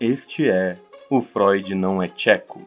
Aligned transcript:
Este 0.00 0.48
é 0.48 0.78
O 1.10 1.20
Freud 1.20 1.74
Não 1.74 2.00
é 2.00 2.06
Tcheco. 2.06 2.64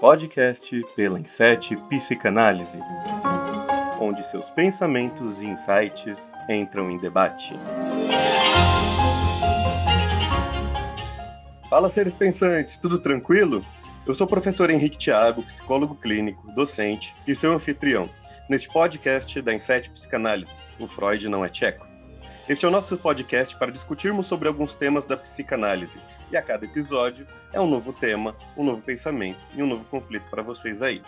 Podcast 0.00 0.82
pela 0.96 1.20
Inset 1.20 1.76
Psicanálise, 1.90 2.80
onde 4.00 4.26
seus 4.26 4.50
pensamentos 4.50 5.42
e 5.42 5.46
insights 5.46 6.32
entram 6.48 6.90
em 6.90 6.96
debate. 6.96 7.52
Fala, 11.68 11.90
seres 11.90 12.14
pensantes, 12.14 12.78
tudo 12.78 12.98
tranquilo? 12.98 13.62
Eu 14.06 14.14
sou 14.14 14.26
o 14.26 14.30
professor 14.30 14.70
Henrique 14.70 14.96
Thiago, 14.96 15.42
psicólogo 15.42 15.94
clínico, 15.96 16.50
docente 16.54 17.14
e 17.26 17.34
seu 17.34 17.52
anfitrião, 17.52 18.08
neste 18.48 18.72
podcast 18.72 19.42
da 19.42 19.52
Inset 19.52 19.90
Psicanálise, 19.90 20.56
O 20.80 20.86
Freud 20.86 21.28
Não 21.28 21.44
é 21.44 21.50
Tcheco. 21.50 21.97
Este 22.48 22.64
é 22.64 22.68
o 22.68 22.70
nosso 22.70 22.96
podcast 22.96 23.54
para 23.58 23.70
discutirmos 23.70 24.26
sobre 24.26 24.48
alguns 24.48 24.74
temas 24.74 25.04
da 25.04 25.18
psicanálise, 25.18 26.00
e 26.32 26.36
a 26.36 26.40
cada 26.40 26.64
episódio 26.64 27.26
é 27.52 27.60
um 27.60 27.66
novo 27.66 27.92
tema, 27.92 28.34
um 28.56 28.64
novo 28.64 28.80
pensamento 28.80 29.38
e 29.54 29.62
um 29.62 29.66
novo 29.66 29.84
conflito 29.84 30.24
para 30.30 30.42
vocês 30.42 30.80
aí. 30.80 31.02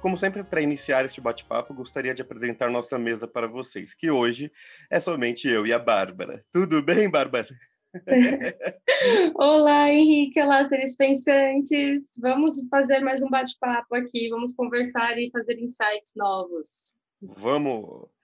Como 0.00 0.16
sempre, 0.16 0.42
para 0.42 0.60
iniciar 0.60 1.04
este 1.04 1.20
bate-papo, 1.20 1.72
gostaria 1.72 2.12
de 2.12 2.20
apresentar 2.20 2.68
nossa 2.68 2.98
mesa 2.98 3.28
para 3.28 3.46
vocês, 3.46 3.94
que 3.94 4.10
hoje 4.10 4.50
é 4.90 4.98
somente 4.98 5.46
eu 5.46 5.64
e 5.64 5.72
a 5.72 5.78
Bárbara. 5.78 6.40
Tudo 6.50 6.82
bem, 6.82 7.08
Bárbara? 7.08 7.46
Olá, 9.36 9.88
Henrique. 9.92 10.40
Olá, 10.40 10.64
seres 10.64 10.96
pensantes. 10.96 12.18
Vamos 12.20 12.54
fazer 12.68 12.98
mais 13.00 13.22
um 13.22 13.30
bate-papo 13.30 13.94
aqui. 13.94 14.28
Vamos 14.30 14.52
conversar 14.52 15.16
e 15.16 15.30
fazer 15.30 15.60
insights 15.60 16.12
novos. 16.16 16.98
Vamos! 17.22 18.15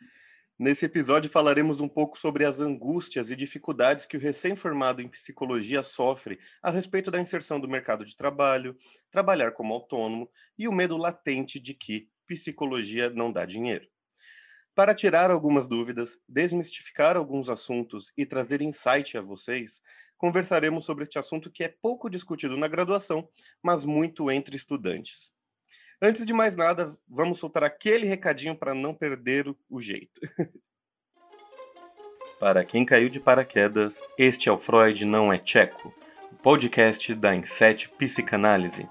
Nesse 0.63 0.85
episódio 0.85 1.29
falaremos 1.29 1.81
um 1.81 1.89
pouco 1.89 2.17
sobre 2.17 2.45
as 2.45 2.61
angústias 2.61 3.33
e 3.33 3.35
dificuldades 3.35 4.07
que 4.07 4.17
o 4.17 4.21
recém-formado 4.21 5.03
em 5.03 5.09
psicologia 5.09 5.83
sofre 5.83 6.39
a 6.63 6.71
respeito 6.71 7.11
da 7.11 7.21
inserção 7.21 7.59
do 7.59 7.67
mercado 7.67 8.05
de 8.05 8.15
trabalho, 8.15 8.77
trabalhar 9.11 9.51
como 9.51 9.75
autônomo 9.75 10.31
e 10.57 10.69
o 10.69 10.73
medo 10.73 10.97
latente 10.97 11.59
de 11.59 11.75
que 11.75 12.09
psicologia 12.29 13.11
não 13.11 13.33
dá 13.33 13.45
dinheiro. 13.45 13.89
Para 14.73 14.95
tirar 14.95 15.33
algumas 15.33 15.67
dúvidas, 15.67 16.17
desmistificar 16.29 17.17
alguns 17.17 17.51
assuntos 17.51 18.13
e 18.17 18.25
trazer 18.25 18.63
insight 18.63 19.19
a 19.19 19.21
vocês, 19.21 19.81
conversaremos 20.17 20.85
sobre 20.85 21.03
este 21.03 21.19
assunto 21.19 21.51
que 21.51 21.65
é 21.65 21.75
pouco 21.83 22.09
discutido 22.09 22.57
na 22.57 22.69
graduação, 22.69 23.29
mas 23.61 23.85
muito 23.85 24.31
entre 24.31 24.55
estudantes. 24.55 25.33
Antes 26.05 26.27
de 26.27 26.33
mais 26.33 26.57
nada, 26.57 26.93
vamos 27.09 27.39
soltar 27.39 27.63
aquele 27.63 28.09
recadinho 28.09 28.57
para 28.57 28.75
não 28.75 28.93
perder 28.93 29.47
o 29.71 29.81
jeito. 29.81 30.21
para 32.41 32.65
quem 32.65 32.85
caiu 32.85 33.09
de 33.09 33.21
paraquedas, 33.21 34.03
este 34.19 34.49
é 34.49 34.53
o 34.53 34.59
Freud 34.59 35.05
Não 35.05 35.33
é 35.33 35.39
Tcheco, 35.39 35.95
o 36.33 36.35
podcast 36.35 37.15
da 37.15 37.33
Inset 37.37 37.89
Psicanálise, 37.91 38.89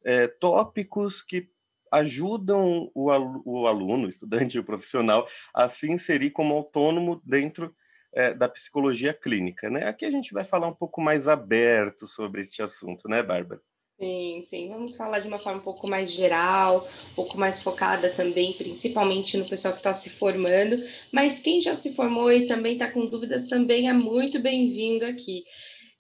é, 0.06 0.28
tópicos 0.28 1.24
que 1.24 1.50
ajudam 1.92 2.92
o, 2.94 3.12
o 3.46 3.68
aluno, 3.68 4.06
o 4.06 4.10
estudante, 4.10 4.60
o 4.60 4.64
profissional 4.64 5.28
a 5.54 5.68
se 5.68 5.92
inserir 5.92 6.32
como 6.32 6.54
autônomo 6.54 7.22
dentro 7.26 7.74
é, 8.14 8.34
da 8.34 8.50
psicologia 8.50 9.14
clínica, 9.14 9.70
né? 9.70 9.88
Aqui 9.88 10.06
a 10.06 10.12
gente 10.12 10.34
vai 10.34 10.44
falar 10.44 10.68
um 10.68 10.74
pouco 10.74 11.02
mais 11.02 11.28
aberto 11.28 12.08
sobre 12.08 12.42
este 12.42 12.62
assunto, 12.62 13.08
né, 13.08 13.22
Bárbara? 13.22 13.62
Sim, 14.00 14.42
sim. 14.44 14.70
Vamos 14.70 14.96
falar 14.96 15.20
de 15.20 15.28
uma 15.28 15.40
forma 15.40 15.60
um 15.60 15.64
pouco 15.64 15.88
mais 15.88 16.12
geral, 16.12 16.88
um 17.12 17.16
pouco 17.16 17.36
mais 17.36 17.60
focada 17.60 18.10
também, 18.10 18.54
principalmente 18.54 19.36
no 19.38 19.50
pessoal 19.50 19.74
que 19.74 19.80
está 19.80 19.92
se 19.92 20.10
formando. 20.10 20.78
Mas 21.12 21.40
quem 21.40 21.60
já 21.60 21.74
se 21.74 21.94
formou 21.94 22.32
e 22.32 22.48
também 22.48 22.74
está 22.74 22.92
com 22.92 23.08
dúvidas 23.08 23.50
também 23.50 23.90
é 23.90 23.94
muito 23.94 24.40
bem-vindo 24.40 25.04
aqui. 25.04 25.44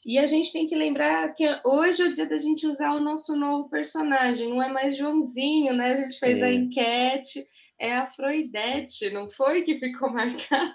E 0.05 0.17
a 0.17 0.25
gente 0.25 0.53
tem 0.53 0.67
que 0.67 0.75
lembrar 0.75 1.33
que 1.33 1.43
hoje 1.65 2.03
é 2.03 2.05
o 2.05 2.13
dia 2.13 2.27
da 2.27 2.37
gente 2.37 2.67
usar 2.67 2.93
o 2.93 2.99
nosso 2.99 3.35
novo 3.35 3.67
personagem, 3.69 4.49
não 4.49 4.61
é 4.61 4.71
mais 4.71 4.95
Joãozinho, 4.95 5.73
né? 5.73 5.91
A 5.91 5.95
gente 5.95 6.19
fez 6.19 6.41
a 6.41 6.51
enquete 6.51 7.45
é 7.79 7.95
a 7.95 8.05
Freudete, 8.05 9.11
não 9.11 9.29
foi 9.29 9.61
que 9.61 9.79
ficou 9.79 10.09
marcado? 10.13 10.73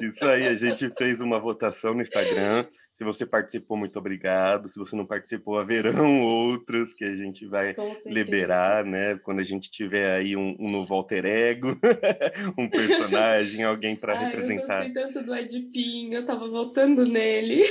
Isso 0.00 0.24
aí, 0.26 0.46
a 0.46 0.54
gente 0.54 0.90
fez 0.90 1.20
uma 1.20 1.38
votação 1.38 1.94
no 1.94 2.02
Instagram. 2.02 2.66
Se 2.92 3.02
você 3.02 3.24
participou, 3.24 3.76
muito 3.76 3.98
obrigado. 3.98 4.68
Se 4.68 4.78
você 4.78 4.94
não 4.94 5.06
participou, 5.06 5.58
haverão 5.58 6.20
outras 6.22 6.92
que 6.92 7.04
a 7.04 7.14
gente 7.14 7.46
vai 7.46 7.74
liberar, 8.04 8.84
né? 8.84 9.18
Quando 9.24 9.40
a 9.40 9.44
gente 9.44 9.70
tiver 9.70 10.16
aí 10.16 10.36
um, 10.36 10.54
um 10.60 10.70
novo 10.70 10.94
alter 10.94 11.24
ego, 11.24 11.78
um 12.58 12.68
personagem, 12.68 13.64
alguém 13.64 13.96
para 13.96 14.14
representar. 14.14 14.86
Eu 14.86 14.92
gostei 14.92 15.02
tanto 15.02 15.26
do 15.26 15.34
Edipinho, 15.34 16.14
eu 16.14 16.26
tava 16.26 16.48
votando 16.48 17.04
nele. 17.04 17.64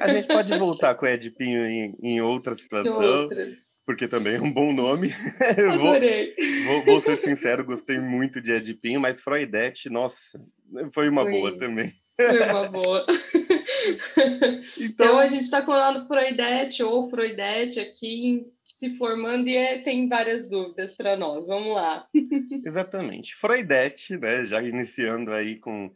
A 0.00 0.08
gente 0.08 0.26
pode 0.26 0.56
voltar 0.58 0.94
com 0.96 1.06
o 1.06 1.08
Edipinho 1.08 1.64
em, 1.64 1.94
em 2.02 2.20
outra 2.20 2.54
situação. 2.54 3.02
Em 3.02 3.06
outras 3.06 3.65
porque 3.86 4.08
também 4.08 4.34
é 4.34 4.42
um 4.42 4.52
bom 4.52 4.72
nome. 4.72 5.14
Adorei. 5.72 6.34
vou, 6.64 6.74
vou, 6.74 6.84
vou, 6.84 7.00
ser 7.00 7.18
sincero, 7.18 7.64
gostei 7.64 8.00
muito 8.00 8.40
de 8.40 8.52
Edipinho, 8.52 9.00
mas 9.00 9.20
Freudete, 9.20 9.88
nossa, 9.88 10.44
foi 10.92 11.08
uma 11.08 11.22
foi. 11.22 11.30
boa 11.30 11.56
também. 11.56 11.90
Foi 12.16 12.42
uma 12.50 12.68
boa. 12.68 13.06
então, 14.80 15.06
então 15.06 15.18
a 15.20 15.26
gente 15.28 15.42
está 15.42 15.62
colando 15.62 16.06
Freudete 16.08 16.82
ou 16.82 17.08
Freudete 17.08 17.78
aqui 17.78 18.44
se 18.64 18.90
formando 18.90 19.48
e 19.48 19.56
é, 19.56 19.78
tem 19.78 20.08
várias 20.08 20.48
dúvidas 20.48 20.92
para 20.92 21.16
nós. 21.16 21.46
Vamos 21.46 21.74
lá. 21.74 22.06
Exatamente. 22.66 23.36
Freudete, 23.36 24.18
né, 24.18 24.44
já 24.44 24.60
iniciando 24.62 25.32
aí 25.32 25.56
com, 25.56 25.92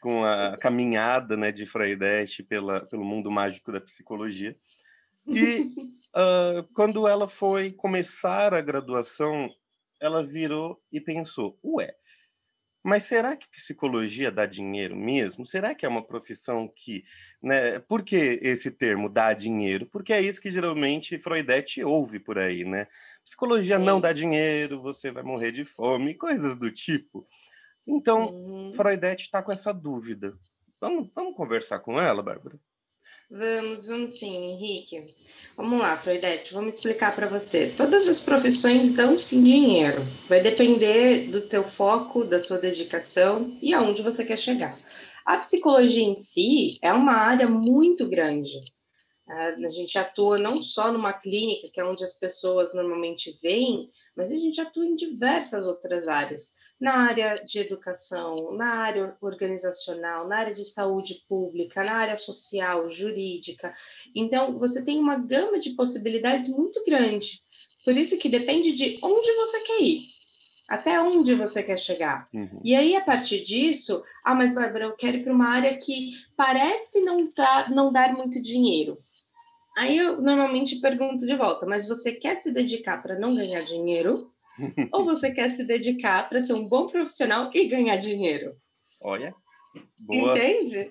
com 0.00 0.24
a 0.24 0.56
caminhada 0.58 1.36
né, 1.36 1.52
de 1.52 1.66
Freudete 1.66 2.42
pela, 2.42 2.80
pelo 2.86 3.04
mundo 3.04 3.30
mágico 3.30 3.70
da 3.70 3.80
psicologia. 3.80 4.56
E 5.26 5.62
uh, 6.16 6.62
quando 6.74 7.06
ela 7.06 7.26
foi 7.26 7.72
começar 7.72 8.54
a 8.54 8.60
graduação, 8.60 9.50
ela 10.00 10.22
virou 10.22 10.80
e 10.92 11.00
pensou: 11.00 11.58
ué, 11.64 11.94
mas 12.86 13.02
será 13.02 13.36
que 13.36 13.48
psicologia 13.48 14.30
dá 14.30 14.46
dinheiro 14.46 14.94
mesmo? 14.94 15.44
Será 15.44 15.74
que 15.74 15.84
é 15.84 15.88
uma 15.88 16.06
profissão 16.06 16.72
que. 16.72 17.02
Né? 17.42 17.80
Por 17.80 18.04
que 18.04 18.38
esse 18.40 18.70
termo 18.70 19.08
dá 19.08 19.32
dinheiro? 19.32 19.86
Porque 19.86 20.12
é 20.12 20.20
isso 20.20 20.40
que 20.40 20.52
geralmente 20.52 21.18
Freudete 21.18 21.82
ouve 21.82 22.20
por 22.20 22.38
aí, 22.38 22.64
né? 22.64 22.86
Psicologia 23.24 23.78
Sim. 23.78 23.84
não 23.84 24.00
dá 24.00 24.12
dinheiro, 24.12 24.80
você 24.80 25.10
vai 25.10 25.24
morrer 25.24 25.50
de 25.50 25.64
fome, 25.64 26.14
coisas 26.14 26.56
do 26.56 26.70
tipo. 26.70 27.26
Então, 27.84 28.26
uhum. 28.26 28.72
Freudete 28.72 29.24
está 29.24 29.42
com 29.42 29.50
essa 29.50 29.74
dúvida. 29.74 30.38
Vamos, 30.80 31.10
vamos 31.12 31.34
conversar 31.34 31.80
com 31.80 32.00
ela, 32.00 32.22
Bárbara? 32.22 32.56
Vamos, 33.30 33.86
vamos 33.86 34.18
sim, 34.18 34.36
Henrique. 34.36 35.04
Vamos 35.56 35.80
lá, 35.80 35.96
Freudete, 35.96 36.54
vamos 36.54 36.76
explicar 36.76 37.14
para 37.14 37.26
você. 37.26 37.74
Todas 37.76 38.08
as 38.08 38.20
profissões 38.20 38.92
dão 38.92 39.18
sim 39.18 39.42
dinheiro. 39.42 40.02
Vai 40.28 40.40
depender 40.42 41.28
do 41.30 41.48
teu 41.48 41.64
foco, 41.64 42.24
da 42.24 42.40
tua 42.40 42.58
dedicação 42.58 43.58
e 43.60 43.74
aonde 43.74 44.02
você 44.02 44.24
quer 44.24 44.38
chegar. 44.38 44.78
A 45.24 45.38
psicologia 45.38 46.04
em 46.04 46.14
si 46.14 46.78
é 46.80 46.92
uma 46.92 47.14
área 47.14 47.48
muito 47.48 48.08
grande. 48.08 48.60
A 49.28 49.68
gente 49.70 49.98
atua 49.98 50.38
não 50.38 50.62
só 50.62 50.92
numa 50.92 51.12
clínica, 51.12 51.66
que 51.74 51.80
é 51.80 51.84
onde 51.84 52.04
as 52.04 52.12
pessoas 52.12 52.72
normalmente 52.72 53.36
vêm, 53.42 53.90
mas 54.16 54.30
a 54.30 54.36
gente 54.36 54.60
atua 54.60 54.86
em 54.86 54.94
diversas 54.94 55.66
outras 55.66 56.06
áreas 56.06 56.54
na 56.80 56.94
área 56.94 57.34
de 57.44 57.58
educação, 57.58 58.52
na 58.52 58.76
área 58.76 59.16
organizacional, 59.20 60.28
na 60.28 60.36
área 60.38 60.52
de 60.52 60.64
saúde 60.64 61.22
pública, 61.28 61.82
na 61.82 61.94
área 61.94 62.16
social, 62.16 62.90
jurídica. 62.90 63.74
Então, 64.14 64.58
você 64.58 64.84
tem 64.84 64.98
uma 64.98 65.16
gama 65.16 65.58
de 65.58 65.70
possibilidades 65.70 66.48
muito 66.48 66.82
grande. 66.84 67.40
Por 67.84 67.96
isso 67.96 68.18
que 68.18 68.28
depende 68.28 68.72
de 68.72 68.98
onde 69.02 69.32
você 69.32 69.60
quer 69.60 69.82
ir, 69.82 70.02
até 70.68 71.00
onde 71.00 71.34
você 71.34 71.62
quer 71.62 71.78
chegar. 71.78 72.26
Uhum. 72.34 72.60
E 72.62 72.74
aí, 72.74 72.94
a 72.94 73.00
partir 73.00 73.42
disso, 73.42 74.02
ah, 74.24 74.34
mas 74.34 74.54
Bárbara, 74.54 74.84
eu 74.84 74.96
quero 74.96 75.16
ir 75.16 75.22
para 75.22 75.32
uma 75.32 75.48
área 75.48 75.76
que 75.78 76.10
parece 76.36 77.00
não, 77.00 77.26
tá, 77.26 77.70
não 77.70 77.90
dar 77.90 78.12
muito 78.12 78.40
dinheiro. 78.40 78.98
Aí 79.78 79.96
eu 79.98 80.20
normalmente 80.20 80.80
pergunto 80.80 81.26
de 81.26 81.36
volta, 81.36 81.66
mas 81.66 81.86
você 81.86 82.12
quer 82.12 82.34
se 82.36 82.50
dedicar 82.50 83.02
para 83.02 83.18
não 83.18 83.34
ganhar 83.34 83.62
dinheiro? 83.62 84.32
Ou 84.92 85.04
você 85.04 85.30
quer 85.32 85.48
se 85.48 85.64
dedicar 85.64 86.28
para 86.28 86.40
ser 86.40 86.54
um 86.54 86.68
bom 86.68 86.86
profissional 86.86 87.50
e 87.54 87.68
ganhar 87.68 87.96
dinheiro? 87.96 88.56
Olha. 89.02 89.34
Boa. 90.06 90.36
Entende? 90.36 90.90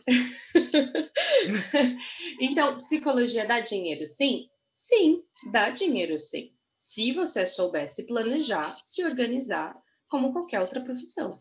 então, 2.39 2.77
psicologia 2.77 3.47
dá 3.47 3.59
dinheiro, 3.59 4.05
sim? 4.05 4.47
Sim, 4.73 5.23
dá 5.51 5.69
dinheiro, 5.69 6.19
sim. 6.19 6.51
Se 6.75 7.13
você 7.13 7.45
soubesse 7.45 8.05
planejar, 8.05 8.77
se 8.83 9.03
organizar, 9.03 9.75
como 10.07 10.31
qualquer 10.33 10.59
outra 10.59 10.83
profissão. 10.83 11.31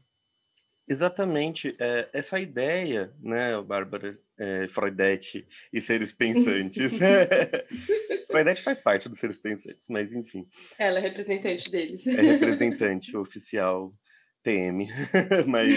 Exatamente. 0.88 1.74
É, 1.80 2.08
essa 2.12 2.38
ideia, 2.38 3.12
né, 3.20 3.60
Bárbara 3.62 4.12
é, 4.38 4.66
Freudete 4.68 5.46
e 5.72 5.80
seres 5.80 6.12
pensantes. 6.12 6.98
Freudete 8.34 8.62
faz 8.62 8.80
parte 8.80 9.08
dos 9.08 9.18
seres 9.18 9.38
pensantes, 9.38 9.86
mas 9.88 10.12
enfim. 10.12 10.44
Ela 10.76 10.98
é 10.98 11.02
representante 11.02 11.70
deles. 11.70 12.04
É 12.06 12.20
representante 12.20 13.14
oficial 13.16 13.92
TM, 14.42 14.88
mas 15.46 15.72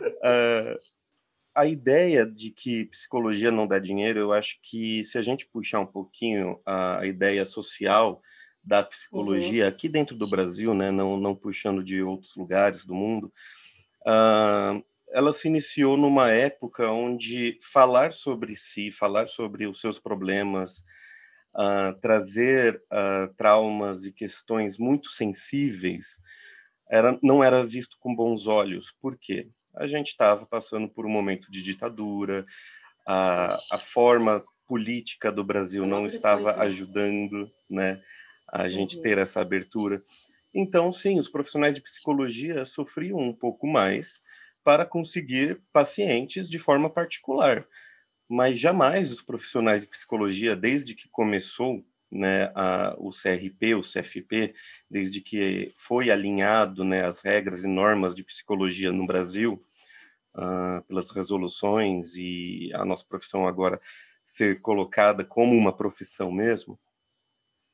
uh, 0.00 0.76
a 1.54 1.64
ideia 1.64 2.26
de 2.26 2.50
que 2.50 2.86
psicologia 2.86 3.52
não 3.52 3.68
dá 3.68 3.78
dinheiro, 3.78 4.18
eu 4.18 4.32
acho 4.32 4.58
que 4.62 5.04
se 5.04 5.16
a 5.16 5.22
gente 5.22 5.46
puxar 5.46 5.78
um 5.78 5.86
pouquinho 5.86 6.60
a, 6.66 6.98
a 6.98 7.06
ideia 7.06 7.44
social 7.44 8.20
da 8.62 8.82
psicologia 8.82 9.64
uhum. 9.64 9.70
aqui 9.70 9.88
dentro 9.88 10.16
do 10.16 10.28
Brasil, 10.28 10.74
né, 10.74 10.90
não, 10.90 11.16
não 11.16 11.36
puxando 11.36 11.84
de 11.84 12.02
outros 12.02 12.34
lugares 12.36 12.84
do 12.84 12.94
mundo, 12.94 13.32
uh, 14.06 14.84
ela 15.12 15.32
se 15.32 15.48
iniciou 15.48 15.96
numa 15.96 16.30
época 16.30 16.90
onde 16.90 17.56
falar 17.72 18.12
sobre 18.12 18.54
si, 18.54 18.90
falar 18.90 19.26
sobre 19.26 19.66
os 19.66 19.80
seus 19.80 19.98
problemas, 19.98 20.82
uh, 21.54 21.98
trazer 22.00 22.82
uh, 22.92 23.32
traumas 23.34 24.04
e 24.04 24.12
questões 24.12 24.78
muito 24.78 25.10
sensíveis, 25.10 26.20
era, 26.90 27.18
não 27.22 27.42
era 27.42 27.64
visto 27.64 27.96
com 28.00 28.14
bons 28.14 28.46
olhos. 28.46 28.92
Por 29.00 29.16
quê? 29.18 29.48
A 29.74 29.86
gente 29.86 30.08
estava 30.08 30.46
passando 30.46 30.88
por 30.88 31.06
um 31.06 31.10
momento 31.10 31.50
de 31.50 31.62
ditadura, 31.62 32.44
a, 33.06 33.58
a 33.72 33.78
forma 33.78 34.42
política 34.66 35.32
do 35.32 35.42
Brasil 35.44 35.86
não 35.86 36.06
estava 36.06 36.56
ajudando, 36.62 37.50
né? 37.70 38.00
a 38.52 38.68
gente 38.68 38.96
uhum. 38.96 39.02
ter 39.02 39.18
essa 39.18 39.40
abertura. 39.40 40.02
Então, 40.54 40.92
sim, 40.92 41.18
os 41.18 41.28
profissionais 41.28 41.74
de 41.74 41.82
psicologia 41.82 42.64
sofriam 42.64 43.18
um 43.18 43.34
pouco 43.34 43.66
mais 43.66 44.20
para 44.64 44.84
conseguir 44.84 45.60
pacientes 45.72 46.48
de 46.48 46.58
forma 46.58 46.90
particular, 46.90 47.66
mas 48.28 48.58
jamais 48.58 49.10
os 49.10 49.22
profissionais 49.22 49.82
de 49.82 49.88
psicologia, 49.88 50.54
desde 50.54 50.94
que 50.94 51.08
começou 51.08 51.84
né, 52.10 52.50
a, 52.54 52.94
o 52.98 53.10
CRP, 53.10 53.74
o 53.74 53.80
CFP, 53.80 54.54
desde 54.90 55.20
que 55.20 55.72
foi 55.76 56.10
alinhado 56.10 56.84
né, 56.84 57.04
as 57.04 57.20
regras 57.20 57.64
e 57.64 57.66
normas 57.66 58.14
de 58.14 58.24
psicologia 58.24 58.92
no 58.92 59.06
Brasil, 59.06 59.64
uh, 60.34 60.82
pelas 60.86 61.10
resoluções 61.10 62.16
e 62.16 62.70
a 62.74 62.84
nossa 62.84 63.04
profissão 63.06 63.46
agora 63.46 63.80
ser 64.24 64.60
colocada 64.60 65.24
como 65.24 65.56
uma 65.56 65.74
profissão 65.74 66.30
mesmo, 66.30 66.78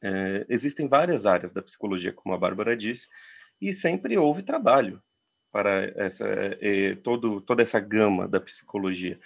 é, 0.00 0.44
existem 0.50 0.86
várias 0.86 1.24
áreas 1.24 1.52
da 1.52 1.62
psicologia, 1.62 2.12
como 2.12 2.34
a 2.34 2.38
Bárbara 2.38 2.76
disse, 2.76 3.08
e 3.60 3.72
sempre 3.72 4.18
houve 4.18 4.42
trabalho 4.42 5.02
para 5.54 5.84
essa, 5.94 6.24
é, 6.60 6.96
todo, 6.96 7.40
toda 7.40 7.62
essa 7.62 7.78
gama 7.78 8.26
da 8.26 8.40
psicologia. 8.40 9.16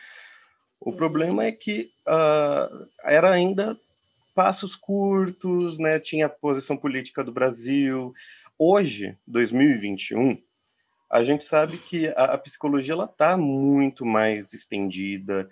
O 0.78 0.92
problema 0.92 1.42
é 1.42 1.50
que 1.50 1.90
uh, 2.06 2.86
era 3.02 3.30
ainda 3.30 3.75
passos 4.34 4.76
curtos, 4.76 5.78
né? 5.78 5.98
tinha 5.98 6.26
a 6.26 6.28
posição 6.28 6.76
política 6.76 7.25
do 7.25 7.32
Brasil. 7.32 8.12
Hoje, 8.58 9.16
2021, 9.26 10.36
a 11.10 11.22
gente 11.22 11.46
sabe 11.46 11.78
que 11.78 12.08
a, 12.08 12.25
a 12.34 12.38
psicologia 12.38 12.94
está 12.94 13.34
muito 13.38 14.04
mais 14.04 14.52
estendida, 14.52 15.48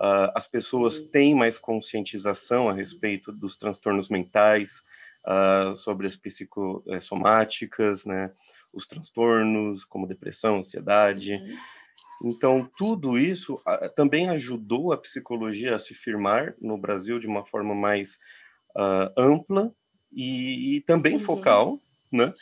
Uh, 0.00 0.32
as 0.34 0.48
pessoas 0.48 0.98
têm 0.98 1.34
mais 1.34 1.58
conscientização 1.58 2.70
a 2.70 2.72
respeito 2.72 3.30
dos 3.30 3.54
transtornos 3.54 4.08
mentais, 4.08 4.82
uh, 5.26 5.74
sobre 5.74 6.06
as 6.06 6.16
psicossomáticas, 6.16 8.06
né, 8.06 8.32
os 8.72 8.86
transtornos 8.86 9.84
como 9.84 10.06
depressão, 10.06 10.58
ansiedade. 10.58 11.34
Uhum. 11.34 12.30
Então, 12.30 12.70
tudo 12.76 13.18
isso 13.18 13.54
uh, 13.54 13.88
também 13.94 14.28
ajudou 14.28 14.92
a 14.92 14.98
psicologia 14.98 15.74
a 15.74 15.78
se 15.78 15.94
firmar 15.94 16.54
no 16.60 16.76
Brasil 16.76 17.18
de 17.18 17.26
uma 17.26 17.44
forma 17.44 17.74
mais 17.74 18.18
ampla 19.16 19.74
e, 20.12 20.76
e 20.76 20.80
também 20.82 21.14
uhum. 21.14 21.18
focal, 21.18 21.78
né? 22.12 22.32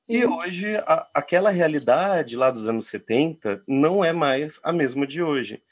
Sim. 0.00 0.14
E 0.14 0.26
hoje, 0.26 0.76
a, 0.76 1.08
aquela 1.14 1.50
realidade 1.50 2.36
lá 2.36 2.50
dos 2.50 2.68
anos 2.68 2.86
70 2.88 3.62
não 3.66 4.04
é 4.04 4.12
mais 4.12 4.60
a 4.62 4.72
mesma 4.72 5.06
de 5.06 5.22
hoje 5.22 5.62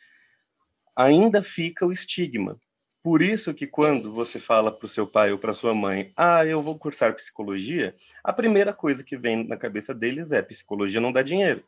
ainda 0.97 1.43
fica 1.43 1.87
o 1.87 1.93
estigma. 1.93 2.61
Por 3.03 3.23
isso 3.23 3.55
que 3.55 3.67
quando 3.67 4.13
você 4.13 4.39
fala 4.39 4.71
para 4.71 4.85
o 4.85 4.89
seu 4.89 5.07
pai 5.07 5.33
ou 5.33 5.39
para 5.39 5.55
sua 5.55 5.75
mãe, 5.75 6.13
ah, 6.17 6.45
eu 6.45 6.63
vou 6.63 6.79
cursar 6.79 7.15
psicologia, 7.15 7.95
a 8.23 8.33
primeira 8.33 8.73
coisa 8.73 9.03
que 9.03 9.17
vem 9.17 9.47
na 9.47 9.57
cabeça 9.57 9.95
deles 9.95 10.33
é 10.33 10.43
psicologia 10.43 11.01
não 11.01 11.13
dá 11.13 11.23
dinheiro, 11.23 11.65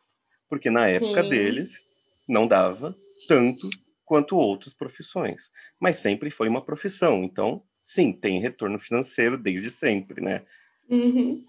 porque 0.48 0.68
na 0.68 0.86
Sim. 0.86 0.94
época 0.94 1.22
deles 1.22 1.84
não 2.28 2.46
dava 2.46 2.94
tanto 3.26 3.68
quanto 4.04 4.36
outras 4.36 4.74
profissões, 4.74 5.50
mas 5.80 5.96
sempre 5.96 6.30
foi 6.30 6.48
uma 6.48 6.60
profissão. 6.60 7.24
Então, 7.24 7.62
sim, 7.80 8.12
tem 8.12 8.38
retorno 8.38 8.78
financeiro 8.78 9.38
desde 9.38 9.70
sempre, 9.70 10.20
né? 10.20 10.42
Uhum. 10.90 11.42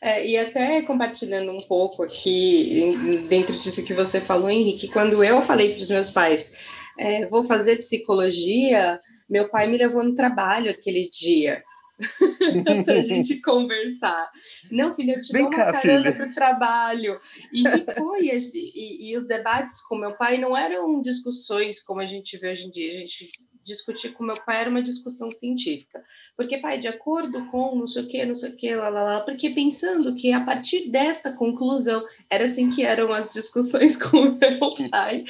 É, 0.00 0.26
e 0.26 0.36
até 0.36 0.82
compartilhando 0.82 1.50
um 1.50 1.60
pouco 1.60 2.02
aqui, 2.02 2.96
dentro 3.28 3.56
disso 3.58 3.84
que 3.84 3.94
você 3.94 4.20
falou, 4.20 4.50
Henrique, 4.50 4.88
quando 4.88 5.24
eu 5.24 5.40
falei 5.40 5.74
para 5.74 5.82
os 5.82 5.90
meus 5.90 6.10
pais, 6.10 6.52
é, 6.98 7.26
vou 7.26 7.44
fazer 7.44 7.76
psicologia, 7.76 8.98
meu 9.28 9.48
pai 9.48 9.68
me 9.68 9.78
levou 9.78 10.02
no 10.02 10.14
trabalho 10.14 10.70
aquele 10.70 11.08
dia. 11.08 11.62
para 12.84 13.00
a 13.00 13.02
gente 13.02 13.40
conversar. 13.40 14.30
Não, 14.70 14.94
filha, 14.94 15.14
eu 15.16 15.22
te 15.22 15.32
Vem 15.32 15.42
dou 15.42 15.50
uma 15.50 15.56
cá, 15.56 15.72
carona 15.72 16.12
para 16.12 16.26
o 16.26 16.34
trabalho. 16.34 17.20
E 17.52 17.64
foi, 17.92 18.28
e, 18.28 19.10
e, 19.10 19.16
os 19.16 19.26
debates 19.26 19.80
com 19.82 19.96
meu 19.96 20.16
pai 20.16 20.38
não 20.38 20.56
eram 20.56 21.00
discussões 21.00 21.82
como 21.82 22.00
a 22.00 22.06
gente 22.06 22.36
vê 22.36 22.50
hoje 22.50 22.66
em 22.66 22.70
dia. 22.70 22.88
A 22.88 22.96
gente 22.98 23.32
discutir 23.68 24.12
com 24.12 24.24
meu 24.24 24.34
pai 24.44 24.62
era 24.62 24.70
uma 24.70 24.82
discussão 24.82 25.30
científica. 25.30 26.02
Porque, 26.36 26.58
pai, 26.58 26.78
de 26.78 26.88
acordo 26.88 27.46
com 27.50 27.76
não 27.76 27.86
sei 27.86 28.02
o 28.02 28.08
que, 28.08 28.24
não 28.24 28.34
sei 28.34 28.50
o 28.50 28.56
que, 28.56 28.74
lá, 28.74 28.88
lá, 28.88 29.02
lá, 29.02 29.20
porque 29.20 29.50
pensando 29.50 30.14
que 30.14 30.32
a 30.32 30.40
partir 30.40 30.90
desta 30.90 31.32
conclusão, 31.32 32.04
era 32.28 32.46
assim 32.46 32.68
que 32.68 32.82
eram 32.82 33.12
as 33.12 33.32
discussões 33.32 33.96
com 34.02 34.32
meu 34.32 34.58
pai. 34.90 35.24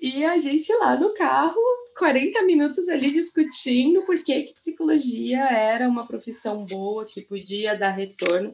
E 0.00 0.24
a 0.24 0.38
gente 0.38 0.72
lá 0.78 0.98
no 0.98 1.14
carro, 1.14 1.60
40 1.96 2.42
minutos 2.42 2.88
ali 2.88 3.10
discutindo 3.10 4.02
por 4.02 4.22
que, 4.22 4.42
que 4.42 4.54
psicologia 4.54 5.44
era 5.50 5.88
uma 5.88 6.06
profissão 6.06 6.64
boa, 6.64 7.04
que 7.04 7.22
podia 7.22 7.78
dar 7.78 7.90
retorno. 7.90 8.52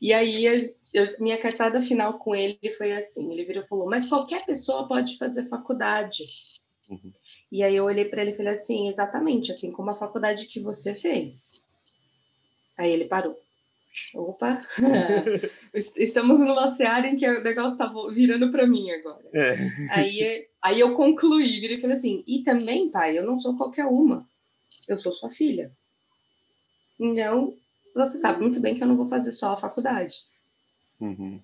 E 0.00 0.12
aí, 0.12 0.46
minha 1.18 1.38
cartada 1.40 1.80
final 1.80 2.18
com 2.18 2.34
ele 2.34 2.58
foi 2.76 2.92
assim: 2.92 3.32
ele 3.32 3.44
virou 3.44 3.62
e 3.62 3.66
falou, 3.66 3.88
mas 3.88 4.06
qualquer 4.06 4.44
pessoa 4.44 4.86
pode 4.86 5.16
fazer 5.16 5.48
faculdade. 5.48 6.24
Uhum. 6.92 7.12
E 7.50 7.62
aí 7.62 7.74
eu 7.74 7.84
olhei 7.84 8.04
para 8.04 8.20
ele 8.22 8.32
e 8.32 8.36
falei 8.36 8.52
assim, 8.52 8.86
exatamente, 8.86 9.50
assim 9.50 9.72
como 9.72 9.90
a 9.90 9.94
faculdade 9.94 10.46
que 10.46 10.60
você 10.60 10.94
fez. 10.94 11.64
Aí 12.76 12.90
ele 12.90 13.06
parou. 13.06 13.36
Opa! 14.14 14.60
Estamos 15.96 16.40
numa 16.40 16.68
seara 16.68 17.06
em 17.06 17.16
que 17.16 17.28
o 17.28 17.42
negócio 17.42 17.74
está 17.74 17.90
virando 18.10 18.50
para 18.50 18.66
mim 18.66 18.90
agora. 18.90 19.24
É. 19.34 19.56
Aí, 19.90 20.48
aí 20.62 20.80
eu 20.80 20.94
concluí, 20.94 21.60
virei 21.60 21.76
e 21.76 21.80
falei 21.80 21.96
assim: 21.96 22.24
e 22.26 22.42
também, 22.42 22.90
pai, 22.90 23.18
eu 23.18 23.24
não 23.24 23.36
sou 23.36 23.54
qualquer 23.56 23.84
uma. 23.84 24.26
Eu 24.88 24.96
sou 24.96 25.12
sua 25.12 25.30
filha. 25.30 25.70
Então, 26.98 27.54
você 27.94 28.16
sabe 28.16 28.40
muito 28.40 28.60
bem 28.60 28.74
que 28.74 28.82
eu 28.82 28.88
não 28.88 28.96
vou 28.96 29.06
fazer 29.06 29.32
só 29.32 29.52
a 29.52 29.56
faculdade. 29.58 30.16
Uhum. 30.98 31.38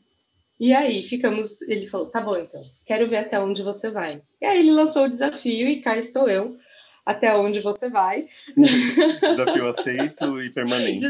E 0.59 0.75
aí 0.75 1.03
ficamos. 1.03 1.63
Ele 1.63 1.87
falou: 1.87 2.11
tá 2.11 2.21
bom, 2.21 2.37
então, 2.37 2.63
quero 2.85 3.09
ver 3.09 3.19
até 3.19 3.39
onde 3.39 3.63
você 3.63 3.91
vai. 3.91 4.21
E 4.41 4.47
aí 4.47 4.61
ele 4.61 4.73
lançou 4.73 5.05
o 5.05 5.09
desafio 5.09 5.69
e 5.69 5.81
cá 5.81 5.97
estou 5.97 6.29
eu 6.29 6.57
até 7.09 7.35
onde 7.35 7.61
você 7.61 7.89
vai. 7.89 8.27
Desafio 8.55 9.67
aceito 9.69 10.43
e 10.43 10.53
permanente. 10.53 11.07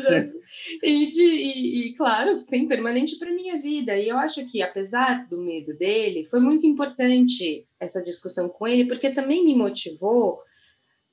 E, 0.80 1.10
de, 1.10 1.22
e, 1.22 1.88
e 1.88 1.94
claro, 1.96 2.40
sim, 2.40 2.68
permanente 2.68 3.18
para 3.18 3.32
minha 3.32 3.60
vida. 3.60 3.98
E 3.98 4.08
eu 4.08 4.16
acho 4.16 4.46
que, 4.46 4.62
apesar 4.62 5.26
do 5.26 5.38
medo 5.38 5.76
dele, 5.76 6.24
foi 6.24 6.38
muito 6.38 6.64
importante 6.64 7.66
essa 7.80 8.00
discussão 8.00 8.48
com 8.48 8.68
ele, 8.68 8.84
porque 8.84 9.10
também 9.10 9.44
me 9.44 9.56
motivou 9.56 10.38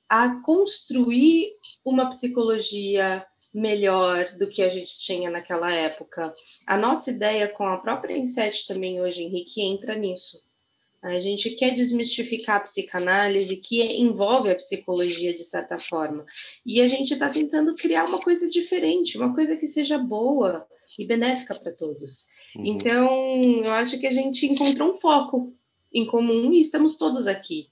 a 0.08 0.40
construir 0.42 1.48
uma 1.84 2.08
psicologia 2.08 3.26
melhor 3.54 4.24
do 4.36 4.48
que 4.48 4.62
a 4.62 4.68
gente 4.68 4.98
tinha 4.98 5.30
naquela 5.30 5.72
época. 5.72 6.32
A 6.66 6.76
nossa 6.76 7.10
ideia 7.10 7.48
com 7.48 7.64
a 7.66 7.78
própria 7.78 8.16
Inset 8.16 8.66
também 8.66 9.00
hoje, 9.00 9.22
Henrique, 9.22 9.62
entra 9.62 9.94
nisso 9.94 10.44
a 11.02 11.18
gente 11.18 11.50
quer 11.50 11.72
desmistificar 11.72 12.56
a 12.56 12.60
psicanálise, 12.60 13.56
que 13.56 13.82
envolve 13.82 14.50
a 14.50 14.56
psicologia 14.56 15.34
de 15.34 15.44
certa 15.44 15.78
forma. 15.78 16.24
E 16.64 16.80
a 16.80 16.86
gente 16.86 17.12
está 17.14 17.28
tentando 17.28 17.74
criar 17.74 18.06
uma 18.06 18.20
coisa 18.20 18.48
diferente, 18.48 19.16
uma 19.16 19.34
coisa 19.34 19.56
que 19.56 19.66
seja 19.66 19.98
boa 19.98 20.66
e 20.98 21.04
benéfica 21.04 21.54
para 21.54 21.72
todos. 21.72 22.26
Uhum. 22.56 22.66
Então, 22.66 23.40
eu 23.64 23.72
acho 23.72 23.98
que 23.98 24.06
a 24.06 24.10
gente 24.10 24.46
encontrou 24.46 24.90
um 24.90 24.94
foco 24.94 25.52
em 25.92 26.06
comum 26.06 26.52
e 26.52 26.60
estamos 26.60 26.96
todos 26.96 27.26
aqui. 27.26 27.68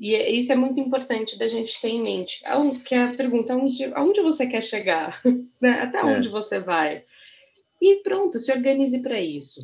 E 0.00 0.14
é, 0.14 0.30
isso 0.30 0.50
é 0.50 0.56
muito 0.56 0.80
importante 0.80 1.38
da 1.38 1.46
gente 1.46 1.78
ter 1.80 1.90
em 1.90 2.02
mente. 2.02 2.42
Que 2.86 2.94
é 2.94 3.04
a 3.04 3.14
pergunta, 3.14 3.52
aonde, 3.52 3.84
aonde 3.94 4.22
você 4.22 4.46
quer 4.46 4.62
chegar? 4.62 5.20
Né? 5.60 5.72
Até 5.82 6.02
onde 6.02 6.28
é. 6.28 6.30
você 6.30 6.58
vai? 6.58 7.04
E 7.82 7.96
pronto, 7.96 8.38
se 8.38 8.50
organize 8.50 8.98
para 9.02 9.20
isso 9.20 9.60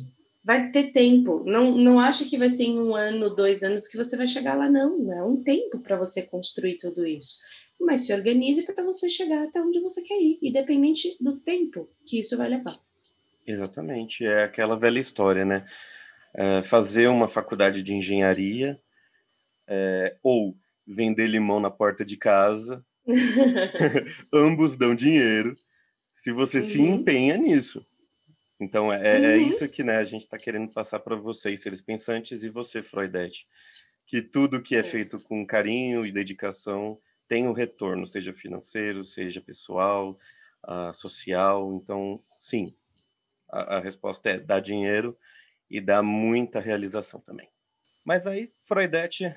vai 0.47 0.71
ter 0.71 0.93
tempo. 0.93 1.43
Não, 1.45 1.77
não 1.77 1.99
acha 1.99 2.23
que 2.23 2.37
vai 2.37 2.47
ser 2.47 2.63
em 2.63 2.79
um 2.79 2.95
ano, 2.95 3.35
dois 3.35 3.63
anos 3.63 3.85
que 3.85 3.97
você 3.97 4.15
vai 4.15 4.25
chegar 4.25 4.55
lá, 4.55 4.69
não. 4.69 5.11
É 5.11 5.21
um 5.21 5.43
tempo 5.43 5.77
para 5.79 5.97
você 5.97 6.21
construir 6.21 6.77
tudo 6.77 7.05
isso. 7.05 7.35
Mas 7.77 8.05
se 8.05 8.13
organize 8.13 8.63
para 8.63 8.81
você 8.81 9.09
chegar 9.09 9.43
até 9.43 9.61
onde 9.61 9.81
você 9.81 10.01
quer 10.01 10.17
ir, 10.17 10.39
independente 10.41 11.17
do 11.19 11.37
tempo 11.41 11.85
que 12.05 12.19
isso 12.19 12.37
vai 12.37 12.47
levar. 12.47 12.79
Exatamente. 13.45 14.25
É 14.25 14.43
aquela 14.43 14.79
velha 14.79 14.99
história, 14.99 15.43
né? 15.43 15.65
É 16.33 16.61
fazer 16.61 17.09
uma 17.09 17.27
faculdade 17.27 17.83
de 17.83 17.93
engenharia 17.93 18.79
é, 19.67 20.17
ou 20.23 20.57
vender 20.85 21.27
limão 21.27 21.59
na 21.59 21.69
porta 21.69 22.05
de 22.05 22.17
casa. 22.17 22.85
Ambos 24.33 24.75
dão 24.75 24.95
dinheiro 24.95 25.55
se 26.17 26.31
você 26.31 26.57
uhum. 26.57 26.65
se 26.65 26.81
empenha 26.81 27.37
nisso. 27.37 27.85
Então, 28.59 28.91
é, 28.91 29.01
é, 29.01 29.33
é 29.33 29.37
uhum. 29.37 29.47
isso 29.47 29.67
que 29.69 29.83
né, 29.83 29.97
a 29.97 30.03
gente 30.03 30.23
está 30.23 30.37
querendo 30.37 30.71
passar 30.73 30.99
para 30.99 31.15
vocês, 31.15 31.61
seres 31.61 31.81
pensantes, 31.81 32.43
e 32.43 32.49
você, 32.49 32.81
Freudete. 32.81 33.47
Que 34.05 34.21
tudo 34.21 34.61
que 34.61 34.75
é 34.75 34.81
feito 34.81 35.21
com 35.25 35.45
carinho 35.45 36.03
e 36.03 36.11
dedicação 36.11 36.97
tem 37.27 37.47
um 37.47 37.53
retorno, 37.53 38.07
seja 38.07 38.33
financeiro, 38.33 39.03
seja 39.03 39.39
pessoal, 39.41 40.17
uh, 40.65 40.93
social. 40.93 41.71
Então, 41.73 42.19
sim, 42.35 42.73
a, 43.49 43.77
a 43.77 43.79
resposta 43.79 44.29
é 44.29 44.39
dá 44.39 44.59
dinheiro 44.59 45.15
e 45.69 45.79
dá 45.79 46.01
muita 46.01 46.59
realização 46.59 47.19
também. 47.19 47.47
Mas 48.03 48.25
aí, 48.25 48.51
Freudete 48.63 49.35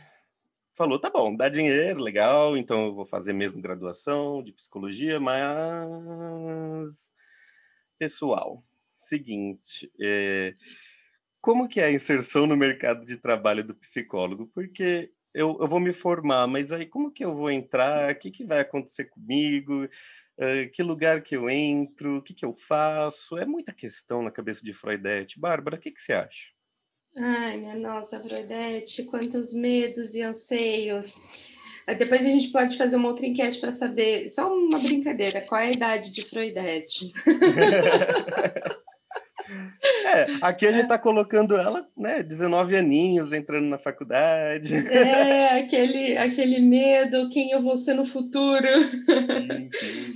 falou: 0.75 0.99
tá 0.99 1.11
bom, 1.11 1.35
dá 1.37 1.49
dinheiro, 1.49 2.01
legal, 2.01 2.57
então 2.57 2.87
eu 2.87 2.95
vou 2.95 3.07
fazer 3.07 3.33
mesmo 3.33 3.61
graduação 3.61 4.43
de 4.43 4.53
psicologia, 4.53 5.21
mas. 5.21 7.13
Pessoal, 7.99 8.65
seguinte, 8.97 9.91
é, 10.01 10.55
como 11.41 11.69
que 11.69 11.81
é 11.81 11.85
a 11.87 11.93
inserção 11.93 12.47
no 12.47 12.57
mercado 12.57 13.05
de 13.05 13.17
trabalho 13.17 13.65
do 13.65 13.75
psicólogo? 13.75 14.47
Porque 14.55 15.13
eu, 15.35 15.59
eu 15.61 15.69
vou 15.69 15.81
me 15.81 15.93
formar, 15.93 16.47
mas 16.47 16.73
aí 16.73 16.87
como 16.87 17.13
que 17.13 17.25
eu 17.25 17.35
vou 17.37 17.51
entrar? 17.51 18.13
O 18.13 18.19
que, 18.19 18.31
que 18.31 18.45
vai 18.45 18.61
acontecer 18.61 19.07
comigo? 19.07 19.85
Uh, 20.39 20.71
que 20.73 20.83
lugar 20.83 21.23
que 21.23 21.37
eu 21.37 21.49
entro? 21.49 22.19
O 22.19 22.23
que, 22.23 22.35
que 22.35 22.45
eu 22.45 22.55
faço? 22.55 23.39
É 23.39 23.47
muita 23.47 23.73
questão 23.73 24.23
na 24.23 24.31
cabeça 24.31 24.63
de 24.65 24.73
Freudete. 24.73 25.39
Bárbara, 25.41 25.77
o 25.77 25.81
que, 25.81 25.91
que 25.91 26.01
você 26.01 26.13
acha? 26.13 26.53
Ai, 27.17 27.57
minha 27.57 27.77
nossa, 27.77 28.21
Freudete, 28.21 29.05
quantos 29.05 29.53
medos 29.53 30.15
e 30.15 30.23
anseios. 30.23 31.23
Depois 31.99 32.25
a 32.25 32.29
gente 32.29 32.49
pode 32.51 32.77
fazer 32.77 32.97
uma 32.97 33.09
outra 33.09 33.27
enquete 33.27 33.59
para 33.59 33.73
saber, 33.73 34.29
só 34.29 34.53
uma 34.55 34.79
brincadeira, 34.79 35.41
qual 35.41 35.61
é 35.61 35.67
a 35.67 35.73
idade 35.73 36.11
de 36.11 36.23
Freudete? 36.23 37.13
É, 40.05 40.27
aqui 40.43 40.67
a 40.67 40.73
gente 40.73 40.85
está 40.85 40.99
colocando 40.99 41.57
ela, 41.57 41.85
né, 41.97 42.23
19 42.23 42.77
aninhos, 42.77 43.33
entrando 43.33 43.69
na 43.69 43.79
faculdade. 43.79 44.75
É, 44.75 45.61
aquele, 45.61 46.17
aquele 46.17 46.61
medo, 46.61 47.29
quem 47.31 47.51
eu 47.51 47.63
vou 47.63 47.77
ser 47.77 47.95
no 47.95 48.05
futuro. 48.05 48.67
Sim, 48.85 49.71
sim. 49.73 50.15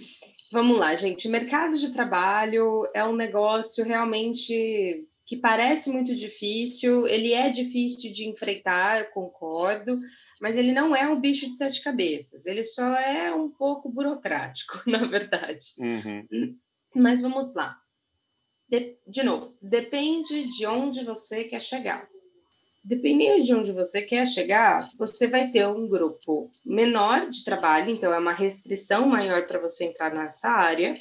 Vamos 0.53 0.79
lá, 0.79 0.95
gente. 0.95 1.29
Mercado 1.29 1.77
de 1.77 1.91
trabalho 1.91 2.89
é 2.95 3.05
um 3.05 3.17
negócio 3.17 3.85
realmente 3.85 5.05
que 5.27 5.41
parece 5.41 5.91
muito 5.91 6.15
difícil, 6.15 7.07
ele 7.07 7.33
é 7.33 7.49
difícil 7.49 8.13
de 8.13 8.29
enfrentar, 8.29 9.01
eu 9.01 9.07
concordo, 9.07 9.97
mas 10.41 10.57
ele 10.57 10.73
não 10.73 10.95
é 10.95 11.09
um 11.09 11.21
bicho 11.21 11.49
de 11.51 11.57
sete 11.57 11.83
cabeças, 11.83 12.47
ele 12.47 12.63
só 12.63 12.95
é 12.95 13.33
um 13.35 13.49
pouco 13.49 13.89
burocrático, 13.89 14.83
na 14.89 15.07
verdade. 15.07 15.67
Uhum. 15.79 16.59
Mas 16.95 17.23
vamos 17.23 17.55
lá. 17.55 17.79
De, 18.69 18.99
de 19.07 19.23
novo, 19.23 19.53
depende 19.63 20.47
de 20.47 20.67
onde 20.67 21.05
você 21.05 21.45
quer 21.45 21.61
chegar. 21.61 22.07
Dependendo 22.85 23.43
de 23.43 23.55
onde 23.55 23.73
você 23.73 24.03
quer 24.03 24.27
chegar, 24.27 24.87
você 24.99 25.27
vai 25.27 25.51
ter 25.51 25.67
um 25.67 25.89
grupo 25.89 26.51
menor 26.67 27.31
de 27.31 27.43
trabalho, 27.43 27.91
então 27.91 28.13
é 28.13 28.19
uma 28.19 28.35
restrição 28.35 29.07
maior 29.07 29.47
para 29.47 29.59
você 29.59 29.85
entrar 29.85 30.13
nessa 30.13 30.51
área, 30.51 30.93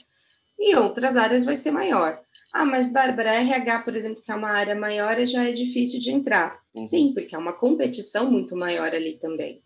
e 0.60 0.76
outras 0.76 1.18
áreas 1.18 1.44
vai 1.44 1.56
ser 1.56 1.72
maior. 1.72 2.20
Ah, 2.54 2.66
mas 2.66 2.92
Bárbara, 2.92 3.34
RH, 3.34 3.80
por 3.80 3.96
exemplo, 3.96 4.22
que 4.22 4.32
é 4.32 4.36
uma 4.36 4.52
área 4.52 4.76
maior, 4.76 5.26
já 5.26 5.44
é 5.44 5.52
difícil 5.52 6.00
de 6.00 6.12
entrar. 6.12 6.60
Uhum. 6.76 6.82
Sim, 6.84 7.14
porque 7.14 7.36
é 7.36 7.38
uma 7.38 7.54
competição 7.54 8.30
muito 8.30 8.56
maior 8.56 8.94
ali 8.94 9.18
também. 9.20 9.60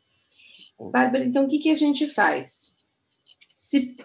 Uhum. 0.79 0.89
Bárbara, 0.89 1.25
então 1.25 1.45
o 1.45 1.47
que, 1.47 1.59
que 1.59 1.69
a 1.69 1.75
gente 1.75 2.07
faz? 2.07 2.75
Se 3.53 3.95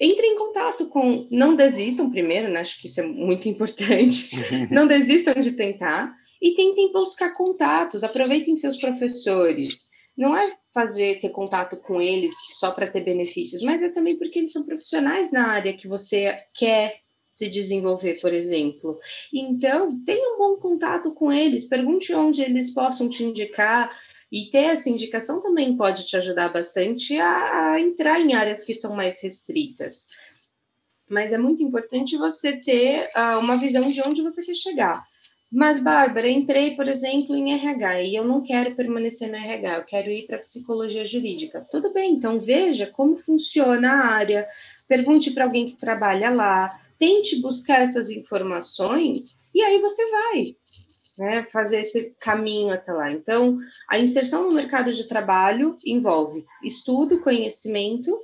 entre 0.00 0.26
em 0.26 0.36
contato 0.36 0.86
com. 0.88 1.26
Não 1.30 1.54
desistam 1.54 2.10
primeiro, 2.10 2.48
né? 2.50 2.60
Acho 2.60 2.80
que 2.80 2.86
isso 2.86 3.00
é 3.00 3.06
muito 3.06 3.48
importante. 3.48 4.30
não 4.70 4.86
desistam 4.86 5.34
de 5.34 5.52
tentar 5.52 6.14
e 6.40 6.54
tentem 6.54 6.92
buscar 6.92 7.30
contatos, 7.32 8.04
aproveitem 8.04 8.56
seus 8.56 8.76
professores. 8.76 9.90
Não 10.16 10.36
é 10.36 10.46
fazer 10.72 11.18
ter 11.18 11.30
contato 11.30 11.76
com 11.76 12.00
eles 12.00 12.34
só 12.50 12.70
para 12.70 12.86
ter 12.86 13.04
benefícios, 13.04 13.62
mas 13.62 13.82
é 13.82 13.88
também 13.88 14.16
porque 14.16 14.38
eles 14.38 14.52
são 14.52 14.64
profissionais 14.64 15.32
na 15.32 15.48
área 15.48 15.76
que 15.76 15.88
você 15.88 16.36
quer 16.54 17.04
se 17.34 17.48
desenvolver, 17.48 18.20
por 18.20 18.32
exemplo. 18.32 18.96
Então, 19.32 19.88
tenha 20.04 20.34
um 20.34 20.38
bom 20.38 20.56
contato 20.56 21.12
com 21.12 21.32
eles, 21.32 21.64
pergunte 21.64 22.14
onde 22.14 22.40
eles 22.40 22.72
possam 22.72 23.08
te 23.08 23.24
indicar, 23.24 23.90
e 24.30 24.50
ter 24.50 24.66
essa 24.66 24.88
indicação 24.88 25.42
também 25.42 25.76
pode 25.76 26.06
te 26.06 26.16
ajudar 26.16 26.52
bastante 26.52 27.18
a, 27.20 27.80
entrar 27.80 28.20
em 28.20 28.34
áreas 28.34 28.62
que 28.62 28.72
são 28.72 28.94
mais 28.94 29.20
restritas. 29.20 30.06
Mas 31.08 31.32
é 31.32 31.38
muito 31.38 31.60
importante 31.60 32.16
você 32.16 32.56
ter 32.56 33.10
uh, 33.16 33.38
uma 33.40 33.56
visão 33.56 33.88
de 33.88 34.00
onde 34.02 34.22
você 34.22 34.44
quer 34.44 34.54
chegar. 34.54 35.04
Mas, 35.56 35.78
Bárbara, 35.78 36.28
entrei, 36.28 36.74
por 36.74 36.88
exemplo, 36.88 37.36
em 37.36 37.52
RH 37.52 38.02
e 38.02 38.16
eu 38.16 38.24
não 38.24 38.42
quero 38.42 38.74
permanecer 38.74 39.30
no 39.30 39.36
RH, 39.36 39.76
eu 39.76 39.84
quero 39.84 40.10
ir 40.10 40.26
para 40.26 40.38
psicologia 40.38 41.04
jurídica. 41.04 41.64
Tudo 41.70 41.92
bem, 41.92 42.14
então 42.14 42.40
veja 42.40 42.88
como 42.88 43.16
funciona 43.16 43.88
a 43.88 44.06
área, 44.06 44.48
pergunte 44.88 45.30
para 45.30 45.44
alguém 45.44 45.66
que 45.66 45.76
trabalha 45.76 46.28
lá, 46.28 46.68
tente 46.98 47.40
buscar 47.40 47.82
essas 47.82 48.10
informações 48.10 49.38
e 49.54 49.62
aí 49.62 49.80
você 49.80 50.04
vai 50.10 50.56
né, 51.18 51.44
fazer 51.44 51.82
esse 51.82 52.12
caminho 52.18 52.74
até 52.74 52.92
lá. 52.92 53.12
Então, 53.12 53.56
a 53.88 53.96
inserção 53.96 54.48
no 54.48 54.56
mercado 54.56 54.92
de 54.92 55.06
trabalho 55.06 55.76
envolve 55.86 56.44
estudo, 56.64 57.20
conhecimento. 57.20 58.18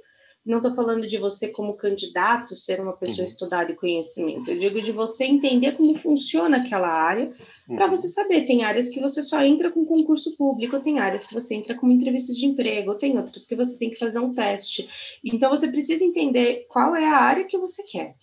Não 0.50 0.57
estou 0.57 0.75
falando 0.75 1.07
de 1.07 1.16
você 1.16 1.47
como 1.49 1.76
candidato 1.76 2.57
ser 2.57 2.80
uma 2.80 2.97
pessoa 2.97 3.21
uhum. 3.21 3.25
estudada 3.26 3.71
e 3.71 3.76
conhecimento. 3.76 4.50
Eu 4.50 4.59
digo 4.59 4.83
de 4.83 4.90
você 4.90 5.25
entender 5.25 5.76
como 5.76 5.95
funciona 5.95 6.57
aquela 6.57 6.88
área, 6.88 7.33
uhum. 7.69 7.76
para 7.76 7.87
você 7.87 8.09
saber. 8.09 8.45
Tem 8.45 8.64
áreas 8.64 8.88
que 8.88 9.00
você 9.00 9.23
só 9.23 9.40
entra 9.45 9.71
com 9.71 9.85
concurso 9.85 10.37
público, 10.37 10.80
tem 10.80 10.99
áreas 10.99 11.25
que 11.25 11.33
você 11.33 11.54
entra 11.54 11.76
com 11.76 11.88
entrevistas 11.88 12.37
de 12.37 12.47
emprego, 12.47 12.97
tem 12.97 13.16
outras 13.16 13.47
que 13.47 13.54
você 13.54 13.78
tem 13.78 13.90
que 13.90 13.99
fazer 13.99 14.19
um 14.19 14.33
teste. 14.33 14.88
Então, 15.25 15.50
você 15.50 15.69
precisa 15.69 16.04
entender 16.04 16.66
qual 16.69 16.97
é 16.97 17.07
a 17.07 17.16
área 17.16 17.45
que 17.45 17.57
você 17.57 17.85
quer. 17.85 18.16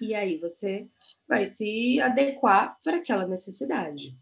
e 0.00 0.14
aí 0.14 0.38
você 0.38 0.86
vai 1.28 1.44
se 1.44 2.00
adequar 2.00 2.78
para 2.82 2.96
aquela 2.96 3.26
necessidade. 3.26 4.16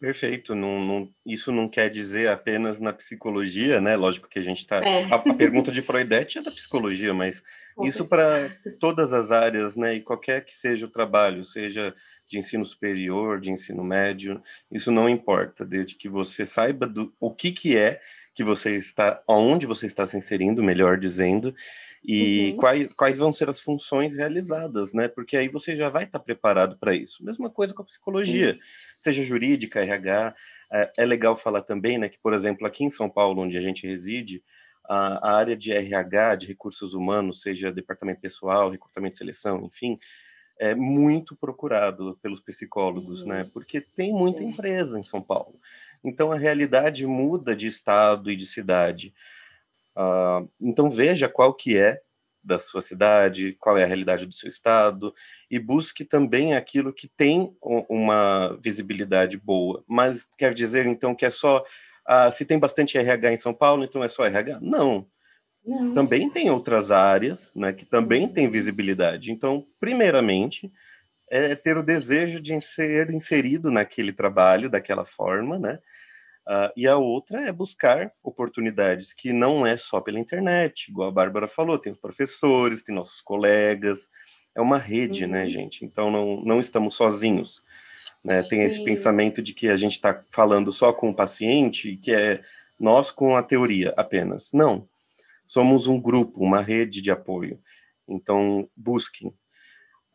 Perfeito. 0.00 0.54
Não, 0.54 0.84
não, 0.84 1.08
isso 1.26 1.50
não 1.50 1.68
quer 1.68 1.90
dizer 1.90 2.28
apenas 2.28 2.78
na 2.78 2.92
psicologia, 2.92 3.80
né? 3.80 3.96
Lógico 3.96 4.28
que 4.28 4.38
a 4.38 4.42
gente 4.42 4.58
está. 4.58 4.76
É. 4.76 5.04
A, 5.04 5.16
a, 5.16 5.34
pergunta 5.34 5.72
de 5.72 5.82
Freudete 5.82 6.38
é 6.38 6.42
da 6.42 6.52
psicologia, 6.52 7.12
mas 7.12 7.42
isso 7.82 8.06
para 8.06 8.48
todas 8.78 9.12
as 9.12 9.32
áreas, 9.32 9.74
né? 9.74 9.94
E 9.94 10.00
qualquer 10.00 10.44
que 10.44 10.54
seja 10.54 10.86
o 10.86 10.90
trabalho, 10.90 11.44
seja 11.44 11.92
de 12.28 12.38
ensino 12.38 12.64
superior, 12.64 13.40
de 13.40 13.50
ensino 13.50 13.82
médio, 13.82 14.40
isso 14.70 14.92
não 14.92 15.08
importa, 15.08 15.64
desde 15.64 15.94
que 15.94 16.08
você 16.08 16.44
saiba 16.44 16.86
do, 16.86 17.12
o 17.18 17.34
que, 17.34 17.50
que 17.50 17.76
é 17.76 17.98
que 18.34 18.44
você 18.44 18.76
está, 18.76 19.20
aonde 19.26 19.66
você 19.66 19.86
está 19.86 20.06
se 20.06 20.16
inserindo, 20.16 20.62
melhor 20.62 20.98
dizendo, 20.98 21.54
e 22.04 22.50
uhum. 22.50 22.56
quais, 22.56 22.92
quais 22.92 23.18
vão 23.18 23.32
ser 23.32 23.48
as 23.48 23.60
funções 23.60 24.14
realizadas, 24.16 24.92
né? 24.92 25.08
Porque 25.08 25.36
aí 25.36 25.48
você 25.48 25.74
já 25.74 25.88
vai 25.88 26.04
estar 26.04 26.18
preparado 26.18 26.76
para 26.78 26.94
isso. 26.94 27.24
Mesma 27.24 27.50
coisa 27.50 27.74
com 27.74 27.82
a 27.82 27.84
psicologia, 27.84 28.52
uhum. 28.52 28.58
seja 28.98 29.22
jurídica, 29.22 29.82
RH. 29.88 30.34
É, 30.72 30.92
é, 30.98 31.04
legal 31.04 31.36
falar 31.36 31.62
também, 31.62 31.98
né, 31.98 32.08
que, 32.08 32.18
por 32.18 32.32
exemplo, 32.32 32.66
aqui 32.66 32.84
em 32.84 32.90
São 32.90 33.08
Paulo, 33.08 33.42
onde 33.42 33.56
a 33.56 33.60
gente 33.60 33.86
reside, 33.86 34.42
a, 34.88 35.36
área 35.36 35.56
de 35.56 35.72
RH, 35.72 36.36
de 36.36 36.46
recursos 36.46 36.94
humanos, 36.94 37.42
seja 37.42 37.70
departamento 37.70 38.20
pessoal, 38.20 38.70
recrutamento 38.70 39.16
e 39.16 39.18
seleção, 39.18 39.64
enfim, 39.64 39.98
é 40.58 40.74
muito 40.74 41.36
procurado 41.36 42.18
pelos 42.20 42.40
psicólogos, 42.40 43.24
né? 43.24 43.38
uhum. 43.38 43.44
né? 43.44 43.50
Porque 43.52 43.80
tem 43.80 44.12
muita 44.12 44.38
Sim. 44.38 44.48
empresa 44.48 44.98
em 44.98 45.02
São 45.02 45.22
Paulo. 45.22 45.54
Então 46.02 46.32
a 46.32 46.38
realidade 46.38 47.06
muda 47.06 47.54
de 47.54 47.68
estado 47.68 48.30
e 48.30 48.36
de 48.36 48.46
cidade. 48.46 49.14
Uh, 49.96 50.48
então 50.60 50.90
veja 50.90 51.28
qual 51.28 51.54
que 51.54 51.76
é 51.76 52.00
da 52.48 52.58
sua 52.58 52.80
cidade, 52.80 53.56
qual 53.60 53.76
é 53.76 53.84
a 53.84 53.86
realidade 53.86 54.26
do 54.26 54.34
seu 54.34 54.48
estado 54.48 55.12
e 55.50 55.58
busque 55.58 56.04
também 56.04 56.54
aquilo 56.54 56.92
que 56.92 57.06
tem 57.06 57.54
uma 57.62 58.58
visibilidade 58.60 59.36
boa. 59.36 59.84
Mas 59.86 60.26
quer 60.36 60.54
dizer 60.54 60.86
então 60.86 61.14
que 61.14 61.26
é 61.26 61.30
só 61.30 61.58
uh, 62.08 62.32
se 62.32 62.44
tem 62.44 62.58
bastante 62.58 62.96
RH 62.96 63.32
em 63.32 63.36
São 63.36 63.52
Paulo, 63.52 63.84
então 63.84 64.02
é 64.02 64.08
só 64.08 64.24
RH? 64.24 64.58
Não. 64.60 65.06
Não. 65.64 65.92
Também 65.92 66.30
tem 66.30 66.50
outras 66.50 66.90
áreas, 66.90 67.50
né, 67.54 67.74
que 67.74 67.84
também 67.84 68.22
uhum. 68.22 68.32
têm 68.32 68.48
visibilidade. 68.48 69.30
Então, 69.30 69.62
primeiramente, 69.78 70.72
é 71.30 71.54
ter 71.54 71.76
o 71.76 71.82
desejo 71.82 72.40
de 72.40 72.58
ser 72.60 73.10
inserido 73.10 73.70
naquele 73.70 74.12
trabalho 74.12 74.70
daquela 74.70 75.04
forma, 75.04 75.58
né? 75.58 75.78
Uh, 76.48 76.72
e 76.74 76.88
a 76.88 76.96
outra 76.96 77.42
é 77.42 77.52
buscar 77.52 78.10
oportunidades 78.22 79.12
que 79.12 79.34
não 79.34 79.66
é 79.66 79.76
só 79.76 80.00
pela 80.00 80.18
internet, 80.18 80.88
igual 80.88 81.10
a 81.10 81.12
Bárbara 81.12 81.46
falou, 81.46 81.76
tem 81.78 81.92
os 81.92 81.98
professores, 81.98 82.82
tem 82.82 82.94
nossos 82.94 83.20
colegas, 83.20 84.08
é 84.56 84.60
uma 84.62 84.78
rede, 84.78 85.26
né, 85.26 85.40
uhum. 85.40 85.44
né, 85.44 85.50
gente? 85.50 85.84
Então 85.84 86.10
não, 86.10 86.42
não 86.42 86.58
estamos 86.58 86.94
sozinhos. 86.94 87.60
Né? 88.24 88.42
Tem 88.42 88.60
Sim. 88.60 88.64
esse 88.64 88.82
pensamento 88.82 89.42
de 89.42 89.52
que 89.52 89.68
a 89.68 89.76
gente 89.76 89.92
está 89.92 90.20
falando 90.30 90.72
só 90.72 90.90
com 90.90 91.10
o 91.10 91.14
paciente, 91.14 91.96
que 91.98 92.12
é 92.12 92.40
nós 92.80 93.10
com 93.10 93.36
a 93.36 93.42
teoria 93.42 93.92
apenas. 93.96 94.50
Não. 94.52 94.88
Somos 95.46 95.86
um 95.86 96.00
grupo, 96.00 96.42
uma 96.42 96.60
rede 96.62 97.00
de 97.00 97.10
apoio. 97.10 97.60
Então, 98.08 98.68
busquem. 98.74 99.34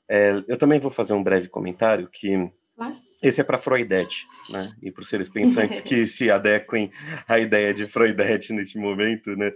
É, 0.09 0.43
eu 0.47 0.57
também 0.57 0.79
vou 0.79 0.91
fazer 0.91 1.13
um 1.13 1.23
breve 1.23 1.47
comentário 1.47 2.09
que 2.09 2.51
claro. 2.75 3.02
Esse 3.23 3.41
é 3.41 3.43
para 3.43 3.57
Freudete, 3.57 4.27
né? 4.49 4.71
E 4.81 4.91
para 4.91 5.01
os 5.01 5.07
seres 5.07 5.29
pensantes 5.29 5.79
que 5.81 6.05
se 6.05 6.29
adequem 6.29 6.91
à 7.27 7.39
ideia 7.39 7.73
de 7.73 7.87
Freudete 7.87 8.51
neste 8.51 8.77
momento, 8.77 9.35
né? 9.37 9.51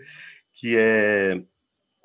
Que 0.53 0.75
é 0.77 1.41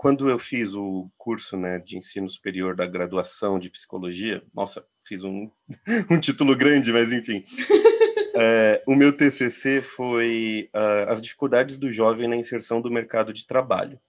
quando 0.03 0.29
eu 0.29 0.37
fiz 0.37 0.75
o 0.75 1.09
curso 1.17 1.57
né, 1.57 1.79
de 1.79 1.97
ensino 1.97 2.29
superior 2.29 2.75
da 2.75 2.85
graduação 2.85 3.57
de 3.57 3.71
psicologia, 3.71 4.43
nossa, 4.53 4.85
fiz 5.01 5.23
um, 5.23 5.49
um 6.11 6.19
título 6.19 6.57
grande, 6.57 6.93
mas 6.93 7.13
enfim. 7.13 7.43
É, 8.35 8.83
o 8.87 8.95
meu 8.95 9.15
TCC 9.15 9.83
foi 9.83 10.71
uh, 10.75 11.11
as 11.11 11.21
dificuldades 11.21 11.77
do 11.77 11.93
jovem 11.93 12.27
na 12.27 12.35
inserção 12.35 12.81
do 12.81 12.91
mercado 12.91 13.31
de 13.31 13.47
trabalho. 13.47 14.01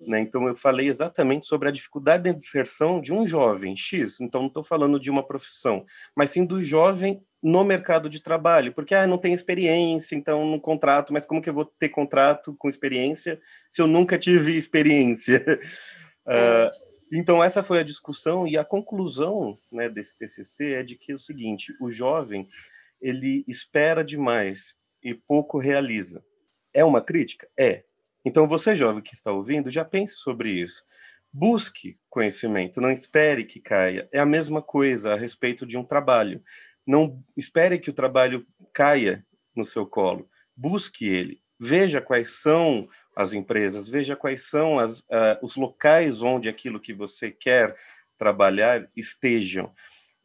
Né? 0.00 0.20
Então, 0.20 0.46
eu 0.46 0.54
falei 0.54 0.88
exatamente 0.88 1.46
sobre 1.46 1.68
a 1.68 1.72
dificuldade 1.72 2.24
de 2.24 2.36
inserção 2.36 3.00
de 3.00 3.12
um 3.12 3.26
jovem 3.26 3.74
X. 3.74 4.20
Então, 4.20 4.42
não 4.42 4.48
estou 4.48 4.62
falando 4.62 5.00
de 5.00 5.10
uma 5.10 5.26
profissão, 5.26 5.84
mas 6.14 6.30
sim 6.30 6.44
do 6.44 6.62
jovem 6.62 7.22
no 7.42 7.64
mercado 7.64 8.08
de 8.08 8.20
trabalho, 8.20 8.72
porque 8.72 8.94
ah, 8.94 9.06
não 9.06 9.18
tem 9.18 9.32
experiência, 9.32 10.16
então 10.16 10.44
no 10.44 10.60
contrato, 10.60 11.12
mas 11.12 11.24
como 11.24 11.40
que 11.40 11.48
eu 11.48 11.54
vou 11.54 11.64
ter 11.64 11.90
contrato 11.90 12.56
com 12.58 12.68
experiência 12.68 13.40
se 13.70 13.80
eu 13.80 13.86
nunca 13.86 14.18
tive 14.18 14.56
experiência? 14.56 15.44
uh, 16.26 16.96
então, 17.12 17.42
essa 17.42 17.62
foi 17.62 17.78
a 17.78 17.84
discussão 17.84 18.46
e 18.46 18.58
a 18.58 18.64
conclusão 18.64 19.56
né, 19.72 19.88
desse 19.88 20.18
TCC 20.18 20.74
é 20.74 20.82
de 20.82 20.96
que 20.96 21.12
é 21.12 21.14
o 21.14 21.20
seguinte: 21.20 21.72
o 21.80 21.90
jovem 21.90 22.48
ele 23.00 23.44
espera 23.46 24.02
demais 24.02 24.74
e 25.02 25.14
pouco 25.14 25.58
realiza. 25.58 26.24
É 26.74 26.84
uma 26.84 27.00
crítica? 27.00 27.48
É, 27.58 27.84
então, 28.26 28.48
você, 28.48 28.74
jovem 28.74 29.00
que 29.00 29.14
está 29.14 29.30
ouvindo, 29.30 29.70
já 29.70 29.84
pense 29.84 30.16
sobre 30.16 30.50
isso. 30.50 30.82
Busque 31.32 31.96
conhecimento, 32.10 32.80
não 32.80 32.90
espere 32.90 33.44
que 33.44 33.60
caia. 33.60 34.08
É 34.12 34.18
a 34.18 34.26
mesma 34.26 34.60
coisa 34.60 35.12
a 35.12 35.16
respeito 35.16 35.64
de 35.64 35.78
um 35.78 35.84
trabalho. 35.84 36.42
Não 36.84 37.22
espere 37.36 37.78
que 37.78 37.88
o 37.88 37.92
trabalho 37.92 38.44
caia 38.72 39.24
no 39.54 39.64
seu 39.64 39.86
colo. 39.86 40.28
Busque 40.56 41.06
ele. 41.06 41.40
Veja 41.56 42.00
quais 42.00 42.40
são 42.40 42.88
as 43.14 43.32
empresas, 43.32 43.88
veja 43.88 44.16
quais 44.16 44.48
são 44.48 44.76
as, 44.76 45.00
uh, 45.02 45.38
os 45.40 45.54
locais 45.54 46.20
onde 46.20 46.48
aquilo 46.48 46.80
que 46.80 46.92
você 46.92 47.30
quer 47.30 47.76
trabalhar 48.18 48.90
estejam 48.96 49.72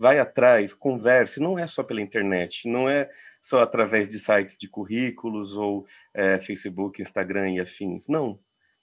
vai 0.01 0.17
atrás, 0.17 0.73
converse, 0.73 1.39
não 1.39 1.59
é 1.59 1.67
só 1.67 1.83
pela 1.83 2.01
internet, 2.01 2.67
não 2.67 2.89
é 2.89 3.07
só 3.39 3.61
através 3.61 4.09
de 4.09 4.17
sites 4.17 4.57
de 4.57 4.67
currículos 4.67 5.55
ou 5.55 5.85
é, 6.11 6.39
Facebook, 6.39 6.99
Instagram 6.99 7.51
e 7.51 7.59
afins, 7.59 8.07
não. 8.07 8.39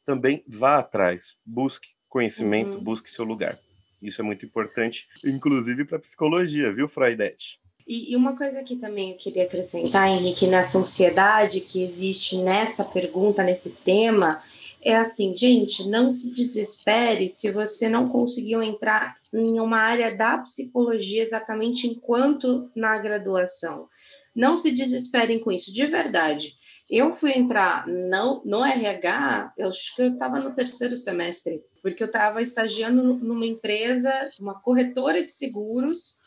Também 0.07 0.45
vá 0.47 0.79
atrás, 0.79 1.35
busque 1.45 1.89
conhecimento, 2.09 2.77
uhum. 2.77 2.85
busque 2.85 3.11
seu 3.11 3.25
lugar. 3.25 3.59
Isso 4.01 4.21
é 4.21 4.25
muito 4.25 4.47
importante, 4.47 5.09
inclusive 5.25 5.85
para 5.85 5.99
psicologia, 5.99 6.73
viu, 6.73 6.89
Freudete? 6.89 7.59
E, 7.85 8.13
e, 8.13 8.17
uma 8.17 8.37
coisa 8.37 8.63
que 8.63 8.77
também 8.77 9.11
eu 9.11 9.17
queria 9.17 9.43
acrescentar, 9.43 10.09
Henrique, 10.09 10.47
nessa 10.47 10.79
ansiedade 10.79 11.61
que 11.61 11.83
existe 11.83 12.37
nessa 12.37 12.85
pergunta, 12.85 13.43
nesse 13.43 13.71
tema, 13.71 14.41
é 14.83 14.97
assim, 14.97 15.35
gente, 15.35 15.89
não 15.89 16.11
se 16.11 16.33
desespere 16.33 17.29
se 17.29 17.51
você 17.51 17.89
não 17.89 18.09
conseguiu 18.09 18.63
entrar 18.63 19.17
em 19.35 19.59
uma 19.61 19.79
área 19.79 20.15
da 20.15 20.39
psicologia 20.39 21.21
exatamente 21.21 21.87
enquanto 21.87 22.71
na 22.75 22.97
graduação. 22.99 23.89
Não 24.35 24.57
se 24.57 24.71
desesperem 24.71 25.41
com 25.41 25.51
isso, 25.51 25.73
de 25.73 25.87
verdade. 25.87 26.55
Eu 26.89 27.13
fui 27.13 27.33
entrar 27.33 27.87
no, 27.87 28.43
no 28.45 28.65
RH, 28.65 29.53
eu 29.59 29.69
acho 29.69 29.95
que 29.95 30.03
eu 30.03 30.13
estava 30.13 30.41
no 30.41 30.55
terceiro 30.55 30.97
semestre, 30.97 31.61
porque 31.83 32.03
eu 32.03 32.07
estava 32.07 32.41
estagiando 32.41 33.03
numa 33.15 33.45
empresa, 33.45 34.11
uma 34.41 34.59
corretora 34.61 35.23
de 35.25 35.33
seguros, 35.33 36.19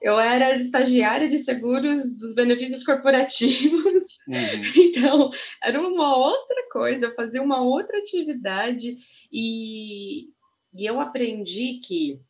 eu 0.00 0.20
era 0.20 0.54
estagiária 0.54 1.26
de 1.28 1.38
seguros 1.38 2.16
dos 2.16 2.34
benefícios 2.34 2.84
corporativos, 2.84 4.03
uhum. 4.28 4.36
então 4.76 5.30
era 5.62 5.80
uma 5.80 6.16
outra 6.16 6.68
coisa, 6.70 7.14
fazer 7.14 7.40
uma 7.40 7.62
outra 7.62 7.98
atividade 7.98 8.96
e, 9.32 10.28
e 10.74 10.84
eu 10.86 11.00
aprendi 11.00 11.80
que, 11.84 12.20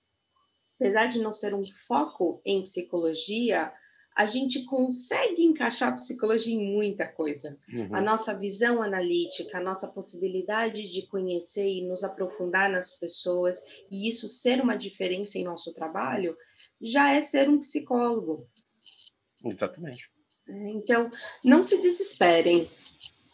apesar 0.76 1.06
de 1.06 1.20
não 1.20 1.32
ser 1.32 1.54
um 1.54 1.62
foco 1.62 2.40
em 2.44 2.62
psicologia, 2.62 3.72
a 4.16 4.26
gente 4.26 4.64
consegue 4.64 5.42
encaixar 5.42 5.92
a 5.92 5.96
psicologia 5.96 6.54
em 6.54 6.72
muita 6.72 7.06
coisa. 7.06 7.58
Uhum. 7.72 7.96
A 7.96 8.00
nossa 8.00 8.32
visão 8.32 8.80
analítica, 8.80 9.58
a 9.58 9.62
nossa 9.62 9.88
possibilidade 9.88 10.88
de 10.88 11.06
conhecer 11.08 11.68
e 11.68 11.82
nos 11.82 12.04
aprofundar 12.04 12.70
nas 12.70 12.96
pessoas, 12.96 13.56
e 13.90 14.08
isso 14.08 14.28
ser 14.28 14.62
uma 14.62 14.76
diferença 14.76 15.36
em 15.36 15.42
nosso 15.42 15.72
trabalho, 15.74 16.36
já 16.80 17.12
é 17.12 17.20
ser 17.20 17.50
um 17.50 17.58
psicólogo. 17.58 18.48
Exatamente. 19.44 20.13
É, 20.48 20.70
então, 20.70 21.10
não 21.44 21.62
se 21.62 21.80
desesperem, 21.80 22.68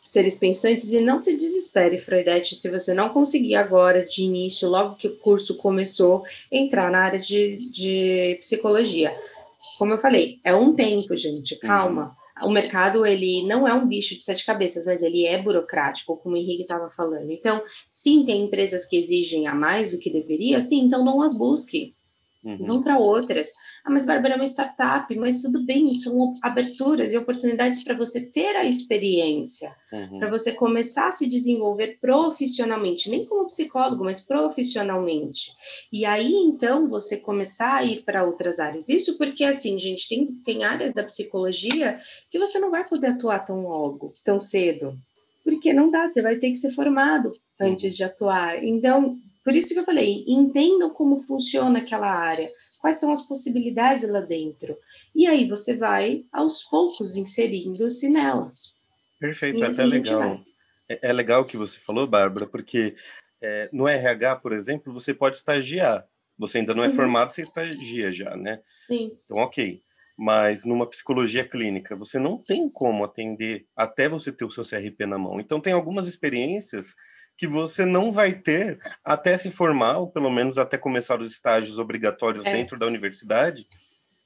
seres 0.02 0.36
pensantes, 0.36 0.92
e 0.92 1.00
não 1.00 1.18
se 1.18 1.36
desespere, 1.36 1.98
Freudete, 1.98 2.56
se 2.56 2.68
você 2.68 2.92
não 2.92 3.10
conseguir 3.10 3.54
agora, 3.54 4.04
de 4.04 4.22
início, 4.22 4.68
logo 4.68 4.96
que 4.96 5.08
o 5.08 5.16
curso 5.16 5.56
começou, 5.56 6.24
entrar 6.50 6.90
na 6.90 7.00
área 7.00 7.18
de, 7.18 7.56
de 7.70 8.38
psicologia 8.40 9.14
como 9.80 9.94
eu 9.94 9.98
falei, 9.98 10.38
é 10.44 10.54
um 10.54 10.74
tempo, 10.74 11.16
gente, 11.16 11.56
calma. 11.56 12.14
O 12.42 12.50
mercado, 12.50 13.06
ele 13.06 13.46
não 13.46 13.66
é 13.66 13.72
um 13.72 13.88
bicho 13.88 14.14
de 14.14 14.22
sete 14.22 14.44
cabeças, 14.44 14.84
mas 14.84 15.02
ele 15.02 15.24
é 15.24 15.40
burocrático, 15.40 16.18
como 16.18 16.34
o 16.34 16.38
Henrique 16.38 16.62
estava 16.62 16.90
falando. 16.90 17.30
Então, 17.30 17.62
sim, 17.88 18.24
tem 18.26 18.44
empresas 18.44 18.84
que 18.84 18.98
exigem 18.98 19.46
a 19.46 19.54
mais 19.54 19.92
do 19.92 19.98
que 19.98 20.10
deveria, 20.10 20.60
sim, 20.60 20.80
então 20.80 21.02
não 21.02 21.22
as 21.22 21.32
busque. 21.32 21.94
Uhum. 22.42 22.66
Vão 22.66 22.82
para 22.82 22.98
outras. 22.98 23.50
Ah, 23.84 23.90
mas 23.90 24.06
Bárbara 24.06 24.34
é 24.34 24.36
uma 24.36 24.46
startup, 24.46 25.14
mas 25.16 25.42
tudo 25.42 25.62
bem, 25.64 25.94
são 25.96 26.32
aberturas 26.42 27.12
e 27.12 27.18
oportunidades 27.18 27.84
para 27.84 27.94
você 27.94 28.20
ter 28.20 28.56
a 28.56 28.64
experiência, 28.64 29.74
uhum. 29.92 30.18
para 30.18 30.30
você 30.30 30.52
começar 30.52 31.08
a 31.08 31.12
se 31.12 31.28
desenvolver 31.28 31.98
profissionalmente, 32.00 33.10
nem 33.10 33.24
como 33.26 33.46
psicólogo, 33.46 34.04
mas 34.04 34.20
profissionalmente. 34.20 35.52
E 35.92 36.04
aí, 36.04 36.32
então, 36.32 36.88
você 36.88 37.18
começar 37.18 37.76
a 37.76 37.84
ir 37.84 38.02
para 38.04 38.24
outras 38.24 38.58
áreas. 38.58 38.88
Isso 38.88 39.18
porque, 39.18 39.44
assim, 39.44 39.78
gente, 39.78 40.08
tem, 40.08 40.26
tem 40.44 40.64
áreas 40.64 40.94
da 40.94 41.04
psicologia 41.04 41.98
que 42.30 42.38
você 42.38 42.58
não 42.58 42.70
vai 42.70 42.88
poder 42.88 43.08
atuar 43.08 43.40
tão 43.40 43.66
logo, 43.66 44.14
tão 44.24 44.38
cedo. 44.38 44.96
Porque 45.44 45.72
não 45.72 45.90
dá, 45.90 46.06
você 46.06 46.22
vai 46.22 46.36
ter 46.36 46.50
que 46.50 46.56
ser 46.56 46.70
formado 46.70 47.32
antes 47.60 47.96
de 47.96 48.04
atuar. 48.04 48.62
Então, 48.62 49.18
por 49.44 49.54
isso 49.54 49.72
que 49.72 49.80
eu 49.80 49.84
falei, 49.84 50.24
entendam 50.26 50.90
como 50.90 51.18
funciona 51.18 51.78
aquela 51.78 52.10
área, 52.12 52.48
quais 52.80 52.98
são 52.98 53.12
as 53.12 53.26
possibilidades 53.26 54.08
lá 54.08 54.20
dentro. 54.20 54.76
E 55.14 55.26
aí 55.26 55.48
você 55.48 55.76
vai, 55.76 56.24
aos 56.32 56.62
poucos, 56.62 57.16
inserindo-se 57.16 58.08
nelas. 58.08 58.74
Perfeito, 59.18 59.62
até 59.62 59.84
legal. 59.84 60.40
É, 60.88 61.08
é, 61.08 61.12
legal 61.12 61.42
o 61.42 61.44
que 61.44 61.56
você 61.56 61.78
falou, 61.78 62.06
Bárbara, 62.06 62.46
porque 62.46 62.94
é, 63.40 63.68
no 63.72 63.86
RH, 63.86 64.36
por 64.36 64.52
exemplo, 64.52 64.92
você 64.92 65.14
pode 65.14 65.36
estagiar. 65.36 66.06
Você 66.38 66.58
ainda 66.58 66.74
não 66.74 66.82
é 66.82 66.88
uhum. 66.88 66.94
formado, 66.94 67.32
você 67.32 67.42
estagia 67.42 68.10
já, 68.10 68.34
né? 68.36 68.60
Sim. 68.86 69.12
Então, 69.24 69.36
ok. 69.36 69.82
Mas 70.16 70.64
numa 70.64 70.86
psicologia 70.86 71.46
clínica, 71.46 71.94
você 71.94 72.18
não 72.18 72.38
tem 72.38 72.68
como 72.68 73.04
atender 73.04 73.66
até 73.76 74.08
você 74.08 74.32
ter 74.32 74.44
o 74.44 74.50
seu 74.50 74.64
CRP 74.64 75.06
na 75.06 75.18
mão. 75.18 75.38
Então, 75.38 75.60
tem 75.60 75.72
algumas 75.72 76.08
experiências 76.08 76.94
que 77.40 77.46
você 77.46 77.86
não 77.86 78.12
vai 78.12 78.34
ter 78.34 78.78
até 79.02 79.34
se 79.34 79.50
formar, 79.50 79.96
ou 79.96 80.10
pelo 80.10 80.30
menos 80.30 80.58
até 80.58 80.76
começar 80.76 81.18
os 81.18 81.32
estágios 81.32 81.78
obrigatórios 81.78 82.44
é. 82.44 82.52
dentro 82.52 82.78
da 82.78 82.84
universidade. 82.86 83.66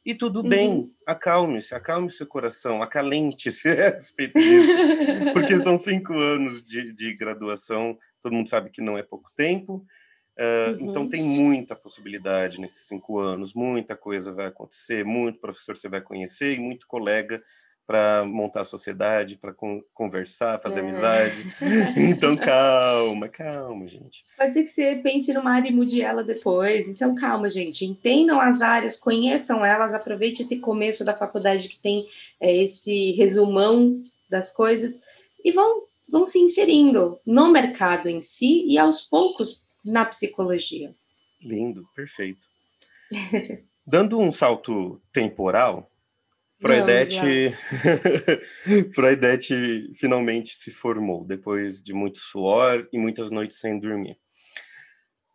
E 0.05 0.17
tudo 0.17 0.43
uhum. 0.43 0.49
bem, 0.49 0.93
acalme-se, 1.07 1.77
acalme 1.77 2.11
seu 2.11 2.27
coração, 2.27 2.83
acalente-se 2.83 3.69
a 3.81 3.91
respeito 3.91 4.37
disso, 4.37 5.33
porque 5.33 5.61
são 5.61 5.79
cinco 5.79 6.13
anos 6.13 6.61
de, 6.65 6.93
de, 6.93 7.15
graduação, 7.15 7.97
todo 8.21 8.35
mundo 8.35 8.49
sabe 8.49 8.69
que 8.69 8.83
não 8.83 8.99
é 8.99 9.03
pouco 9.05 9.31
tempo, 9.37 9.77
uh, 9.77 10.73
uhum. 10.73 10.91
então 10.91 11.09
tem 11.09 11.23
muita 11.23 11.77
possibilidade 11.77 12.61
nesses 12.61 12.89
cinco 12.89 13.21
anos, 13.21 13.55
muita 13.55 13.95
coisa 13.95 14.33
vai 14.33 14.47
acontecer, 14.47 15.05
muito 15.05 15.39
professor 15.39 15.77
você 15.77 15.89
vai 15.89 16.01
conhecer 16.01 16.57
e 16.57 16.59
muito 16.59 16.85
colega 16.89 17.41
para 17.87 18.25
montar 18.25 18.63
a 18.63 18.65
sociedade, 18.65 19.37
para 19.37 19.53
con 19.53 19.83
conversar, 19.93 20.59
fazer 20.59 20.81
é. 20.81 20.83
amizade. 20.83 21.47
Então, 21.97 22.37
calma, 22.37 23.29
calma, 23.29 23.87
gente. 23.87 24.23
Pode 24.37 24.53
ser 24.53 24.63
que 24.63 24.71
você 24.71 25.01
pense 25.03 25.33
numa 25.33 25.53
área 25.53 25.69
e 25.69 25.73
mude 25.73 26.01
ela 26.01 26.25
depois. 26.25 26.89
Então, 26.89 27.15
calma, 27.15 27.49
gente. 27.49 27.85
Entendam 27.85 28.41
as 28.41 28.63
áreas, 28.63 28.97
conheçam 28.97 29.65
elas, 29.65 29.95
aproveite 29.95 30.43
esse 30.43 30.61
começo 30.61 31.05
da 31.05 31.15
faculdade 31.15 31.69
que 31.69 31.79
tem 31.79 32.07
é, 32.41 32.57
esse 32.63 33.13
resumão 33.13 34.03
das 34.31 34.51
coisas 34.51 35.03
e 35.45 35.53
vão, 35.53 35.83
vão 36.11 36.25
se 36.25 36.39
inserindo 36.39 37.19
no 37.27 37.51
mercado 37.51 38.09
em 38.09 38.21
si 38.21 38.65
e 38.67 38.79
aos 38.79 39.03
poucos 39.03 39.63
na 39.85 40.05
psicologia. 40.05 40.95
Lindo, 41.43 41.87
perfeito. 41.95 42.41
Dando 43.87 44.19
um 44.19 44.33
salto 44.33 45.01
temporal, 45.13 45.91
Freudete, 46.61 47.21
Freudete 48.95 49.91
finalmente 49.93 50.55
se 50.55 50.71
formou 50.71 51.25
depois 51.25 51.83
de 51.83 51.93
muito 51.93 52.19
suor 52.19 52.89
e 52.93 52.99
muitas 52.99 53.31
noites 53.31 53.59
sem 53.59 53.79
dormir. 53.79 54.17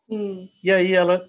Hum. 0.09 0.47
E 0.63 0.71
aí 0.71 0.93
ela 0.93 1.25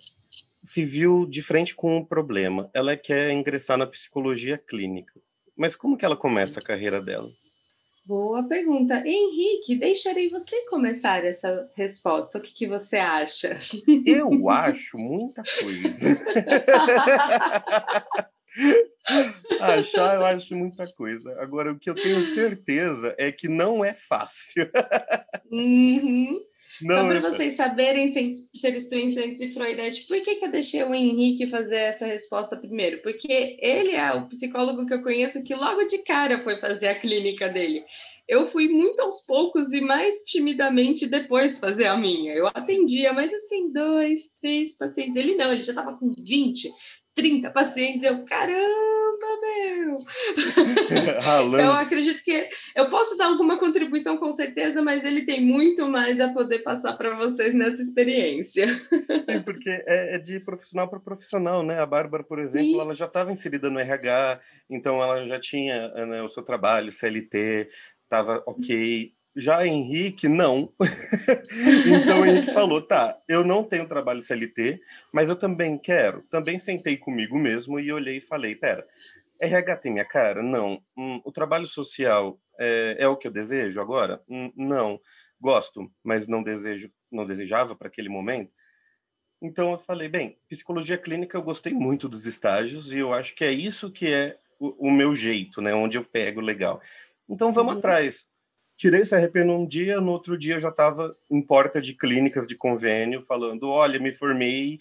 se 0.64 0.84
viu 0.84 1.26
de 1.26 1.42
frente 1.42 1.74
com 1.74 1.96
um 1.96 2.04
problema. 2.04 2.70
Ela 2.72 2.96
quer 2.96 3.32
ingressar 3.32 3.76
na 3.76 3.86
psicologia 3.86 4.56
clínica. 4.56 5.20
Mas 5.56 5.74
como 5.74 5.96
que 5.96 6.04
ela 6.04 6.16
começa 6.16 6.60
a 6.60 6.62
carreira 6.62 7.02
dela? 7.02 7.28
Boa 8.06 8.42
pergunta. 8.44 9.02
Henrique, 9.04 9.76
deixarei 9.76 10.30
você 10.30 10.64
começar 10.66 11.24
essa 11.24 11.68
resposta. 11.76 12.38
O 12.38 12.40
que, 12.40 12.54
que 12.54 12.66
você 12.66 12.96
acha? 12.96 13.56
Eu 14.06 14.48
acho 14.48 14.96
muita 14.96 15.42
coisa. 15.60 16.16
Achar, 19.60 20.16
eu 20.16 20.26
acho 20.26 20.54
muita 20.56 20.86
coisa. 20.94 21.34
Agora, 21.40 21.72
o 21.72 21.78
que 21.78 21.90
eu 21.90 21.94
tenho 21.94 22.24
certeza 22.24 23.14
é 23.18 23.30
que 23.30 23.48
não 23.48 23.84
é 23.84 23.92
fácil. 23.92 24.68
Uhum. 25.50 26.40
Não 26.82 26.96
Só 26.96 27.06
para 27.06 27.18
é 27.18 27.20
vocês 27.20 27.54
saberem, 27.54 28.08
sem 28.08 28.32
ser 28.32 28.74
experiências 28.74 29.40
e 29.40 29.48
Freudete, 29.48 30.06
por 30.06 30.20
que, 30.22 30.36
que 30.36 30.44
eu 30.46 30.50
deixei 30.50 30.82
o 30.82 30.94
Henrique 30.94 31.46
fazer 31.48 31.76
essa 31.76 32.06
resposta 32.06 32.56
primeiro? 32.56 33.02
Porque 33.02 33.58
ele 33.60 33.92
é 33.92 34.12
o 34.12 34.28
psicólogo 34.28 34.86
que 34.86 34.94
eu 34.94 35.02
conheço 35.02 35.44
que 35.44 35.54
logo 35.54 35.84
de 35.84 35.98
cara 35.98 36.40
foi 36.40 36.58
fazer 36.58 36.88
a 36.88 36.98
clínica 36.98 37.48
dele. 37.48 37.84
Eu 38.26 38.46
fui 38.46 38.68
muito 38.68 39.00
aos 39.00 39.20
poucos 39.26 39.72
e 39.72 39.80
mais 39.80 40.20
timidamente 40.20 41.06
depois 41.06 41.58
fazer 41.58 41.86
a 41.86 41.96
minha. 41.96 42.32
Eu 42.32 42.46
atendia, 42.46 43.12
mas 43.12 43.32
assim, 43.32 43.72
dois, 43.72 44.30
três 44.40 44.76
pacientes. 44.76 45.16
Ele 45.16 45.34
não, 45.34 45.52
ele 45.52 45.62
já 45.62 45.72
estava 45.72 45.96
com 45.96 46.10
20. 46.16 46.70
30 47.20 47.50
pacientes. 47.50 48.02
Eu, 48.02 48.24
caramba, 48.24 49.26
meu! 49.42 49.98
eu 51.60 51.72
acredito 51.72 52.24
que 52.24 52.48
eu 52.74 52.88
posso 52.88 53.16
dar 53.18 53.26
alguma 53.26 53.58
contribuição 53.58 54.16
com 54.16 54.32
certeza, 54.32 54.80
mas 54.80 55.04
ele 55.04 55.26
tem 55.26 55.44
muito 55.44 55.86
mais 55.86 56.18
a 56.18 56.32
poder 56.32 56.62
passar 56.62 56.94
para 56.94 57.14
vocês 57.16 57.52
nessa 57.52 57.82
experiência. 57.82 58.66
Sim, 59.28 59.42
porque 59.44 59.68
é, 59.68 60.16
é 60.16 60.18
de 60.18 60.40
profissional 60.40 60.88
para 60.88 60.98
profissional, 60.98 61.62
né? 61.62 61.78
A 61.78 61.86
Bárbara, 61.86 62.24
por 62.24 62.38
exemplo, 62.38 62.72
Sim. 62.72 62.80
ela 62.80 62.94
já 62.94 63.04
estava 63.04 63.30
inserida 63.30 63.68
no 63.68 63.78
RH, 63.78 64.40
então 64.70 65.02
ela 65.02 65.26
já 65.26 65.38
tinha 65.38 65.88
né, 66.06 66.22
o 66.22 66.28
seu 66.28 66.42
trabalho, 66.42 66.90
CLT, 66.90 67.68
estava 68.02 68.42
ok 68.46 69.12
já 69.34 69.64
Henrique, 69.66 70.28
não. 70.28 70.72
então 71.86 72.24
Henrique 72.24 72.52
falou: 72.52 72.82
tá, 72.82 73.20
eu 73.28 73.44
não 73.44 73.62
tenho 73.62 73.86
trabalho 73.86 74.22
CLT, 74.22 74.80
mas 75.12 75.28
eu 75.28 75.36
também 75.36 75.78
quero. 75.78 76.22
Também 76.30 76.58
sentei 76.58 76.96
comigo 76.96 77.38
mesmo 77.38 77.78
e 77.78 77.92
olhei 77.92 78.18
e 78.18 78.22
falei: 78.22 78.54
pera, 78.54 78.86
RH 79.40 79.76
tem 79.76 79.92
minha 79.92 80.04
cara? 80.04 80.42
Não. 80.42 80.82
Hum, 80.96 81.20
o 81.24 81.32
trabalho 81.32 81.66
social 81.66 82.38
é, 82.58 82.96
é, 82.98 83.08
o 83.08 83.16
que 83.16 83.28
eu 83.28 83.32
desejo 83.32 83.80
agora? 83.80 84.20
Hum, 84.28 84.52
não. 84.56 85.00
Gosto, 85.40 85.90
mas 86.04 86.26
não 86.26 86.42
desejo, 86.42 86.92
não 87.10 87.24
desejava 87.24 87.74
para 87.74 87.88
aquele 87.88 88.08
momento. 88.08 88.52
Então 89.40 89.72
eu 89.72 89.78
falei: 89.78 90.08
bem, 90.08 90.38
psicologia 90.48 90.98
clínica 90.98 91.38
eu 91.38 91.42
gostei 91.42 91.72
muito 91.72 92.08
dos 92.08 92.26
estágios 92.26 92.92
e 92.92 92.98
eu 92.98 93.12
acho 93.12 93.34
que 93.34 93.44
é 93.44 93.52
isso 93.52 93.90
que 93.90 94.12
é 94.12 94.36
o, 94.58 94.88
o 94.88 94.90
meu 94.90 95.14
jeito, 95.14 95.62
né? 95.62 95.72
Onde 95.72 95.96
eu 95.96 96.04
pego 96.04 96.40
legal. 96.40 96.80
Então 97.28 97.52
vamos 97.52 97.72
uhum. 97.72 97.78
atrás 97.78 98.28
tirei 98.80 99.02
esse 99.02 99.14
RP 99.14 99.44
num 99.44 99.66
dia, 99.66 100.00
no 100.00 100.10
outro 100.10 100.38
dia 100.38 100.54
eu 100.54 100.60
já 100.60 100.70
estava 100.70 101.10
em 101.30 101.42
porta 101.42 101.82
de 101.82 101.92
clínicas 101.92 102.46
de 102.46 102.56
convênio, 102.56 103.22
falando: 103.22 103.68
olha, 103.68 104.00
me 104.00 104.10
formei, 104.10 104.78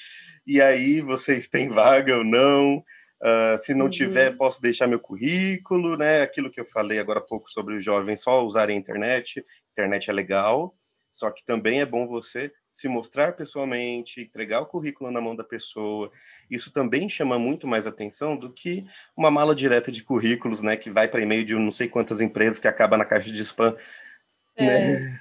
e 0.47 0.61
aí 0.61 1.01
vocês 1.01 1.49
têm 1.49 1.67
vaga 1.67 2.15
ou 2.15 2.23
não? 2.23 2.77
Uh, 3.21 3.59
se 3.59 3.73
não 3.73 3.85
uhum. 3.85 3.91
tiver, 3.91 4.37
posso 4.37 4.61
deixar 4.61 4.87
meu 4.87 5.01
currículo, 5.01 5.97
né? 5.97 6.21
Aquilo 6.21 6.49
que 6.49 6.61
eu 6.61 6.65
falei 6.65 6.97
agora 6.97 7.19
há 7.19 7.21
pouco 7.21 7.51
sobre 7.51 7.75
os 7.75 7.83
jovens 7.83 8.21
só 8.21 8.41
usarem 8.45 8.77
a 8.77 8.79
internet. 8.79 9.43
Internet 9.73 10.09
é 10.09 10.13
legal, 10.13 10.73
só 11.11 11.29
que 11.29 11.43
também 11.43 11.81
é 11.81 11.85
bom 11.85 12.07
você 12.07 12.49
se 12.79 12.87
mostrar 12.87 13.33
pessoalmente, 13.33 14.21
entregar 14.21 14.61
o 14.61 14.65
currículo 14.65 15.11
na 15.11 15.19
mão 15.19 15.35
da 15.35 15.43
pessoa. 15.43 16.09
Isso 16.49 16.71
também 16.71 17.09
chama 17.09 17.37
muito 17.37 17.67
mais 17.67 17.85
atenção 17.85 18.37
do 18.37 18.51
que 18.51 18.85
uma 19.17 19.29
mala 19.29 19.53
direta 19.53 19.91
de 19.91 20.01
currículos, 20.01 20.61
né, 20.61 20.77
que 20.77 20.89
vai 20.89 21.07
para 21.07 21.21
e-mail 21.21 21.43
de 21.43 21.53
não 21.55 21.71
sei 21.71 21.89
quantas 21.89 22.21
empresas 22.21 22.57
que 22.57 22.67
acaba 22.67 22.97
na 22.97 23.05
caixa 23.05 23.31
de 23.31 23.41
spam. 23.41 23.75
É. 24.55 24.65
Né? 24.65 25.19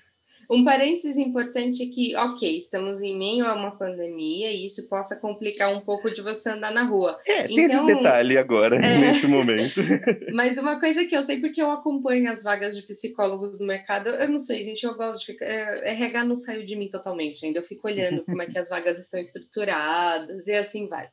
Um 0.51 0.65
parênteses 0.65 1.19
importante 1.19 1.83
é 1.83 1.87
que, 1.87 2.17
ok, 2.17 2.57
estamos 2.57 3.03
em 3.03 3.19
meio 3.19 3.45
a 3.45 3.55
uma 3.55 3.77
pandemia 3.77 4.51
e 4.51 4.65
isso 4.65 4.89
possa 4.89 5.17
complicar 5.17 5.71
um 5.75 5.81
pouco 5.81 6.09
de 6.11 6.23
você 6.23 6.51
andar 6.51 6.73
na 6.73 6.85
rua. 6.85 7.19
É, 7.27 7.43
tem 7.43 7.67
então, 7.67 7.87
esse 7.87 7.95
detalhe 7.95 8.39
agora, 8.39 8.77
é... 8.77 8.97
nesse 8.97 9.27
momento. 9.27 9.81
Mas 10.33 10.57
uma 10.57 10.81
coisa 10.81 11.05
que 11.05 11.15
eu 11.15 11.23
sei, 11.23 11.39
porque 11.39 11.61
eu 11.61 11.71
acompanho 11.71 12.31
as 12.31 12.43
vagas 12.43 12.75
de 12.75 12.87
psicólogos 12.87 13.61
no 13.61 13.67
mercado, 13.67 14.09
eu 14.09 14.29
não 14.29 14.39
sei, 14.39 14.63
gente, 14.63 14.85
eu 14.85 14.95
gosto 14.95 15.21
de 15.21 15.27
ficar. 15.27 15.45
É, 15.45 15.93
RH 15.93 16.25
não 16.25 16.37
saiu 16.37 16.65
de 16.65 16.77
mim 16.77 16.89
totalmente 16.89 17.45
ainda, 17.45 17.59
eu 17.59 17.65
fico 17.65 17.87
olhando 17.87 18.25
como 18.25 18.41
é 18.41 18.47
que 18.47 18.59
as 18.59 18.71
vagas 18.71 18.99
estão 18.99 19.21
estruturadas 19.21 20.47
e 20.47 20.55
assim 20.55 20.87
vai. 20.87 21.09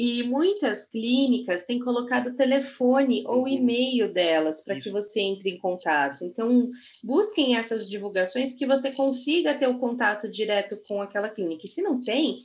E 0.00 0.22
muitas 0.22 0.84
clínicas 0.84 1.64
têm 1.64 1.80
colocado 1.80 2.36
telefone 2.36 3.24
ou 3.26 3.40
uhum. 3.40 3.48
e-mail 3.48 4.12
delas 4.12 4.62
para 4.62 4.78
que 4.78 4.90
você 4.90 5.20
entre 5.20 5.50
em 5.50 5.58
contato. 5.58 6.24
Então, 6.24 6.70
busquem 7.02 7.56
essas 7.56 7.90
divulgações 7.90 8.54
que 8.54 8.64
você 8.64 8.92
consiga 8.92 9.58
ter 9.58 9.66
o 9.66 9.80
contato 9.80 10.28
direto 10.28 10.80
com 10.86 11.02
aquela 11.02 11.28
clínica. 11.28 11.66
E 11.66 11.68
se 11.68 11.82
não 11.82 12.00
tem, 12.00 12.36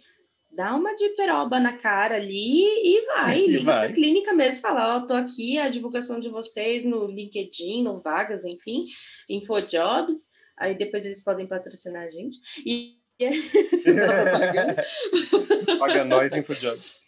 dá 0.51 0.75
uma 0.75 0.95
de 0.95 1.09
peroba 1.09 1.59
na 1.59 1.77
cara 1.77 2.15
ali 2.15 2.65
e 2.65 3.05
vai, 3.05 3.37
e 3.45 3.47
liga 3.47 3.65
para 3.65 3.89
a 3.89 3.93
clínica 3.93 4.33
mesmo, 4.33 4.59
fala, 4.59 4.95
ó, 4.95 4.97
oh, 4.97 5.05
tô 5.05 5.13
aqui, 5.13 5.59
a 5.59 5.69
divulgação 5.69 6.19
de 6.19 6.29
vocês 6.29 6.83
no 6.83 7.05
LinkedIn, 7.05 7.83
no 7.83 8.01
Vagas, 8.01 8.45
enfim, 8.45 8.83
InfoJobs, 9.29 10.31
aí 10.57 10.75
depois 10.75 11.05
eles 11.05 11.23
podem 11.23 11.45
patrocinar 11.45 12.01
a 12.01 12.09
gente. 12.09 12.39
E 12.65 12.95
Paga 15.77 16.03
nós, 16.03 16.33
InfoJobs. 16.33 17.02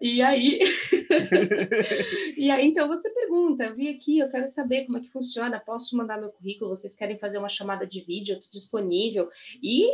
E 0.00 0.22
aí, 0.22 0.60
e 2.36 2.50
aí, 2.50 2.66
então 2.66 2.88
você 2.88 3.10
pergunta, 3.10 3.64
eu 3.64 3.76
vim 3.76 3.88
aqui, 3.88 4.18
eu 4.18 4.30
quero 4.30 4.48
saber 4.48 4.86
como 4.86 4.98
é 4.98 5.00
que 5.00 5.10
funciona, 5.10 5.60
posso 5.60 5.96
mandar 5.96 6.18
meu 6.18 6.30
currículo, 6.30 6.70
vocês 6.70 6.96
querem 6.96 7.18
fazer 7.18 7.38
uma 7.38 7.48
chamada 7.48 7.86
de 7.86 8.00
vídeo, 8.00 8.40
disponível, 8.50 9.28
e 9.62 9.86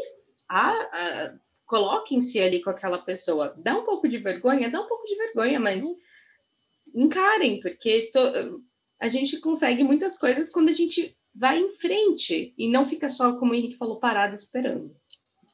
a, 0.48 0.70
a 0.70 1.34
coloquem-se 1.66 2.40
ali 2.40 2.62
com 2.62 2.70
aquela 2.70 2.98
pessoa. 2.98 3.54
Dá 3.58 3.76
um 3.76 3.84
pouco 3.84 4.08
de 4.08 4.18
vergonha, 4.18 4.70
dá 4.70 4.80
um 4.80 4.88
pouco 4.88 5.04
de 5.04 5.14
vergonha, 5.16 5.60
mas 5.60 5.84
encarem, 6.94 7.60
porque 7.60 8.10
to, 8.12 8.62
a 8.98 9.08
gente 9.08 9.38
consegue 9.38 9.84
muitas 9.84 10.18
coisas 10.18 10.48
quando 10.48 10.70
a 10.70 10.72
gente 10.72 11.14
vai 11.34 11.58
em 11.60 11.74
frente 11.74 12.54
e 12.56 12.68
não 12.68 12.86
fica 12.86 13.08
só, 13.08 13.34
como 13.34 13.52
o 13.52 13.54
Henrique 13.54 13.76
falou, 13.76 14.00
parado 14.00 14.34
esperando. 14.34 14.96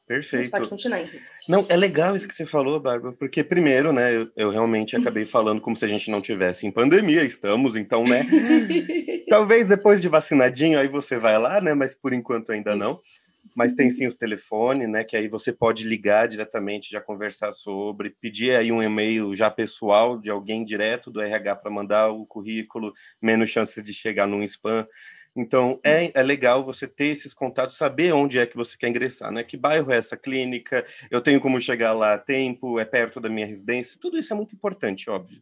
Perfeito. 0.07 0.51
pode 0.51 0.69
continuar, 0.69 0.99
Henrique. 0.99 1.19
Não, 1.49 1.65
é 1.67 1.75
legal 1.75 2.15
isso 2.15 2.27
que 2.27 2.33
você 2.33 2.45
falou, 2.45 2.79
Bárbara, 2.79 3.15
porque 3.17 3.43
primeiro, 3.43 3.91
né, 3.91 4.15
eu, 4.15 4.29
eu 4.37 4.49
realmente 4.51 4.95
acabei 4.95 5.25
falando 5.25 5.59
como 5.59 5.75
se 5.75 5.83
a 5.83 5.87
gente 5.87 6.11
não 6.11 6.21
tivesse 6.21 6.67
em 6.67 6.71
pandemia, 6.71 7.23
estamos, 7.23 7.75
então, 7.75 8.03
né? 8.03 8.25
Talvez 9.27 9.67
depois 9.67 9.99
de 9.99 10.07
vacinadinho 10.07 10.79
aí 10.79 10.87
você 10.87 11.17
vai 11.17 11.39
lá, 11.39 11.59
né? 11.59 11.73
Mas 11.73 11.95
por 11.95 12.13
enquanto 12.13 12.51
ainda 12.51 12.75
não. 12.75 12.99
Mas 13.55 13.73
tem 13.73 13.91
sim 13.91 14.07
os 14.07 14.15
telefones, 14.15 14.89
né? 14.89 15.03
Que 15.03 15.17
aí 15.17 15.27
você 15.27 15.51
pode 15.51 15.83
ligar 15.83 16.27
diretamente, 16.27 16.91
já 16.91 17.01
conversar 17.01 17.51
sobre, 17.51 18.09
pedir 18.09 18.55
aí 18.55 18.71
um 18.71 18.81
e-mail 18.81 19.33
já 19.33 19.51
pessoal 19.51 20.17
de 20.19 20.29
alguém 20.29 20.63
direto 20.63 21.11
do 21.11 21.21
RH 21.21 21.57
para 21.57 21.71
mandar 21.71 22.09
o 22.09 22.25
currículo, 22.25 22.91
menos 23.21 23.49
chances 23.49 23.83
de 23.83 23.93
chegar 23.93 24.25
num 24.25 24.41
spam. 24.43 24.87
Então, 25.35 25.79
é, 25.83 26.17
é 26.17 26.23
legal 26.23 26.63
você 26.63 26.87
ter 26.87 27.07
esses 27.07 27.33
contatos, 27.33 27.77
saber 27.77 28.13
onde 28.13 28.39
é 28.39 28.45
que 28.45 28.55
você 28.55 28.77
quer 28.77 28.87
ingressar, 28.87 29.31
né? 29.31 29.43
Que 29.43 29.57
bairro 29.57 29.91
é 29.91 29.97
essa 29.97 30.15
clínica, 30.15 30.85
eu 31.11 31.19
tenho 31.19 31.41
como 31.41 31.59
chegar 31.59 31.91
lá 31.91 32.13
a 32.13 32.17
tempo, 32.17 32.79
é 32.79 32.85
perto 32.85 33.19
da 33.19 33.27
minha 33.27 33.45
residência, 33.45 33.99
tudo 33.99 34.17
isso 34.17 34.31
é 34.31 34.35
muito 34.35 34.55
importante, 34.55 35.09
óbvio. 35.09 35.41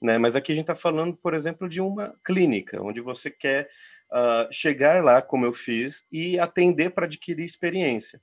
Né? 0.00 0.18
Mas 0.18 0.36
aqui 0.36 0.52
a 0.52 0.54
gente 0.54 0.64
está 0.64 0.74
falando, 0.74 1.16
por 1.16 1.34
exemplo, 1.34 1.68
de 1.68 1.80
uma 1.80 2.14
clínica, 2.24 2.82
onde 2.82 3.00
você 3.00 3.30
quer 3.30 3.68
uh, 4.12 4.52
chegar 4.52 5.02
lá, 5.02 5.20
como 5.20 5.44
eu 5.44 5.52
fiz, 5.52 6.04
e 6.10 6.38
atender 6.38 6.90
para 6.90 7.06
adquirir 7.06 7.44
experiência. 7.44 8.20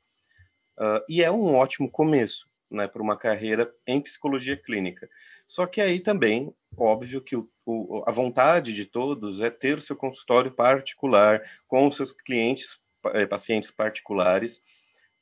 Uh, 0.77 1.03
e 1.09 1.23
é 1.23 1.31
um 1.31 1.55
ótimo 1.55 1.89
começo 1.89 2.49
né, 2.69 2.87
para 2.87 3.01
uma 3.01 3.17
carreira 3.17 3.71
em 3.85 4.01
psicologia 4.01 4.57
clínica. 4.57 5.09
Só 5.47 5.65
que 5.65 5.81
aí 5.81 5.99
também, 5.99 6.53
óbvio 6.77 7.21
que 7.21 7.35
o, 7.35 7.49
o, 7.65 8.03
a 8.05 8.11
vontade 8.11 8.73
de 8.73 8.85
todos 8.85 9.41
é 9.41 9.49
ter 9.49 9.77
o 9.77 9.81
seu 9.81 9.95
consultório 9.95 10.51
particular 10.51 11.41
com 11.67 11.87
os 11.87 11.95
seus 11.95 12.11
clientes, 12.11 12.79
eh, 13.13 13.25
pacientes 13.25 13.71
particulares, 13.71 14.61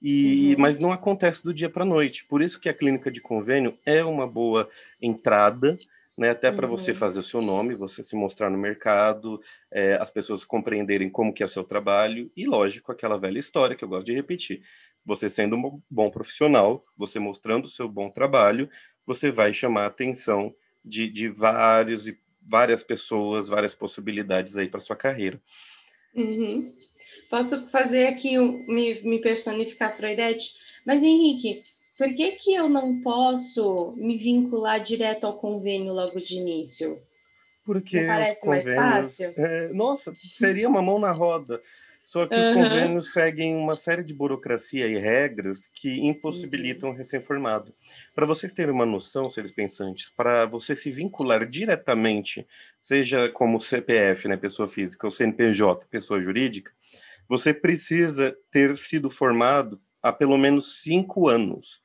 e, 0.01 0.53
uhum. 0.55 0.61
mas 0.61 0.79
não 0.79 0.91
acontece 0.91 1.43
do 1.43 1.53
dia 1.53 1.69
para 1.69 1.83
a 1.83 1.85
noite. 1.85 2.25
Por 2.25 2.41
isso 2.41 2.59
que 2.59 2.67
a 2.67 2.73
clínica 2.73 3.09
de 3.09 3.21
convênio 3.21 3.77
é 3.85 4.03
uma 4.03 4.27
boa 4.27 4.69
entrada, 5.01 5.77
né, 6.17 6.30
até 6.30 6.52
para 6.52 6.67
uhum. 6.67 6.78
você 6.78 6.93
fazer 6.93 7.19
o 7.19 7.23
seu 7.23 7.41
nome, 7.41 7.76
você 7.76 8.04
se 8.04 8.15
mostrar 8.15 8.49
no 8.49 8.58
mercado, 8.58 9.41
é, 9.71 9.95
as 9.95 10.10
pessoas 10.10 10.45
compreenderem 10.45 11.10
como 11.10 11.34
que 11.34 11.41
é 11.41 11.45
o 11.45 11.49
seu 11.49 11.63
trabalho, 11.63 12.32
e 12.36 12.45
lógico, 12.45 12.91
aquela 12.91 13.17
velha 13.17 13.39
história 13.39 13.76
que 13.76 13.84
eu 13.84 13.89
gosto 13.89 14.06
de 14.06 14.13
repetir. 14.13 14.62
Você 15.06 15.30
sendo 15.30 15.56
um 15.56 15.82
bom 15.89 16.10
profissional, 16.10 16.86
você 16.95 17.19
mostrando 17.19 17.65
o 17.65 17.69
seu 17.69 17.89
bom 17.89 18.10
trabalho, 18.10 18.69
você 19.06 19.32
vai 19.32 19.54
chamar 19.54 19.84
a 19.84 19.88
atenção 19.88 20.56
de, 20.84 21.10
de 21.10 21.28
vários 21.28 22.08
e 22.08 22.17
várias 22.41 22.84
pessoas, 22.84 23.49
várias 23.49 23.73
possibilidades 23.73 24.58
aí 24.58 24.67
para 24.67 24.80
sua 24.80 24.95
carreira. 24.95 25.41
Uhum. 26.15 26.71
Posso 27.30 27.67
fazer 27.69 28.08
aqui, 28.08 28.38
me, 28.38 28.93
me 29.02 29.19
personificar 29.19 29.95
Freudete? 29.95 30.54
Mas, 30.86 31.02
Henrique, 31.02 31.63
por 31.97 32.13
que, 32.15 32.32
que 32.34 32.53
eu 32.53 32.67
não 32.67 33.01
posso 33.01 33.93
me 33.95 34.17
vincular 34.17 34.82
direto 34.82 35.25
ao 35.25 35.38
convênio 35.38 35.93
logo 35.93 36.19
de 36.19 36.36
início? 36.36 37.01
Porque 37.65 38.01
não 38.01 38.08
parece 38.08 38.47
mais 38.47 38.73
fácil? 38.73 39.34
É, 39.38 39.69
nossa, 39.69 40.13
seria 40.34 40.67
uma 40.67 40.82
mão 40.82 40.99
na 40.99 41.12
roda. 41.12 41.62
Só 42.03 42.27
que 42.27 42.36
uhum. 42.36 42.49
os 42.49 42.53
convênios 42.53 43.13
seguem 43.13 43.56
uma 43.56 43.77
série 43.77 44.03
de 44.03 44.13
burocracia 44.13 44.88
e 44.88 44.97
regras 44.97 45.69
que 45.73 46.06
impossibilitam 46.06 46.89
uhum. 46.89 46.95
o 46.95 46.97
recém-formado. 46.97 47.73
Para 48.13 48.25
vocês 48.25 48.51
terem 48.51 48.73
uma 48.73 48.86
noção, 48.86 49.29
seres 49.29 49.53
pensantes, 49.53 50.10
para 50.10 50.45
você 50.45 50.75
se 50.75 50.91
vincular 50.91 51.47
diretamente, 51.47 52.45
seja 52.82 53.29
como 53.29 53.62
CPF, 53.62 54.27
né, 54.27 54.36
pessoa 54.36 54.67
física, 54.67 55.08
ou 55.08 55.12
CNPJ, 55.12 55.86
pessoa 55.89 56.21
jurídica, 56.21 56.73
você 57.29 57.53
precisa 57.53 58.38
ter 58.51 58.75
sido 58.75 59.10
formado 59.10 59.79
há 60.01 60.12
pelo 60.12 60.38
menos 60.38 60.82
cinco 60.82 61.29
anos, 61.29 61.82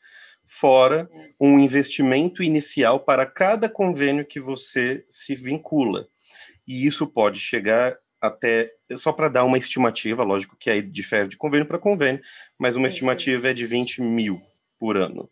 fora 0.48 1.08
é. 1.12 1.30
um 1.38 1.58
investimento 1.58 2.42
inicial 2.42 3.00
para 3.00 3.26
cada 3.26 3.68
convênio 3.68 4.26
que 4.26 4.40
você 4.40 5.04
se 5.08 5.34
vincula. 5.34 6.08
E 6.66 6.86
isso 6.86 7.06
pode 7.06 7.38
chegar 7.38 7.96
até, 8.20 8.72
só 8.96 9.12
para 9.12 9.28
dar 9.28 9.44
uma 9.44 9.58
estimativa, 9.58 10.24
lógico 10.24 10.56
que 10.58 10.70
aí 10.70 10.82
difere 10.82 11.28
de 11.28 11.36
convênio 11.36 11.66
para 11.66 11.78
convênio, 11.78 12.20
mas 12.58 12.76
uma 12.76 12.88
estimativa 12.88 13.50
é 13.50 13.54
de 13.54 13.66
20 13.66 14.02
mil 14.02 14.40
por 14.78 14.96
ano. 14.96 15.30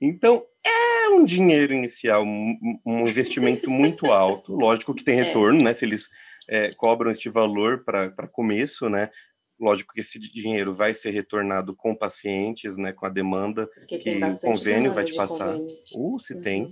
Então, 0.00 0.44
é 0.64 1.08
um 1.10 1.24
dinheiro 1.24 1.72
inicial, 1.72 2.24
um, 2.24 2.76
investimento 3.06 3.70
muito 3.70 4.06
alto, 4.06 4.54
lógico 4.54 4.94
que 4.94 5.04
tem 5.04 5.20
é. 5.20 5.22
retorno, 5.22 5.60
é. 5.60 5.62
né, 5.64 5.74
se 5.74 5.84
eles 5.84 6.08
é, 6.48 6.72
cobram 6.74 7.10
este 7.10 7.30
valor 7.30 7.84
para 7.84 8.28
começo, 8.28 8.88
né, 8.88 9.08
Lógico 9.62 9.94
que 9.94 10.00
esse 10.00 10.18
dinheiro 10.18 10.74
vai 10.74 10.92
ser 10.92 11.10
retornado 11.10 11.72
com 11.72 11.94
pacientes, 11.94 12.76
né, 12.76 12.92
com 12.92 13.06
a 13.06 13.08
demanda 13.08 13.68
Porque 13.68 13.98
que 13.98 14.24
o 14.24 14.38
convênio 14.38 14.92
vai 14.92 15.04
te 15.04 15.14
passar. 15.14 15.56
Uh, 15.94 16.18
se 16.18 16.34
uhum. 16.34 16.40
tem. 16.40 16.64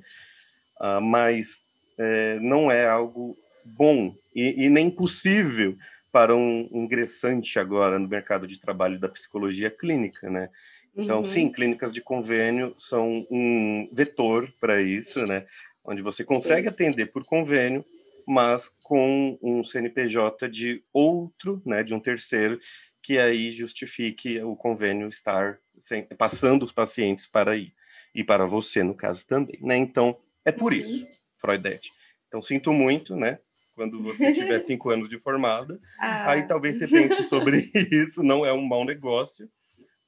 Uh, 0.81 1.01
mas 1.01 1.63
é, 1.97 2.41
não 2.41 2.69
é 2.69 2.89
algo 2.89 3.37
bom 3.65 4.13
e, 4.35 4.65
e 4.65 4.69
nem 4.69 4.91
possível 4.91 5.77
para 6.11 6.35
um 6.35 6.69
ingressante 6.73 7.61
agora 7.61 7.97
no 7.97 8.09
mercado 8.09 8.45
de 8.45 8.59
trabalho 8.59 8.99
da 8.99 9.09
psicologia 9.09 9.71
clínica, 9.71 10.29
né? 10.29 10.49
Então, 10.97 11.19
uhum. 11.19 11.25
sim, 11.25 11.49
clínicas 11.49 11.93
de 11.93 12.01
convênio 12.01 12.75
são 12.77 13.25
um 13.31 13.89
vetor 13.93 14.53
para 14.61 14.83
isso, 14.83 15.25
né? 15.27 15.47
Onde 15.85 16.03
você 16.03 16.25
consegue 16.25 16.67
atender 16.67 17.07
por 17.07 17.25
convênio, 17.25 17.85
mas 18.31 18.69
com 18.81 19.37
um 19.43 19.65
CNPJ 19.65 20.49
de 20.49 20.85
outro, 20.93 21.61
né, 21.67 21.83
de 21.83 21.93
um 21.93 21.99
terceiro, 21.99 22.61
que 23.03 23.19
aí 23.19 23.51
justifique 23.51 24.41
o 24.41 24.55
convênio 24.55 25.09
estar 25.09 25.59
sem, 25.77 26.05
passando 26.05 26.63
os 26.63 26.71
pacientes 26.71 27.27
para 27.27 27.51
aí, 27.51 27.73
e 28.15 28.23
para 28.23 28.47
você, 28.47 28.85
no 28.85 28.95
caso, 28.95 29.27
também, 29.27 29.59
né? 29.61 29.77
Então, 29.77 30.17
é 30.45 30.53
por 30.53 30.73
uhum. 30.73 30.79
isso, 30.79 31.09
Freudete. 31.41 31.91
Então, 32.29 32.41
sinto 32.41 32.73
muito, 32.73 33.17
né? 33.17 33.41
Quando 33.75 34.01
você 34.01 34.31
tiver 34.31 34.61
cinco 34.61 34.91
anos 34.91 35.09
de 35.09 35.19
formada, 35.19 35.81
ah. 35.99 36.31
aí 36.31 36.47
talvez 36.47 36.79
você 36.79 36.87
pense 36.87 37.25
sobre 37.25 37.69
isso, 37.91 38.23
não 38.23 38.47
é 38.47 38.53
um 38.53 38.65
mau 38.65 38.85
negócio, 38.85 39.51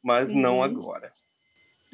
mas 0.00 0.30
uhum. 0.30 0.40
não 0.40 0.62
agora. 0.62 1.10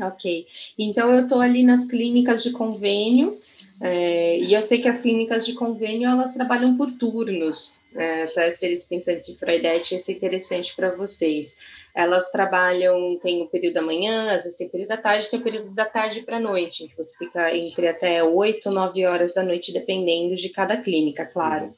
Ok. 0.00 0.46
Então, 0.78 1.12
eu 1.12 1.24
estou 1.24 1.40
ali 1.40 1.64
nas 1.64 1.84
clínicas 1.84 2.42
de 2.42 2.52
convênio, 2.52 3.38
é, 3.80 4.38
e 4.38 4.54
eu 4.54 4.62
sei 4.62 4.80
que 4.80 4.88
as 4.88 4.98
clínicas 4.98 5.46
de 5.46 5.54
convênio, 5.54 6.08
elas 6.08 6.34
trabalham 6.34 6.76
por 6.76 6.90
turnos, 6.92 7.82
é, 7.94 8.26
para 8.26 8.50
seres 8.50 8.84
pensantes 8.84 9.26
de 9.26 9.36
Freudete, 9.36 9.94
isso 9.94 10.10
é 10.10 10.14
interessante 10.14 10.74
para 10.74 10.90
vocês. 10.90 11.56
Elas 11.94 12.30
trabalham, 12.30 13.16
tem 13.20 13.42
o 13.42 13.46
período 13.46 13.74
da 13.74 13.82
manhã, 13.82 14.34
às 14.34 14.44
vezes 14.44 14.56
tem 14.56 14.66
o 14.66 14.70
período 14.70 14.88
da 14.88 14.96
tarde, 14.96 15.30
tem 15.30 15.38
o 15.38 15.42
período 15.42 15.70
da 15.70 15.84
tarde 15.84 16.22
para 16.22 16.36
a 16.38 16.40
noite, 16.40 16.88
que 16.88 16.96
você 16.96 17.16
fica 17.16 17.56
entre 17.56 17.86
até 17.86 18.22
8, 18.22 18.70
9 18.70 19.06
horas 19.06 19.32
da 19.32 19.42
noite, 19.42 19.72
dependendo 19.72 20.34
de 20.34 20.48
cada 20.48 20.76
clínica, 20.76 21.24
claro. 21.24 21.72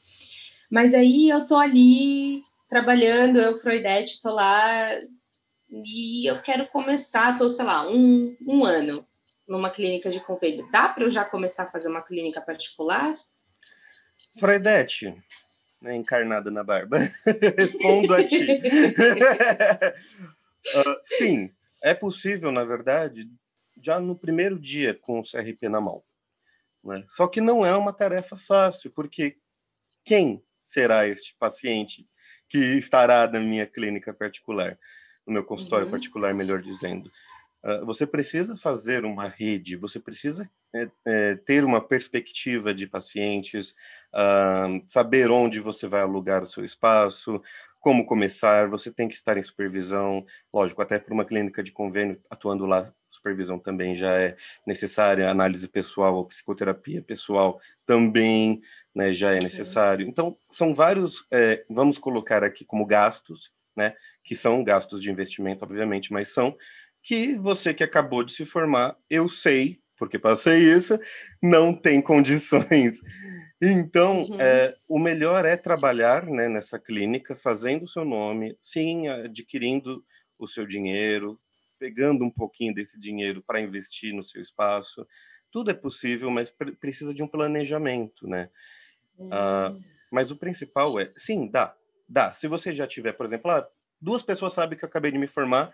Mas 0.69 0.93
aí 0.93 1.29
eu 1.29 1.45
tô 1.45 1.55
ali 1.55 2.41
trabalhando, 2.67 3.39
eu, 3.39 3.57
Freudete, 3.57 4.21
tô 4.21 4.31
lá 4.31 4.89
e 5.71 6.29
eu 6.29 6.41
quero 6.41 6.67
começar, 6.67 7.31
estou, 7.31 7.49
sei 7.49 7.65
lá, 7.65 7.89
um, 7.89 8.35
um 8.45 8.65
ano 8.65 9.07
numa 9.47 9.69
clínica 9.69 10.09
de 10.09 10.19
convênio. 10.19 10.69
Dá 10.71 10.89
para 10.89 11.05
eu 11.05 11.09
já 11.09 11.23
começar 11.23 11.63
a 11.63 11.71
fazer 11.71 11.87
uma 11.87 12.01
clínica 12.01 12.41
particular? 12.41 13.17
Freudete, 14.37 15.15
né, 15.81 15.95
encarnada 15.95 16.51
na 16.51 16.63
barba, 16.63 16.99
respondo 17.57 18.13
a 18.13 18.25
ti. 18.25 18.43
uh, 20.75 20.99
sim, 21.01 21.51
é 21.81 21.93
possível, 21.93 22.51
na 22.51 22.63
verdade, 22.63 23.29
já 23.81 23.99
no 23.99 24.15
primeiro 24.15 24.59
dia 24.59 24.93
com 24.93 25.19
o 25.19 25.23
CRP 25.23 25.69
na 25.69 25.81
mão. 25.81 26.03
Né? 26.83 27.03
Só 27.07 27.27
que 27.27 27.39
não 27.39 27.65
é 27.65 27.75
uma 27.75 27.93
tarefa 27.93 28.35
fácil, 28.35 28.91
porque 28.91 29.37
quem 30.03 30.43
será 30.59 31.07
este 31.07 31.35
paciente 31.39 32.07
que 32.49 32.57
estará 32.57 33.27
na 33.27 33.39
minha 33.39 33.65
clínica 33.65 34.13
particular? 34.13 34.77
No 35.31 35.35
meu 35.35 35.43
consultório 35.43 35.85
uhum. 35.85 35.91
particular, 35.91 36.33
melhor 36.33 36.61
dizendo. 36.61 37.09
Uh, 37.63 37.85
você 37.85 38.05
precisa 38.05 38.57
fazer 38.57 39.05
uma 39.05 39.27
rede, 39.27 39.77
você 39.77 39.99
precisa 39.99 40.49
é, 40.75 40.89
é, 41.05 41.35
ter 41.35 41.63
uma 41.63 41.79
perspectiva 41.79 42.73
de 42.73 42.87
pacientes, 42.87 43.71
uh, 44.13 44.83
saber 44.87 45.29
onde 45.29 45.59
você 45.59 45.87
vai 45.87 46.01
alugar 46.01 46.41
o 46.41 46.45
seu 46.45 46.63
espaço, 46.65 47.39
como 47.79 48.05
começar, 48.05 48.67
você 48.67 48.91
tem 48.91 49.07
que 49.07 49.13
estar 49.13 49.37
em 49.37 49.43
supervisão, 49.43 50.25
lógico, 50.53 50.81
até 50.81 50.99
para 50.99 51.13
uma 51.13 51.25
clínica 51.25 51.63
de 51.63 51.71
convênio 51.71 52.19
atuando 52.29 52.65
lá 52.65 52.91
supervisão 53.11 53.59
também 53.59 53.95
já 53.95 54.13
é 54.13 54.35
necessária, 54.65 55.29
análise 55.29 55.67
pessoal 55.67 56.15
ou 56.15 56.25
psicoterapia 56.25 57.01
pessoal 57.01 57.59
também 57.85 58.61
né, 58.95 59.11
já 59.11 59.33
é 59.33 59.39
necessário. 59.39 60.07
Então, 60.07 60.35
são 60.49 60.73
vários, 60.73 61.25
é, 61.31 61.63
vamos 61.69 61.97
colocar 61.97 62.43
aqui 62.43 62.63
como 62.63 62.85
gastos, 62.85 63.51
né, 63.75 63.93
que 64.23 64.35
são 64.35 64.63
gastos 64.63 65.01
de 65.01 65.11
investimento, 65.11 65.63
obviamente, 65.63 66.11
mas 66.11 66.29
são 66.29 66.55
que 67.01 67.37
você 67.37 67.73
que 67.73 67.83
acabou 67.83 68.23
de 68.23 68.31
se 68.31 68.45
formar, 68.45 68.95
eu 69.09 69.27
sei, 69.27 69.79
porque 69.97 70.19
passei 70.19 70.59
isso, 70.61 70.97
não 71.41 71.73
tem 71.73 72.01
condições. 72.01 72.99
Então, 73.61 74.21
uhum. 74.21 74.41
é, 74.41 74.75
o 74.89 74.97
melhor 74.97 75.45
é 75.45 75.55
trabalhar 75.55 76.25
né, 76.25 76.49
nessa 76.49 76.79
clínica, 76.79 77.35
fazendo 77.35 77.83
o 77.83 77.87
seu 77.87 78.03
nome, 78.03 78.57
sim, 78.59 79.07
adquirindo 79.07 80.03
o 80.39 80.47
seu 80.47 80.65
dinheiro, 80.65 81.39
pegando 81.77 82.25
um 82.25 82.31
pouquinho 82.31 82.73
desse 82.73 82.97
dinheiro 82.97 83.43
para 83.45 83.61
investir 83.61 84.13
no 84.13 84.23
seu 84.23 84.41
espaço. 84.41 85.05
Tudo 85.51 85.69
é 85.69 85.73
possível, 85.75 86.31
mas 86.31 86.49
pre 86.49 86.71
precisa 86.71 87.13
de 87.13 87.21
um 87.21 87.27
planejamento, 87.27 88.27
né? 88.27 88.49
Uhum. 89.17 89.27
Uh, 89.27 89.83
mas 90.11 90.31
o 90.31 90.35
principal 90.35 90.99
é, 90.99 91.11
sim, 91.15 91.47
dá, 91.47 91.75
dá. 92.11 92.33
Se 92.33 92.47
você 92.47 92.73
já 92.73 92.85
tiver, 92.85 93.13
por 93.13 93.25
exemplo, 93.25 93.49
ah, 93.49 93.65
duas 93.99 94.21
pessoas 94.21 94.53
sabem 94.53 94.77
que 94.77 94.83
eu 94.83 94.89
acabei 94.89 95.11
de 95.11 95.17
me 95.17 95.27
formar 95.27 95.73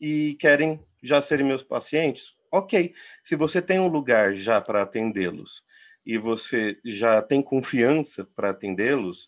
e 0.00 0.36
querem 0.40 0.80
já 1.02 1.20
serem 1.20 1.44
meus 1.44 1.62
pacientes, 1.62 2.34
ok. 2.52 2.94
Se 3.24 3.34
você 3.34 3.60
tem 3.60 3.80
um 3.80 3.88
lugar 3.88 4.32
já 4.32 4.60
para 4.60 4.82
atendê-los 4.82 5.64
e 6.06 6.16
você 6.16 6.78
já 6.84 7.20
tem 7.20 7.42
confiança 7.42 8.24
para 8.36 8.50
atendê-los, 8.50 9.24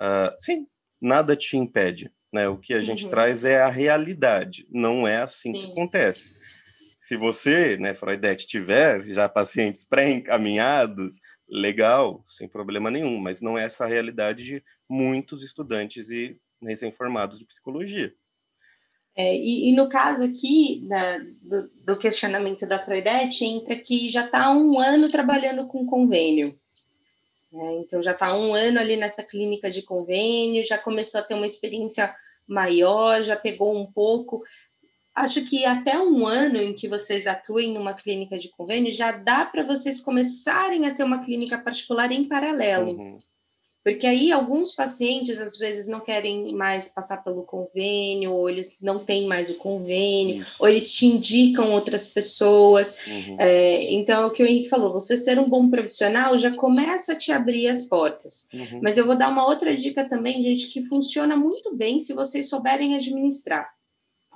uh, 0.00 0.34
sim, 0.38 0.66
nada 1.00 1.34
te 1.34 1.56
impede. 1.56 2.12
Né? 2.32 2.48
O 2.48 2.58
que 2.58 2.74
a 2.74 2.82
gente 2.82 3.04
uhum. 3.04 3.10
traz 3.10 3.44
é 3.44 3.60
a 3.60 3.68
realidade, 3.68 4.66
não 4.70 5.08
é 5.08 5.16
assim 5.16 5.52
Sim. 5.52 5.60
que 5.60 5.72
acontece. 5.72 6.34
Se 6.98 7.16
você, 7.16 7.76
né, 7.76 7.94
Freudete, 7.94 8.46
tiver 8.46 9.04
já 9.04 9.28
pacientes 9.28 9.84
pré-encaminhados, 9.84 11.20
legal, 11.48 12.24
sem 12.26 12.48
problema 12.48 12.90
nenhum, 12.90 13.18
mas 13.18 13.40
não 13.40 13.56
é 13.56 13.64
essa 13.64 13.84
a 13.84 13.88
realidade 13.88 14.44
de 14.44 14.64
muitos 14.88 15.42
estudantes 15.44 16.10
e 16.10 16.36
recém-formados 16.60 17.38
de 17.38 17.46
psicologia. 17.46 18.12
É, 19.16 19.34
e, 19.34 19.70
e, 19.70 19.76
no 19.76 19.88
caso 19.88 20.24
aqui 20.24 20.86
da, 20.88 21.18
do, 21.18 21.70
do, 21.84 21.98
questionamento 21.98 22.66
da 22.66 22.78
Freudete, 22.78 23.44
entra 23.44 23.74
que 23.74 24.08
já 24.08 24.24
está 24.24 24.52
um 24.52 24.78
ano 24.80 25.10
trabalhando 25.10 25.66
com 25.66 25.86
convênio. 25.86 26.56
É, 27.52 27.80
então 27.80 28.00
já 28.00 28.12
está 28.12 28.36
um 28.36 28.54
ano 28.54 28.78
ali 28.78 28.96
nessa 28.96 29.24
clínica 29.24 29.70
de 29.70 29.82
convênio, 29.82 30.62
já 30.62 30.78
começou 30.78 31.20
a 31.20 31.24
ter 31.24 31.34
uma 31.34 31.46
experiência 31.46 32.14
maior, 32.46 33.22
já 33.22 33.34
pegou 33.34 33.76
um 33.76 33.90
pouco. 33.90 34.42
Acho 35.18 35.42
que 35.42 35.64
até 35.64 35.98
um 35.98 36.26
ano 36.26 36.58
em 36.58 36.72
que 36.72 36.86
vocês 36.86 37.26
atuem 37.26 37.72
numa 37.72 37.92
clínica 37.92 38.38
de 38.38 38.48
convênio, 38.50 38.92
já 38.92 39.10
dá 39.10 39.44
para 39.44 39.64
vocês 39.64 40.00
começarem 40.00 40.86
a 40.86 40.94
ter 40.94 41.02
uma 41.02 41.22
clínica 41.24 41.58
particular 41.58 42.12
em 42.12 42.24
paralelo. 42.24 42.92
Uhum. 42.92 43.18
Porque 43.82 44.06
aí 44.06 44.30
alguns 44.30 44.72
pacientes 44.72 45.40
às 45.40 45.56
vezes 45.56 45.88
não 45.88 46.00
querem 46.00 46.52
mais 46.52 46.88
passar 46.88 47.24
pelo 47.24 47.42
convênio, 47.42 48.32
ou 48.32 48.48
eles 48.48 48.76
não 48.82 49.04
têm 49.04 49.26
mais 49.26 49.48
o 49.48 49.54
convênio, 49.54 50.42
Isso. 50.42 50.56
ou 50.60 50.68
eles 50.68 50.92
te 50.92 51.06
indicam 51.06 51.72
outras 51.72 52.06
pessoas. 52.06 52.98
Uhum. 53.06 53.36
É, 53.38 53.92
então, 53.92 54.24
é 54.24 54.26
o 54.26 54.30
que 54.30 54.42
o 54.42 54.46
Henrique 54.46 54.68
falou, 54.68 54.92
você 54.92 55.16
ser 55.16 55.38
um 55.38 55.48
bom 55.48 55.70
profissional 55.70 56.36
já 56.38 56.54
começa 56.54 57.14
a 57.14 57.16
te 57.16 57.32
abrir 57.32 57.66
as 57.66 57.88
portas. 57.88 58.48
Uhum. 58.52 58.80
Mas 58.82 58.98
eu 58.98 59.06
vou 59.06 59.16
dar 59.16 59.30
uma 59.30 59.46
outra 59.46 59.74
dica 59.74 60.08
também, 60.08 60.42
gente, 60.42 60.68
que 60.68 60.82
funciona 60.82 61.34
muito 61.34 61.74
bem 61.74 61.98
se 61.98 62.12
vocês 62.12 62.48
souberem 62.48 62.94
administrar. 62.94 63.77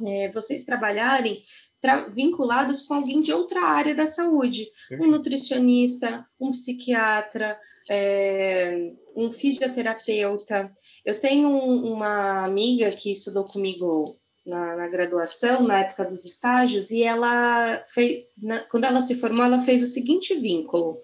É, 0.07 0.31
vocês 0.31 0.63
trabalharem 0.63 1.43
vinculados 2.13 2.83
com 2.83 2.95
alguém 2.95 3.21
de 3.21 3.33
outra 3.33 3.63
área 3.63 3.95
da 3.95 4.07
saúde, 4.07 4.69
um 4.93 5.07
nutricionista, 5.09 6.25
um 6.41 6.53
psiquiatra, 6.53 7.59
é, 7.91 8.93
um 9.17 9.33
fisioterapeuta. 9.33 10.71
Eu 11.05 11.19
tenho 11.19 11.49
um, 11.49 11.93
uma 11.93 12.45
amiga 12.45 12.91
que 12.93 13.11
estudou 13.11 13.45
comigo 13.45 14.17
na, 14.47 14.77
na, 14.77 14.89
graduação, 14.89 15.63
na 15.63 15.81
época 15.81 16.05
dos 16.05 16.25
estágios, 16.25 16.91
e 16.91 17.03
ela 17.03 17.85
fez, 17.89 18.25
na, 18.41 18.61
quando 18.61 18.85
ela 18.85 19.01
se 19.01 19.17
formou, 19.17 19.45
ela 19.45 19.61
fez 19.61 19.83
o 19.83 19.89
seguinte 19.89 20.35
vínculo. 20.35 20.97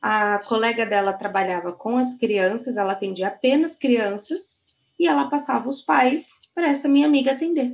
A 0.00 0.40
colega 0.48 0.84
dela 0.84 1.12
trabalhava 1.12 1.72
com 1.72 1.96
as 1.96 2.18
crianças, 2.18 2.76
ela 2.76 2.92
atendia 2.92 3.28
apenas 3.28 3.76
crianças, 3.76 4.64
e 4.98 5.06
ela 5.06 5.28
passava 5.28 5.68
os 5.68 5.82
pais 5.82 6.50
para 6.54 6.68
essa 6.68 6.88
minha 6.88 7.06
amiga 7.06 7.32
atender. 7.32 7.72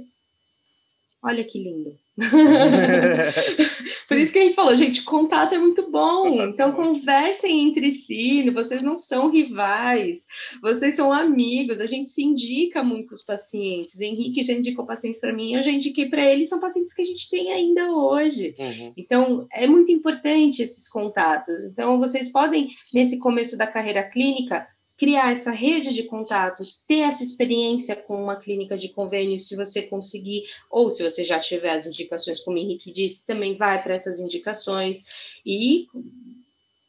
Olha 1.23 1.43
que 1.43 1.59
lindo. 1.59 1.97
Por 4.09 4.17
isso 4.17 4.33
que 4.33 4.39
a 4.39 4.43
gente 4.43 4.55
falou, 4.55 4.75
gente, 4.77 5.03
contato 5.03 5.53
é 5.55 5.59
muito 5.59 5.91
bom. 5.91 6.43
Então 6.43 6.73
conversem 6.73 7.69
entre 7.69 7.91
si, 7.91 8.49
vocês 8.51 8.83
não 8.83 8.97
são 8.97 9.29
rivais, 9.29 10.27
vocês 10.63 10.95
são 10.95 11.13
amigos. 11.13 11.81
A 11.81 11.87
gente 11.87 12.09
se 12.09 12.23
indica 12.23 12.85
muito 12.85 13.13
os 13.13 13.23
pacientes. 13.23 14.01
Henrique 14.01 14.45
já 14.45 14.53
indicou 14.53 14.87
paciente 14.87 15.19
para 15.19 15.33
mim, 15.33 15.55
eu 15.55 15.63
já 15.63 15.71
indiquei 15.71 16.09
para 16.09 16.25
ele, 16.25 16.47
são 16.47 16.61
pacientes 16.61 16.95
que 16.95 17.03
a 17.03 17.05
gente 17.05 17.29
tem 17.29 17.53
ainda 17.53 17.93
hoje. 17.93 18.55
Uhum. 18.59 18.93
Então 18.97 19.47
é 19.53 19.67
muito 19.67 19.91
importante 19.91 20.63
esses 20.63 20.89
contatos. 20.89 21.65
Então 21.65 21.99
vocês 21.99 22.31
podem 22.31 22.69
nesse 22.95 23.19
começo 23.19 23.59
da 23.59 23.67
carreira 23.67 24.09
clínica 24.09 24.67
criar 24.99 25.31
essa 25.31 25.53
rede 25.53 25.95
de 25.95 26.03
contatos, 26.03 26.85
ter 26.85 27.01
essa 27.01 27.23
experiência 27.23 27.95
com 27.95 28.21
uma 28.21 28.37
clínica 28.37 28.77
de 28.77 28.89
convênio, 28.89 29.39
se 29.39 29.55
você 29.55 29.83
conseguir, 29.83 30.43
ou 30.69 30.91
se 30.91 31.09
você 31.09 31.25
já 31.25 31.39
tiver 31.39 31.71
as 31.71 31.87
indicações, 31.87 32.41
como 32.41 32.57
o 32.57 32.61
Henrique 32.61 32.91
disse, 32.91 33.25
também 33.25 33.57
vai 33.57 33.81
para 33.81 33.95
essas 33.95 34.19
indicações 34.19 35.39
e 35.47 35.87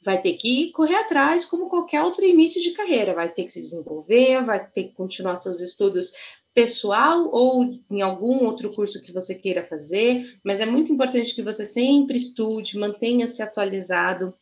vai 0.03 0.19
ter 0.19 0.33
que 0.33 0.71
correr 0.71 0.95
atrás, 0.95 1.45
como 1.45 1.69
qualquer 1.69 2.01
outro 2.01 2.25
início 2.25 2.59
de 2.59 2.71
carreira, 2.71 3.13
vai 3.13 3.29
ter 3.29 3.43
que 3.43 3.51
se 3.51 3.61
desenvolver, 3.61 4.43
vai 4.43 4.65
ter 4.65 4.85
que 4.85 4.93
continuar 4.93 5.35
seus 5.35 5.61
estudos 5.61 6.11
pessoal 6.53 7.29
ou 7.31 7.77
em 7.91 8.01
algum 8.01 8.45
outro 8.45 8.73
curso 8.73 9.01
que 9.01 9.13
você 9.13 9.35
queira 9.35 9.63
fazer, 9.63 10.39
mas 10.43 10.59
é 10.59 10.65
muito 10.65 10.91
importante 10.91 11.35
que 11.35 11.43
você 11.43 11.63
sempre 11.63 12.17
estude, 12.17 12.79
mantenha-se 12.79 13.43
atualizado 13.43 14.33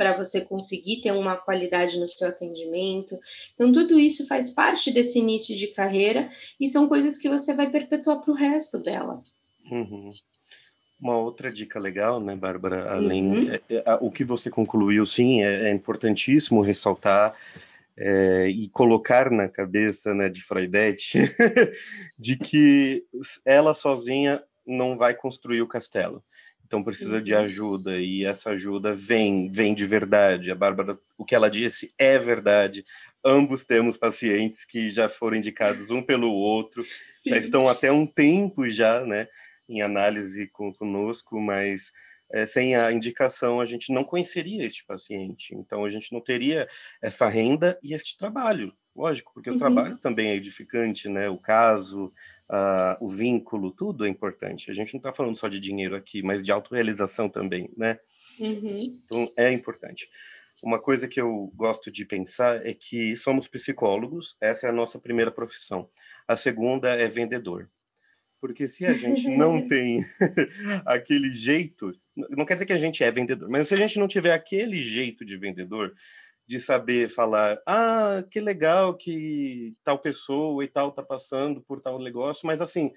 para 0.00 0.16
você 0.16 0.40
conseguir 0.40 1.02
ter 1.02 1.12
uma 1.12 1.36
qualidade 1.36 2.00
no 2.00 2.08
seu 2.08 2.26
atendimento. 2.26 3.20
Então, 3.54 3.70
tudo 3.70 4.00
isso 4.00 4.26
faz 4.26 4.48
parte 4.48 4.90
desse 4.90 5.18
início 5.18 5.54
de 5.54 5.66
carreira 5.66 6.30
e 6.58 6.66
são 6.66 6.88
coisas 6.88 7.18
que 7.18 7.28
você 7.28 7.52
vai 7.52 7.68
perpetuar 7.68 8.22
para 8.22 8.32
o 8.32 8.34
resto 8.34 8.78
dela. 8.78 9.22
Uhum. 9.70 10.08
Uma 10.98 11.18
outra 11.18 11.52
dica 11.52 11.78
legal, 11.78 12.18
né, 12.18 12.34
Bárbara? 12.34 12.90
Além 12.90 13.30
uhum. 13.30 13.50
é, 13.52 13.60
é, 13.68 13.98
o 14.00 14.10
que 14.10 14.24
você 14.24 14.48
concluiu, 14.48 15.04
sim, 15.04 15.42
é, 15.42 15.68
é 15.68 15.70
importantíssimo 15.70 16.62
ressaltar 16.62 17.36
é, 17.94 18.48
e 18.48 18.70
colocar 18.70 19.30
na 19.30 19.50
cabeça, 19.50 20.14
né, 20.14 20.30
de 20.30 20.40
Freudete, 20.42 21.18
de 22.18 22.38
que 22.38 23.04
ela 23.44 23.74
sozinha 23.74 24.42
não 24.66 24.96
vai 24.96 25.12
construir 25.12 25.60
o 25.60 25.68
castelo 25.68 26.24
então 26.70 26.84
precisa 26.84 27.20
de 27.20 27.34
uhum. 27.34 27.40
ajuda 27.40 27.98
e 27.98 28.24
essa 28.24 28.50
ajuda 28.50 28.94
vem, 28.94 29.50
vem 29.50 29.74
de 29.74 29.84
verdade. 29.84 30.52
A 30.52 30.54
Bárbara, 30.54 30.96
o 31.18 31.24
que 31.24 31.34
ela 31.34 31.50
disse 31.50 31.88
é 31.98 32.16
verdade. 32.16 32.84
Ambos 33.24 33.64
temos 33.64 33.96
pacientes 33.96 34.64
que 34.64 34.88
já 34.88 35.08
foram 35.08 35.36
indicados 35.36 35.90
um 35.90 36.00
pelo 36.00 36.30
outro, 36.30 36.84
Sim. 36.84 37.30
já 37.30 37.36
estão 37.36 37.68
até 37.68 37.90
um 37.90 38.06
tempo 38.06 38.70
já, 38.70 39.04
né, 39.04 39.26
em 39.68 39.82
análise 39.82 40.46
com, 40.46 40.72
conosco, 40.72 41.40
mas 41.40 41.90
é, 42.32 42.46
sem 42.46 42.76
a 42.76 42.92
indicação 42.92 43.60
a 43.60 43.66
gente 43.66 43.92
não 43.92 44.04
conheceria 44.04 44.64
este 44.64 44.84
paciente. 44.86 45.52
Então 45.56 45.84
a 45.84 45.88
gente 45.88 46.12
não 46.12 46.20
teria 46.20 46.68
essa 47.02 47.28
renda 47.28 47.76
e 47.82 47.94
este 47.94 48.16
trabalho, 48.16 48.72
lógico, 48.94 49.32
porque 49.32 49.50
uhum. 49.50 49.56
o 49.56 49.58
trabalho 49.58 49.98
também 49.98 50.30
é 50.30 50.34
edificante, 50.34 51.08
né? 51.08 51.28
O 51.28 51.38
caso, 51.38 52.06
uh, 52.50 52.96
o 53.00 53.08
vínculo, 53.08 53.70
tudo 53.70 54.04
é 54.04 54.08
importante. 54.08 54.70
A 54.70 54.74
gente 54.74 54.92
não 54.94 54.98
está 54.98 55.12
falando 55.12 55.36
só 55.36 55.48
de 55.48 55.60
dinheiro 55.60 55.96
aqui, 55.96 56.22
mas 56.22 56.42
de 56.42 56.52
autorrealização 56.52 57.28
também, 57.28 57.70
né? 57.76 57.98
Uhum. 58.38 59.00
Então, 59.04 59.32
é 59.36 59.50
importante. 59.52 60.08
Uma 60.62 60.78
coisa 60.78 61.08
que 61.08 61.20
eu 61.20 61.50
gosto 61.54 61.90
de 61.90 62.04
pensar 62.04 62.66
é 62.66 62.74
que 62.74 63.16
somos 63.16 63.48
psicólogos, 63.48 64.36
essa 64.40 64.66
é 64.66 64.70
a 64.70 64.72
nossa 64.72 64.98
primeira 64.98 65.30
profissão. 65.30 65.88
A 66.28 66.36
segunda 66.36 66.90
é 66.90 67.06
vendedor. 67.06 67.70
Porque 68.40 68.66
se 68.68 68.86
a 68.86 68.94
gente 68.94 69.28
não 69.36 69.66
tem 69.66 70.04
aquele 70.84 71.32
jeito, 71.32 71.92
não 72.14 72.44
quer 72.44 72.54
dizer 72.54 72.66
que 72.66 72.72
a 72.72 72.78
gente 72.78 73.02
é 73.02 73.10
vendedor, 73.10 73.48
mas 73.50 73.68
se 73.68 73.74
a 73.74 73.76
gente 73.76 73.98
não 73.98 74.08
tiver 74.08 74.32
aquele 74.32 74.82
jeito 74.82 75.24
de 75.24 75.36
vendedor, 75.36 75.94
de 76.50 76.58
saber 76.58 77.08
falar, 77.08 77.62
ah, 77.64 78.24
que 78.28 78.40
legal 78.40 78.96
que 78.96 79.70
tal 79.84 80.00
pessoa 80.00 80.64
e 80.64 80.66
tal 80.66 80.90
tá 80.90 81.00
passando 81.00 81.60
por 81.60 81.80
tal 81.80 81.96
negócio, 82.00 82.44
mas 82.44 82.60
assim, 82.60 82.90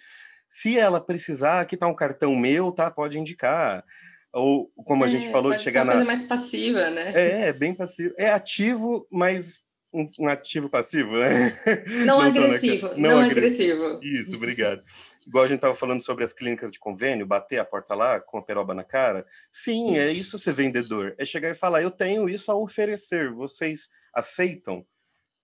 se 0.47 0.75
ela 0.75 0.99
precisar, 0.99 1.59
aqui 1.59 1.77
tá 1.77 1.85
um 1.85 1.95
cartão 1.95 2.35
meu, 2.35 2.71
tá, 2.71 2.89
pode 2.89 3.19
indicar. 3.19 3.85
Ou 4.33 4.71
como 4.87 5.03
a 5.03 5.07
gente 5.07 5.27
é, 5.27 5.29
falou, 5.31 5.55
de 5.55 5.61
chegar 5.61 5.81
ser 5.81 5.85
uma 5.85 5.85
na 5.85 5.91
coisa 5.91 6.07
mais 6.07 6.23
passiva, 6.23 6.89
né? 6.89 7.11
É, 7.13 7.53
bem 7.53 7.75
passivo. 7.75 8.15
É 8.17 8.31
ativo, 8.31 9.07
mas 9.11 9.59
um, 9.93 10.09
um 10.21 10.27
ativo 10.27 10.67
passivo, 10.67 11.15
né? 11.19 11.55
Não, 12.03 12.17
não 12.17 12.21
agressivo, 12.21 12.87
na... 12.87 12.97
não, 12.97 13.09
não 13.11 13.19
agressivo. 13.19 13.85
agressivo. 13.85 14.19
Isso, 14.19 14.35
obrigado. 14.35 14.81
Igual 15.27 15.45
a 15.45 15.47
gente 15.47 15.57
estava 15.57 15.75
falando 15.75 16.01
sobre 16.01 16.23
as 16.23 16.33
clínicas 16.33 16.71
de 16.71 16.79
convênio, 16.79 17.25
bater 17.25 17.59
a 17.59 17.65
porta 17.65 17.95
lá 17.95 18.19
com 18.19 18.37
a 18.37 18.41
peroba 18.41 18.73
na 18.73 18.83
cara. 18.83 19.25
Sim, 19.51 19.97
é 19.97 20.11
isso 20.11 20.37
ser 20.37 20.53
vendedor. 20.53 21.15
É 21.17 21.25
chegar 21.25 21.49
e 21.49 21.53
falar, 21.53 21.81
eu 21.81 21.91
tenho 21.91 22.29
isso 22.29 22.51
a 22.51 22.55
oferecer. 22.55 23.31
Vocês 23.31 23.87
aceitam? 24.13 24.85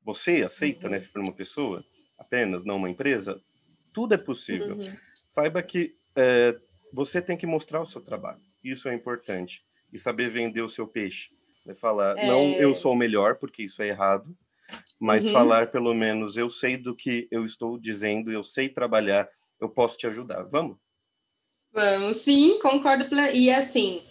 Você 0.04 0.44
aceita, 0.44 0.88
uhum. 0.88 0.92
né? 0.92 1.00
Se 1.00 1.08
for 1.08 1.22
uma 1.22 1.36
pessoa 1.36 1.84
apenas, 2.18 2.64
não 2.64 2.78
uma 2.78 2.90
empresa, 2.90 3.40
tudo 3.94 4.14
é 4.14 4.18
possível. 4.18 4.76
Uhum. 4.76 4.94
Saiba 5.30 5.62
que 5.62 5.94
é, 6.16 6.56
você 6.94 7.22
tem 7.22 7.38
que 7.38 7.46
mostrar 7.46 7.82
o 7.82 7.86
seu 7.86 8.02
trabalho. 8.02 8.40
Isso 8.64 8.90
é 8.90 8.94
importante. 8.94 9.64
E 9.92 9.98
saber 9.98 10.30
vender 10.30 10.62
o 10.62 10.70
seu 10.70 10.88
peixe. 10.88 11.30
Né? 11.66 11.76
Falar, 11.76 12.18
é... 12.18 12.28
não 12.28 12.42
eu 12.54 12.74
sou 12.76 12.94
o 12.94 12.98
melhor, 12.98 13.36
porque 13.36 13.64
isso 13.64 13.82
é 13.82 13.88
errado, 13.88 14.36
mas 15.00 15.26
uhum. 15.26 15.34
falar 15.34 15.68
pelo 15.68 15.94
menos 15.94 16.38
eu 16.38 16.50
sei 16.50 16.78
do 16.78 16.96
que 16.96 17.28
eu 17.32 17.46
estou 17.46 17.80
dizendo, 17.80 18.32
eu 18.32 18.44
sei 18.44 18.70
trabalhar, 18.70 19.30
eu 19.60 19.70
posso 19.70 19.98
te 19.98 20.08
ajudar. 20.08 20.44
Vamos? 20.44 20.78
Vamos, 21.72 22.18
sim, 22.18 22.60
concordo. 22.60 23.14
E 23.34 23.52
assim, 23.52 24.02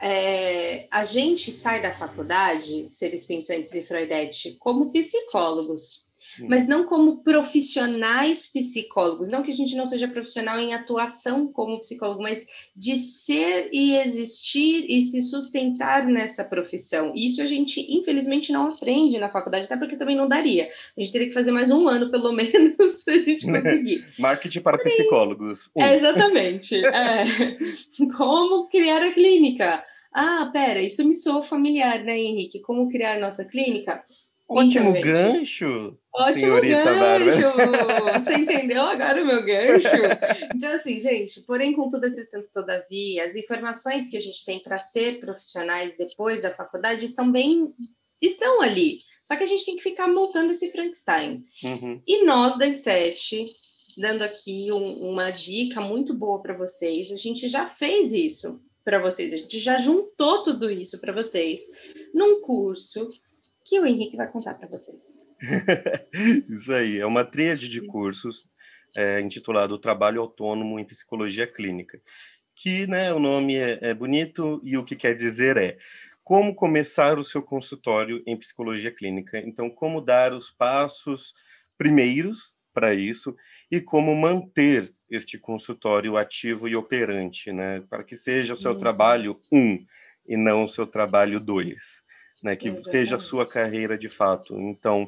é, 0.00 0.88
a 0.90 1.04
gente 1.04 1.50
sai 1.50 1.82
da 1.82 1.92
faculdade, 1.92 2.88
seres 2.88 3.24
pensantes 3.24 3.74
e 3.74 3.82
Freudete, 3.82 4.56
como 4.58 4.92
psicólogos 4.92 6.05
mas 6.40 6.66
não 6.66 6.84
como 6.84 7.22
profissionais 7.22 8.46
psicólogos. 8.46 9.28
Não 9.28 9.42
que 9.42 9.50
a 9.50 9.54
gente 9.54 9.76
não 9.76 9.86
seja 9.86 10.08
profissional 10.08 10.58
em 10.58 10.74
atuação 10.74 11.50
como 11.52 11.80
psicólogo, 11.80 12.22
mas 12.22 12.46
de 12.74 12.96
ser 12.96 13.68
e 13.72 13.96
existir 13.96 14.86
e 14.88 15.02
se 15.02 15.22
sustentar 15.22 16.06
nessa 16.06 16.44
profissão. 16.44 17.12
Isso 17.14 17.42
a 17.42 17.46
gente, 17.46 17.80
infelizmente, 17.88 18.52
não 18.52 18.66
aprende 18.66 19.18
na 19.18 19.30
faculdade, 19.30 19.64
até 19.64 19.76
porque 19.76 19.96
também 19.96 20.16
não 20.16 20.28
daria. 20.28 20.68
A 20.96 21.00
gente 21.00 21.12
teria 21.12 21.28
que 21.28 21.34
fazer 21.34 21.52
mais 21.52 21.70
um 21.70 21.88
ano, 21.88 22.10
pelo 22.10 22.32
menos, 22.34 23.02
para 23.02 23.14
a 23.14 23.18
gente 23.18 23.46
conseguir. 23.46 24.04
Marketing 24.18 24.60
para 24.60 24.78
psicólogos. 24.78 25.70
Um. 25.76 25.82
É, 25.82 25.96
exatamente. 25.96 26.76
é. 26.84 27.24
Como 28.16 28.68
criar 28.68 29.02
a 29.02 29.12
clínica? 29.12 29.84
Ah, 30.12 30.48
pera, 30.50 30.80
isso 30.80 31.04
me 31.04 31.14
soa 31.14 31.42
familiar, 31.42 32.02
né, 32.02 32.16
Henrique? 32.18 32.60
Como 32.60 32.88
criar 32.88 33.20
nossa 33.20 33.44
clínica? 33.44 34.02
Ótimo 34.48 34.90
então, 34.90 35.00
gancho! 35.02 35.98
Ótimo 36.14 36.60
gancho! 36.60 37.52
Você 38.14 38.34
entendeu 38.34 38.82
agora 38.82 39.22
o 39.22 39.26
meu 39.26 39.44
gancho? 39.44 39.88
Então, 40.54 40.72
assim, 40.72 41.00
gente, 41.00 41.42
porém, 41.42 41.74
contudo, 41.74 42.06
entretanto, 42.06 42.48
todavia, 42.52 43.24
as 43.24 43.34
informações 43.34 44.08
que 44.08 44.16
a 44.16 44.20
gente 44.20 44.44
tem 44.44 44.62
para 44.62 44.78
ser 44.78 45.18
profissionais 45.18 45.96
depois 45.96 46.40
da 46.40 46.52
faculdade 46.52 47.04
estão 47.04 47.30
bem. 47.30 47.74
estão 48.22 48.62
ali. 48.62 48.98
Só 49.24 49.34
que 49.36 49.42
a 49.42 49.46
gente 49.46 49.64
tem 49.64 49.76
que 49.76 49.82
ficar 49.82 50.06
montando 50.06 50.52
esse 50.52 50.70
Frankenstein. 50.70 51.44
Uhum. 51.64 52.00
E 52.06 52.24
nós, 52.24 52.56
da 52.56 52.68
Inset, 52.68 53.52
dando 53.98 54.22
aqui 54.22 54.70
um, 54.70 55.10
uma 55.10 55.30
dica 55.30 55.80
muito 55.80 56.14
boa 56.14 56.40
para 56.40 56.54
vocês, 56.54 57.10
a 57.10 57.16
gente 57.16 57.48
já 57.48 57.66
fez 57.66 58.12
isso 58.12 58.60
para 58.84 59.00
vocês, 59.00 59.32
a 59.32 59.36
gente 59.36 59.58
já 59.58 59.76
juntou 59.78 60.44
tudo 60.44 60.70
isso 60.70 61.00
para 61.00 61.12
vocês 61.12 61.62
num 62.14 62.40
curso 62.40 63.08
que 63.66 63.80
o 63.80 63.84
Henrique 63.84 64.16
vai 64.16 64.30
contar 64.30 64.54
para 64.54 64.68
vocês. 64.68 65.22
Isso 66.48 66.72
aí, 66.72 67.00
é 67.00 67.06
uma 67.06 67.24
tríade 67.24 67.68
de 67.68 67.84
cursos 67.84 68.48
é, 68.96 69.20
intitulado 69.20 69.76
Trabalho 69.76 70.20
Autônomo 70.20 70.78
em 70.78 70.84
Psicologia 70.84 71.46
Clínica, 71.46 72.00
que 72.54 72.86
né, 72.86 73.12
o 73.12 73.18
nome 73.18 73.56
é, 73.56 73.78
é 73.82 73.92
bonito 73.92 74.60
e 74.64 74.78
o 74.78 74.84
que 74.84 74.94
quer 74.94 75.14
dizer 75.14 75.56
é 75.56 75.76
como 76.22 76.54
começar 76.54 77.18
o 77.18 77.24
seu 77.24 77.42
consultório 77.42 78.22
em 78.26 78.36
psicologia 78.36 78.90
clínica. 78.90 79.38
Então, 79.38 79.68
como 79.68 80.00
dar 80.00 80.32
os 80.32 80.50
passos 80.50 81.34
primeiros 81.76 82.54
para 82.72 82.94
isso 82.94 83.34
e 83.70 83.80
como 83.80 84.14
manter 84.14 84.92
este 85.10 85.38
consultório 85.38 86.16
ativo 86.16 86.68
e 86.68 86.74
operante, 86.74 87.52
né, 87.52 87.80
para 87.88 88.02
que 88.02 88.16
seja 88.16 88.54
o 88.54 88.56
seu 88.56 88.72
uhum. 88.72 88.78
trabalho 88.78 89.40
um 89.52 89.78
e 90.26 90.36
não 90.36 90.64
o 90.64 90.68
seu 90.68 90.86
trabalho 90.86 91.38
dois 91.38 92.05
né, 92.46 92.56
que 92.56 92.68
Exatamente. 92.68 92.90
seja 92.90 93.16
a 93.16 93.18
sua 93.18 93.46
carreira 93.46 93.98
de 93.98 94.08
fato. 94.08 94.54
Então, 94.58 95.02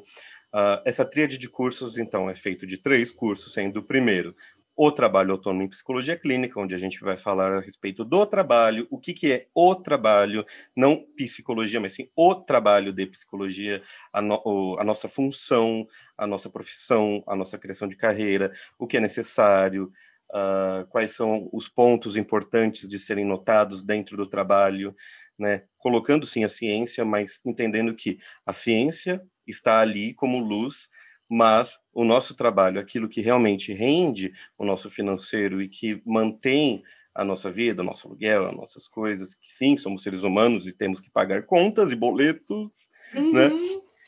uh, 0.52 0.82
essa 0.84 1.04
tríade 1.04 1.38
de 1.38 1.48
cursos, 1.48 1.96
então, 1.96 2.28
é 2.28 2.34
feito 2.34 2.66
de 2.66 2.76
três 2.76 3.12
cursos, 3.12 3.52
sendo 3.52 3.78
o 3.78 3.82
primeiro 3.82 4.34
o 4.80 4.92
trabalho 4.92 5.32
autônomo 5.32 5.64
em 5.64 5.68
psicologia 5.68 6.16
clínica, 6.16 6.60
onde 6.60 6.72
a 6.72 6.78
gente 6.78 7.00
vai 7.00 7.16
falar 7.16 7.50
a 7.50 7.58
respeito 7.58 8.04
do 8.04 8.24
trabalho, 8.24 8.86
o 8.88 8.96
que, 8.96 9.12
que 9.12 9.32
é 9.32 9.48
o 9.52 9.74
trabalho, 9.74 10.44
não 10.76 11.04
psicologia, 11.16 11.80
mas 11.80 11.94
sim 11.94 12.08
o 12.14 12.32
trabalho 12.32 12.92
de 12.92 13.04
psicologia, 13.04 13.82
a, 14.12 14.22
no, 14.22 14.76
a 14.78 14.84
nossa 14.84 15.08
função, 15.08 15.84
a 16.16 16.28
nossa 16.28 16.48
profissão, 16.48 17.24
a 17.26 17.34
nossa 17.34 17.58
criação 17.58 17.88
de 17.88 17.96
carreira, 17.96 18.52
o 18.78 18.86
que 18.86 18.98
é 18.98 19.00
necessário, 19.00 19.90
uh, 20.30 20.86
quais 20.88 21.12
são 21.12 21.48
os 21.52 21.68
pontos 21.68 22.16
importantes 22.16 22.88
de 22.88 22.98
serem 22.98 23.24
notados 23.24 23.82
dentro 23.82 24.16
do 24.16 24.26
trabalho, 24.26 24.94
né? 25.38 25.64
Colocando 25.76 26.26
sim 26.26 26.44
a 26.44 26.48
ciência, 26.48 27.04
mas 27.04 27.40
entendendo 27.44 27.94
que 27.94 28.18
a 28.44 28.52
ciência 28.52 29.22
está 29.46 29.80
ali 29.80 30.14
como 30.14 30.38
luz, 30.38 30.88
mas 31.30 31.78
o 31.92 32.04
nosso 32.04 32.34
trabalho, 32.34 32.80
aquilo 32.80 33.08
que 33.08 33.20
realmente 33.20 33.72
rende 33.72 34.32
o 34.58 34.64
nosso 34.64 34.88
financeiro 34.88 35.60
e 35.60 35.68
que 35.68 36.02
mantém 36.06 36.82
a 37.14 37.24
nossa 37.24 37.50
vida, 37.50 37.82
nosso 37.82 38.06
aluguel, 38.06 38.46
as 38.46 38.56
nossas 38.56 38.88
coisas, 38.88 39.34
que 39.34 39.48
sim, 39.48 39.76
somos 39.76 40.02
seres 40.02 40.22
humanos 40.22 40.66
e 40.66 40.72
temos 40.72 41.00
que 41.00 41.10
pagar 41.10 41.44
contas 41.44 41.90
e 41.90 41.96
boletos, 41.96 42.88
né? 43.14 43.20
uhum. 43.20 43.32
né? 43.32 43.50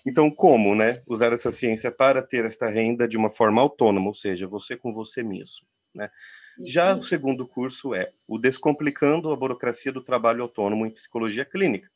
Então, 0.06 0.30
como, 0.30 0.74
né, 0.74 1.02
usar 1.06 1.32
essa 1.32 1.52
ciência 1.52 1.92
para 1.92 2.22
ter 2.22 2.44
esta 2.46 2.70
renda 2.70 3.06
de 3.06 3.18
uma 3.18 3.28
forma 3.28 3.60
autônoma, 3.60 4.06
ou 4.06 4.14
seja, 4.14 4.46
você 4.46 4.76
com 4.76 4.94
você 4.94 5.22
mesmo, 5.22 5.66
né? 5.94 6.10
Já 6.64 6.94
o 6.94 7.02
segundo 7.02 7.46
curso 7.46 7.94
é 7.94 8.10
o 8.28 8.38
Descomplicando 8.38 9.32
a 9.32 9.36
Burocracia 9.36 9.92
do 9.92 10.02
Trabalho 10.02 10.42
Autônomo 10.42 10.86
em 10.86 10.90
Psicologia 10.90 11.44
Clínica, 11.44 11.90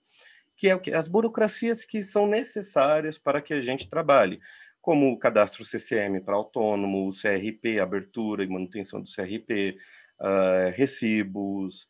que 0.57 0.69
é 0.69 0.75
o 0.75 0.81
que 0.81 0.93
as 0.93 1.09
burocracias 1.09 1.85
que 1.85 2.03
são 2.03 2.27
necessárias 2.27 3.19
para 3.19 3.41
que 3.41 3.55
a 3.55 3.61
gente 3.61 3.89
trabalhe, 3.89 4.41
como 4.81 5.11
o 5.11 5.19
cadastro 5.19 5.65
CCM 5.65 6.21
para 6.21 6.35
autônomo, 6.35 7.09
o 7.09 7.11
CRP, 7.11 7.81
abertura 7.81 8.45
e 8.45 8.49
manutenção 8.49 9.01
do 9.01 9.09
CRP, 9.11 9.77
uh, 10.21 10.27
ah, 10.27 10.73
recibos, 10.75 11.89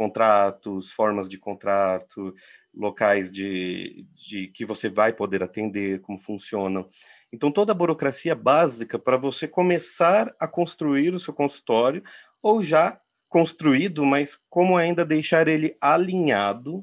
contratos, 0.00 0.92
formas 0.92 1.28
de 1.28 1.36
contrato, 1.36 2.34
locais 2.74 3.30
de, 3.30 4.06
de 4.14 4.48
que 4.48 4.64
você 4.64 4.88
vai 4.88 5.12
poder 5.12 5.42
atender, 5.42 6.00
como 6.00 6.16
funcionam. 6.16 6.88
Então, 7.30 7.52
toda 7.52 7.72
a 7.72 7.74
burocracia 7.74 8.34
básica 8.34 8.98
para 8.98 9.18
você 9.18 9.46
começar 9.46 10.34
a 10.40 10.48
construir 10.48 11.14
o 11.14 11.20
seu 11.20 11.34
consultório, 11.34 12.02
ou 12.42 12.62
já 12.62 12.98
construído, 13.28 14.06
mas 14.06 14.38
como 14.48 14.78
ainda 14.78 15.04
deixar 15.04 15.46
ele 15.48 15.76
alinhado 15.78 16.78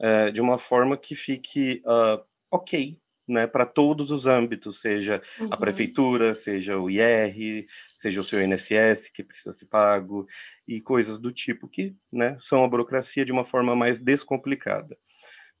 uh, 0.00 0.30
de 0.32 0.40
uma 0.40 0.56
forma 0.56 0.96
que 0.96 1.16
fique 1.16 1.82
uh, 1.84 2.22
ok, 2.52 2.96
né, 3.26 3.46
para 3.46 3.64
todos 3.64 4.10
os 4.10 4.26
âmbitos, 4.26 4.80
seja 4.80 5.20
uhum. 5.40 5.48
a 5.50 5.56
prefeitura, 5.56 6.34
seja 6.34 6.78
o 6.78 6.90
IR, 6.90 7.66
seja 7.96 8.20
o 8.20 8.24
seu 8.24 8.42
INSS 8.42 9.08
que 9.08 9.24
precisa 9.24 9.52
ser 9.52 9.66
pago 9.66 10.26
e 10.68 10.80
coisas 10.80 11.18
do 11.18 11.32
tipo 11.32 11.68
que, 11.68 11.94
né, 12.12 12.36
são 12.38 12.64
a 12.64 12.68
burocracia 12.68 13.24
de 13.24 13.32
uma 13.32 13.44
forma 13.44 13.74
mais 13.74 14.00
descomplicada. 14.00 14.96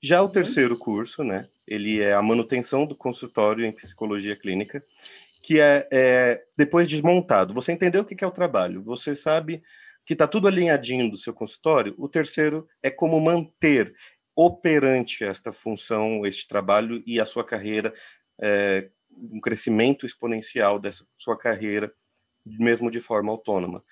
Já 0.02 0.22
o 0.22 0.28
terceiro 0.28 0.78
curso, 0.78 1.24
né, 1.24 1.46
ele 1.66 2.00
é 2.00 2.12
a 2.12 2.22
manutenção 2.22 2.84
do 2.84 2.94
consultório 2.94 3.64
em 3.64 3.72
psicologia 3.72 4.36
clínica, 4.36 4.82
que 5.42 5.60
é, 5.60 5.88
é 5.92 6.42
depois 6.56 6.86
de 6.86 7.02
montado, 7.02 7.54
você 7.54 7.72
entendeu 7.72 8.02
o 8.02 8.04
que 8.04 8.22
é 8.22 8.26
o 8.26 8.30
trabalho, 8.30 8.82
você 8.82 9.14
sabe 9.14 9.62
que 10.04 10.12
está 10.12 10.26
tudo 10.26 10.46
alinhadinho 10.46 11.10
do 11.10 11.16
seu 11.16 11.32
consultório. 11.32 11.94
O 11.96 12.08
terceiro 12.08 12.68
é 12.82 12.90
como 12.90 13.18
manter 13.20 13.94
operante 14.36 15.24
esta 15.24 15.52
função, 15.52 16.26
este 16.26 16.46
trabalho 16.46 17.02
e 17.06 17.20
a 17.20 17.24
sua 17.24 17.44
carreira, 17.44 17.92
é, 18.40 18.88
um 19.16 19.40
crescimento 19.40 20.04
exponencial 20.04 20.78
dessa 20.78 21.06
sua 21.16 21.38
carreira, 21.38 21.92
mesmo 22.44 22.90
de 22.90 23.00
forma 23.00 23.30
autônoma. 23.30 23.84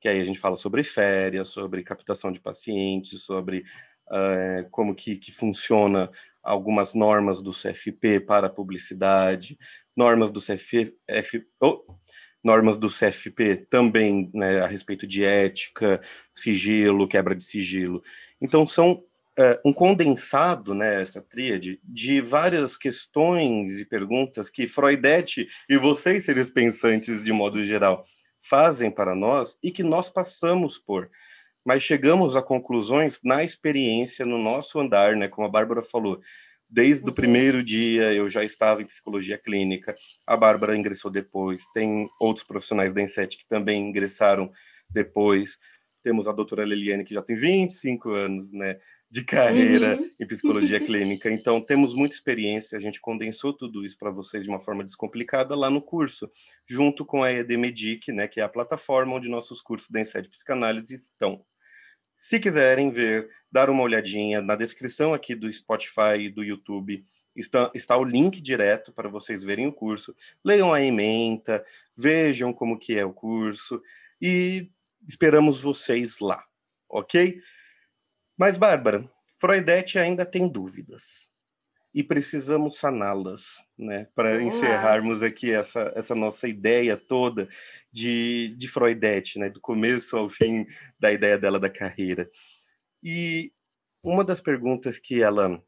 Que 0.00 0.08
aí 0.08 0.20
a 0.20 0.24
gente 0.24 0.38
fala 0.38 0.56
sobre 0.56 0.82
férias, 0.82 1.48
sobre 1.48 1.82
captação 1.82 2.32
de 2.32 2.40
pacientes, 2.40 3.22
sobre 3.22 3.64
uh, 4.08 4.68
como 4.70 4.94
que, 4.94 5.16
que 5.16 5.30
funciona 5.30 6.10
algumas 6.42 6.94
normas 6.94 7.40
do 7.42 7.52
CFP 7.52 8.20
para 8.20 8.48
publicidade, 8.48 9.58
normas 9.94 10.30
do 10.30 10.40
CFP, 10.40 10.96
oh, 11.60 11.84
normas 12.42 12.78
do 12.78 12.88
CFP 12.88 13.66
também 13.68 14.30
né, 14.34 14.60
a 14.60 14.66
respeito 14.66 15.06
de 15.06 15.22
ética, 15.22 16.00
sigilo, 16.34 17.06
quebra 17.06 17.34
de 17.34 17.44
sigilo. 17.44 18.00
Então, 18.40 18.66
são 18.66 19.04
é, 19.38 19.60
um 19.64 19.72
condensado, 19.72 20.74
né, 20.74 21.00
essa 21.02 21.22
tríade, 21.22 21.80
de 21.84 22.20
várias 22.20 22.76
questões 22.76 23.80
e 23.80 23.84
perguntas 23.84 24.50
que 24.50 24.66
Freudete 24.66 25.46
e 25.68 25.76
vocês, 25.76 26.24
seres 26.24 26.50
pensantes 26.50 27.24
de 27.24 27.32
modo 27.32 27.64
geral, 27.64 28.02
fazem 28.38 28.90
para 28.90 29.14
nós 29.14 29.56
e 29.62 29.70
que 29.70 29.82
nós 29.82 30.08
passamos 30.08 30.78
por. 30.78 31.10
Mas 31.64 31.82
chegamos 31.82 32.36
a 32.36 32.42
conclusões 32.42 33.20
na 33.22 33.44
experiência, 33.44 34.24
no 34.24 34.38
nosso 34.38 34.80
andar, 34.80 35.14
né, 35.14 35.28
como 35.28 35.46
a 35.46 35.50
Bárbara 35.50 35.82
falou. 35.82 36.20
Desde 36.68 37.02
uhum. 37.04 37.10
o 37.10 37.14
primeiro 37.14 37.62
dia 37.62 38.12
eu 38.12 38.28
já 38.28 38.44
estava 38.44 38.80
em 38.80 38.86
psicologia 38.86 39.36
clínica. 39.36 39.94
A 40.26 40.36
Bárbara 40.36 40.76
ingressou 40.76 41.10
depois. 41.10 41.64
Tem 41.74 42.08
outros 42.20 42.46
profissionais 42.46 42.92
da 42.92 43.02
Inset 43.02 43.36
que 43.36 43.46
também 43.46 43.88
ingressaram 43.88 44.50
depois. 44.88 45.58
Temos 46.02 46.26
a 46.26 46.32
doutora 46.32 46.64
Leliane, 46.64 47.04
que 47.04 47.14
já 47.14 47.22
tem 47.22 47.36
25 47.36 48.10
anos 48.10 48.52
né, 48.52 48.78
de 49.10 49.24
carreira 49.24 49.96
uhum. 49.96 50.10
em 50.20 50.26
psicologia 50.26 50.80
clínica. 50.80 51.30
Então, 51.30 51.60
temos 51.60 51.94
muita 51.94 52.14
experiência. 52.14 52.78
A 52.78 52.80
gente 52.80 53.00
condensou 53.00 53.52
tudo 53.52 53.84
isso 53.84 53.98
para 53.98 54.10
vocês 54.10 54.44
de 54.44 54.48
uma 54.48 54.60
forma 54.60 54.82
descomplicada 54.82 55.54
lá 55.54 55.68
no 55.68 55.82
curso, 55.82 56.30
junto 56.68 57.04
com 57.04 57.22
a 57.22 57.32
EDMedic, 57.32 58.12
né, 58.12 58.26
que 58.26 58.40
é 58.40 58.42
a 58.42 58.48
plataforma 58.48 59.14
onde 59.14 59.28
nossos 59.28 59.60
cursos 59.60 59.88
da 59.90 60.00
Inset 60.00 60.28
Psicanálise 60.28 60.94
estão. 60.94 61.44
Se 62.22 62.38
quiserem 62.38 62.90
ver, 62.90 63.30
dar 63.50 63.70
uma 63.70 63.82
olhadinha 63.82 64.42
na 64.42 64.54
descrição 64.54 65.14
aqui 65.14 65.34
do 65.34 65.50
Spotify 65.50 66.18
e 66.18 66.30
do 66.30 66.44
YouTube, 66.44 67.02
está, 67.34 67.70
está 67.74 67.96
o 67.96 68.04
link 68.04 68.42
direto 68.42 68.92
para 68.92 69.08
vocês 69.08 69.42
verem 69.42 69.66
o 69.66 69.72
curso. 69.72 70.14
Leiam 70.44 70.70
a 70.70 70.82
ementa, 70.82 71.64
vejam 71.96 72.52
como 72.52 72.78
que 72.78 72.98
é 72.98 73.06
o 73.06 73.12
curso 73.14 73.80
e 74.20 74.70
esperamos 75.06 75.62
vocês 75.62 76.18
lá, 76.20 76.44
ok? 76.88 77.40
Mas, 78.38 78.56
Bárbara, 78.56 79.04
Freudete 79.38 79.98
ainda 79.98 80.24
tem 80.24 80.48
dúvidas 80.48 81.30
e 81.94 82.04
precisamos 82.04 82.78
saná-las, 82.78 83.64
né? 83.76 84.06
Para 84.14 84.42
encerrarmos 84.42 85.22
aqui 85.22 85.50
essa, 85.50 85.92
essa 85.96 86.14
nossa 86.14 86.46
ideia 86.46 86.96
toda 86.96 87.48
de, 87.92 88.54
de 88.56 88.68
Freudete, 88.68 89.38
né? 89.38 89.50
Do 89.50 89.60
começo 89.60 90.16
ao 90.16 90.28
fim 90.28 90.64
da 90.98 91.12
ideia 91.12 91.36
dela 91.36 91.58
da 91.58 91.68
carreira. 91.68 92.30
E 93.02 93.52
uma 94.02 94.24
das 94.24 94.40
perguntas 94.40 94.98
que 94.98 95.22
ela 95.22 95.62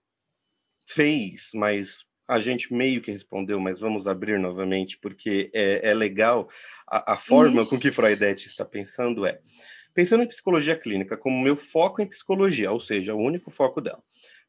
fez, 0.86 1.50
mas 1.54 2.06
a 2.28 2.38
gente 2.38 2.72
meio 2.72 3.00
que 3.00 3.10
respondeu, 3.10 3.58
mas 3.58 3.80
vamos 3.80 4.06
abrir 4.06 4.38
novamente, 4.38 4.98
porque 4.98 5.50
é, 5.54 5.90
é 5.90 5.94
legal 5.94 6.48
a, 6.88 7.14
a 7.14 7.16
forma 7.16 7.62
uhum. 7.62 7.66
com 7.66 7.78
que 7.78 7.90
Freudete 7.90 8.46
está 8.46 8.64
pensando 8.64 9.26
é 9.26 9.40
pensando 9.94 10.22
em 10.22 10.28
psicologia 10.28 10.76
clínica 10.76 11.16
como 11.16 11.42
meu 11.42 11.56
foco 11.56 12.00
em 12.00 12.06
psicologia, 12.06 12.70
ou 12.70 12.80
seja, 12.80 13.14
o 13.14 13.20
único 13.20 13.50
foco 13.50 13.80
dela. 13.80 14.02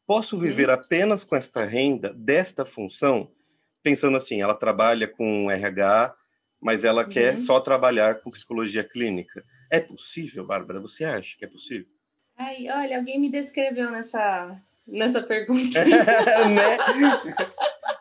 Posso 0.06 0.38
viver 0.38 0.70
apenas 0.70 1.24
com 1.24 1.36
esta 1.36 1.64
renda, 1.64 2.14
desta 2.14 2.66
função? 2.66 3.32
Pensando 3.82 4.18
assim, 4.18 4.42
ela 4.42 4.56
trabalha 4.56 5.08
com 5.08 5.50
RH, 5.50 6.16
mas 6.62 6.84
ela 6.84 7.04
uhum. 7.04 7.10
quer 7.10 7.38
só 7.38 7.60
trabalhar 7.60 8.22
com 8.22 8.30
psicologia 8.30 8.84
clínica. 8.84 9.44
É 9.72 9.80
possível, 9.80 10.46
Bárbara? 10.46 10.80
Você 10.80 11.04
acha 11.04 11.38
que 11.38 11.46
é 11.46 11.48
possível? 11.48 11.88
Ai, 12.38 12.70
olha, 12.70 12.98
alguém 12.98 13.20
me 13.20 13.30
descreveu 13.30 13.92
nessa, 13.92 14.58
nessa 14.88 15.22
pergunta. 15.22 15.84
né? 15.86 16.78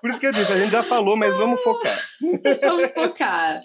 Por 0.01 0.11
isso 0.11 0.21
que 0.21 0.27
eu 0.27 0.33
disse, 0.33 0.53
a 0.53 0.59
gente 0.59 0.73
já 0.73 0.83
falou, 0.83 1.17
mas 1.17 1.37
vamos 1.37 1.61
focar. 1.63 2.09
vamos 2.63 2.85
focar. 2.93 3.61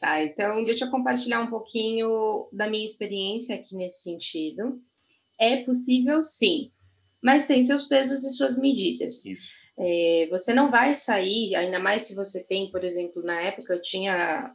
Tá, 0.00 0.22
então 0.22 0.62
deixa 0.62 0.84
eu 0.84 0.90
compartilhar 0.90 1.40
um 1.40 1.46
pouquinho 1.46 2.48
da 2.52 2.68
minha 2.68 2.84
experiência 2.84 3.54
aqui 3.54 3.74
nesse 3.74 4.02
sentido. 4.02 4.78
É 5.38 5.62
possível, 5.64 6.22
sim 6.22 6.70
mas 7.26 7.44
tem 7.44 7.60
seus 7.60 7.82
pesos 7.82 8.22
e 8.22 8.30
suas 8.30 8.56
medidas. 8.56 9.24
É, 9.76 10.28
você 10.30 10.54
não 10.54 10.70
vai 10.70 10.94
sair, 10.94 11.56
ainda 11.56 11.78
mais 11.78 12.02
se 12.02 12.14
você 12.14 12.44
tem, 12.44 12.70
por 12.70 12.84
exemplo, 12.84 13.20
na 13.20 13.40
época 13.40 13.74
eu 13.74 13.82
tinha 13.82 14.54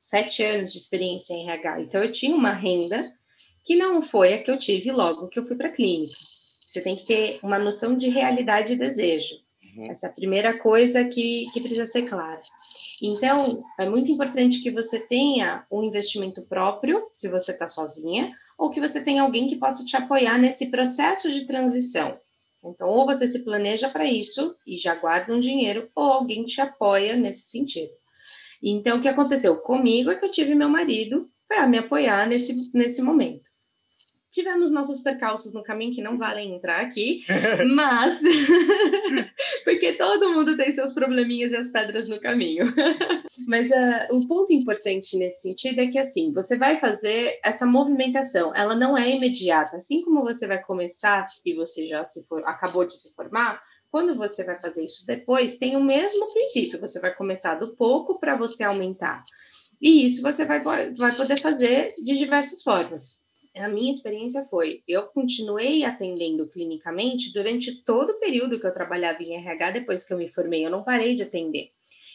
sete 0.00 0.42
anos 0.42 0.72
de 0.72 0.78
experiência 0.78 1.34
em 1.34 1.46
RH, 1.46 1.82
então 1.82 2.02
eu 2.02 2.10
tinha 2.10 2.34
uma 2.34 2.54
renda 2.54 3.02
que 3.66 3.76
não 3.76 4.00
foi 4.00 4.32
a 4.32 4.42
que 4.42 4.50
eu 4.50 4.58
tive 4.58 4.90
logo 4.90 5.28
que 5.28 5.38
eu 5.38 5.46
fui 5.46 5.56
para 5.56 5.68
a 5.68 5.72
clínica. 5.72 6.14
Você 6.76 6.82
tem 6.82 6.94
que 6.94 7.06
ter 7.06 7.38
uma 7.42 7.58
noção 7.58 7.96
de 7.96 8.10
realidade 8.10 8.74
e 8.74 8.76
desejo. 8.76 9.36
Uhum. 9.78 9.90
Essa 9.90 10.08
é 10.08 10.10
a 10.10 10.12
primeira 10.12 10.58
coisa 10.58 11.02
que, 11.06 11.46
que 11.50 11.60
precisa 11.60 11.86
ser 11.86 12.02
clara. 12.02 12.38
Então, 13.02 13.64
é 13.80 13.88
muito 13.88 14.12
importante 14.12 14.62
que 14.62 14.70
você 14.70 15.00
tenha 15.00 15.64
um 15.72 15.82
investimento 15.82 16.46
próprio, 16.46 17.08
se 17.10 17.28
você 17.28 17.52
está 17.52 17.66
sozinha, 17.66 18.30
ou 18.58 18.68
que 18.68 18.78
você 18.78 19.02
tenha 19.02 19.22
alguém 19.22 19.48
que 19.48 19.56
possa 19.56 19.86
te 19.86 19.96
apoiar 19.96 20.36
nesse 20.36 20.66
processo 20.70 21.32
de 21.32 21.46
transição. 21.46 22.20
Então, 22.62 22.90
ou 22.90 23.06
você 23.06 23.26
se 23.26 23.42
planeja 23.42 23.88
para 23.88 24.04
isso 24.04 24.54
e 24.66 24.76
já 24.76 24.94
guarda 24.96 25.32
um 25.32 25.40
dinheiro, 25.40 25.88
ou 25.94 26.04
alguém 26.04 26.44
te 26.44 26.60
apoia 26.60 27.16
nesse 27.16 27.44
sentido. 27.44 27.92
Então, 28.62 28.98
o 28.98 29.00
que 29.00 29.08
aconteceu 29.08 29.56
comigo 29.60 30.10
é 30.10 30.16
que 30.16 30.26
eu 30.26 30.32
tive 30.32 30.54
meu 30.54 30.68
marido 30.68 31.26
para 31.48 31.66
me 31.66 31.78
apoiar 31.78 32.26
nesse, 32.26 32.70
nesse 32.74 33.00
momento. 33.00 33.55
Tivemos 34.36 34.70
nossos 34.70 35.00
percalços 35.00 35.54
no 35.54 35.62
caminho 35.62 35.94
que 35.94 36.02
não 36.02 36.18
valem 36.18 36.54
entrar 36.54 36.82
aqui, 36.82 37.24
mas 37.74 38.20
porque 39.64 39.94
todo 39.94 40.28
mundo 40.34 40.54
tem 40.58 40.70
seus 40.70 40.92
probleminhas 40.92 41.52
e 41.52 41.56
as 41.56 41.70
pedras 41.70 42.06
no 42.06 42.20
caminho. 42.20 42.66
mas 43.48 43.70
uh, 43.70 44.14
um 44.14 44.26
ponto 44.28 44.52
importante 44.52 45.16
nesse 45.16 45.40
sentido 45.40 45.80
é 45.80 45.86
que 45.86 45.98
assim, 45.98 46.34
você 46.34 46.58
vai 46.58 46.78
fazer 46.78 47.40
essa 47.42 47.64
movimentação, 47.64 48.54
ela 48.54 48.76
não 48.76 48.94
é 48.94 49.08
imediata. 49.08 49.78
Assim 49.78 50.02
como 50.02 50.22
você 50.22 50.46
vai 50.46 50.62
começar 50.62 51.22
e 51.46 51.54
você 51.54 51.86
já 51.86 52.04
se 52.04 52.22
for, 52.28 52.44
acabou 52.44 52.84
de 52.84 52.92
se 52.94 53.14
formar, 53.14 53.58
quando 53.90 54.14
você 54.14 54.44
vai 54.44 54.60
fazer 54.60 54.84
isso 54.84 55.06
depois, 55.06 55.56
tem 55.56 55.76
o 55.76 55.82
mesmo 55.82 56.30
princípio. 56.30 56.78
Você 56.78 57.00
vai 57.00 57.14
começar 57.14 57.54
do 57.54 57.74
pouco 57.74 58.20
para 58.20 58.36
você 58.36 58.64
aumentar. 58.64 59.22
E 59.80 60.04
isso 60.04 60.20
você 60.20 60.44
vai, 60.44 60.60
vai 60.60 61.16
poder 61.16 61.40
fazer 61.40 61.94
de 61.96 62.18
diversas 62.18 62.62
formas 62.62 63.24
a 63.56 63.68
minha 63.68 63.90
experiência 63.90 64.44
foi, 64.44 64.82
eu 64.86 65.04
continuei 65.08 65.84
atendendo 65.84 66.46
clinicamente 66.48 67.32
durante 67.32 67.82
todo 67.84 68.10
o 68.10 68.18
período 68.20 68.60
que 68.60 68.66
eu 68.66 68.74
trabalhava 68.74 69.22
em 69.22 69.34
RH 69.34 69.70
depois 69.72 70.04
que 70.04 70.12
eu 70.12 70.18
me 70.18 70.28
formei, 70.28 70.64
eu 70.64 70.70
não 70.70 70.84
parei 70.84 71.14
de 71.14 71.22
atender. 71.22 71.70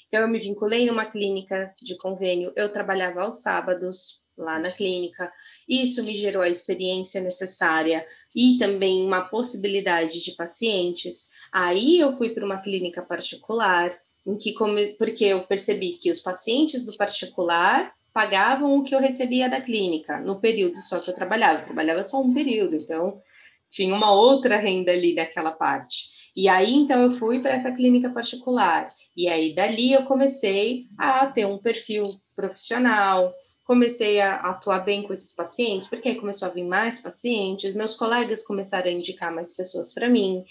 Então 0.07 0.21
eu 0.21 0.27
me 0.27 0.39
vinculei 0.39 0.85
numa 0.85 1.05
clínica 1.05 1.73
de 1.81 1.97
convênio, 1.97 2.51
eu 2.55 2.71
trabalhava 2.71 3.21
aos 3.21 3.41
sábados 3.41 4.21
lá 4.37 4.59
na 4.59 4.71
clínica. 4.71 5.31
Isso 5.67 6.03
me 6.03 6.15
gerou 6.15 6.41
a 6.41 6.49
experiência 6.49 7.21
necessária 7.21 8.05
e 8.35 8.57
também 8.57 9.05
uma 9.05 9.21
possibilidade 9.21 10.23
de 10.23 10.31
pacientes. 10.33 11.29
Aí 11.51 11.99
eu 11.99 12.11
fui 12.11 12.33
para 12.33 12.45
uma 12.45 12.61
clínica 12.61 13.01
particular, 13.01 13.97
em 14.25 14.37
que 14.37 14.53
porque 14.97 15.25
eu 15.25 15.47
percebi 15.47 15.93
que 15.93 16.11
os 16.11 16.19
pacientes 16.19 16.85
do 16.85 16.95
particular 16.97 17.93
pagavam 18.13 18.77
o 18.77 18.83
que 18.83 18.93
eu 18.93 18.99
recebia 18.99 19.49
da 19.49 19.61
clínica 19.61 20.19
no 20.19 20.39
período 20.39 20.81
só 20.81 20.99
que 20.99 21.09
eu 21.09 21.15
trabalhava. 21.15 21.59
Eu 21.59 21.65
trabalhava 21.65 22.03
só 22.03 22.21
um 22.21 22.33
período, 22.33 22.75
então 22.75 23.21
tinha 23.69 23.95
uma 23.95 24.11
outra 24.11 24.57
renda 24.57 24.91
ali 24.91 25.15
daquela 25.15 25.51
parte. 25.51 26.09
E 26.35 26.47
aí 26.47 26.73
então 26.73 27.01
eu 27.03 27.11
fui 27.11 27.41
para 27.41 27.53
essa 27.53 27.71
clínica 27.71 28.09
particular. 28.09 28.89
E 29.15 29.27
aí 29.27 29.55
dali 29.55 29.93
eu 29.93 30.03
comecei 30.03 30.85
a 30.97 31.25
ter 31.27 31.45
um 31.45 31.57
perfil 31.57 32.05
profissional, 32.35 33.33
comecei 33.65 34.19
a 34.19 34.35
atuar 34.35 34.79
bem 34.79 35.03
com 35.03 35.13
esses 35.13 35.33
pacientes, 35.33 35.87
porque 35.87 36.09
aí 36.09 36.15
começou 36.15 36.47
a 36.47 36.51
vir 36.51 36.63
mais 36.63 36.99
pacientes, 36.99 37.75
meus 37.75 37.95
colegas 37.95 38.43
começaram 38.43 38.87
a 38.87 38.93
indicar 38.93 39.33
mais 39.33 39.55
pessoas 39.55 39.93
para 39.93 40.09
mim. 40.09 40.43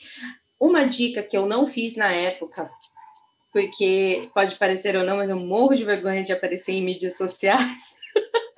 Uma 0.58 0.84
dica 0.84 1.22
que 1.22 1.36
eu 1.36 1.46
não 1.46 1.66
fiz 1.66 1.96
na 1.96 2.10
época, 2.10 2.70
porque 3.52 4.28
pode 4.34 4.56
parecer 4.56 4.96
ou 4.96 5.04
não, 5.04 5.16
mas 5.16 5.30
eu 5.30 5.38
morro 5.38 5.74
de 5.74 5.84
vergonha 5.84 6.22
de 6.22 6.32
aparecer 6.32 6.72
em 6.72 6.84
mídias 6.84 7.16
sociais. 7.16 7.96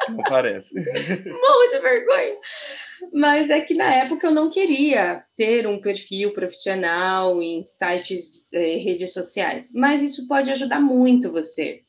Não 0.09 0.23
parece. 0.25 0.75
morro 0.75 1.67
de 1.71 1.79
vergonha. 1.79 2.37
Mas 3.13 3.51
é 3.51 3.61
que 3.61 3.75
na 3.75 3.93
época 3.95 4.27
eu 4.27 4.31
não 4.31 4.51
queria 4.51 5.25
ter 5.37 5.67
um 5.67 5.81
perfil 5.81 6.33
profissional 6.33 7.43
em 7.43 7.65
sites, 7.65 8.53
eh, 8.53 8.79
redes 8.79 9.13
sociais, 9.13 9.73
mas 9.75 10.03
isso 10.03 10.27
pode 10.29 10.51
ajudar 10.51 10.81
muito 10.81 11.33
você. 11.33 11.83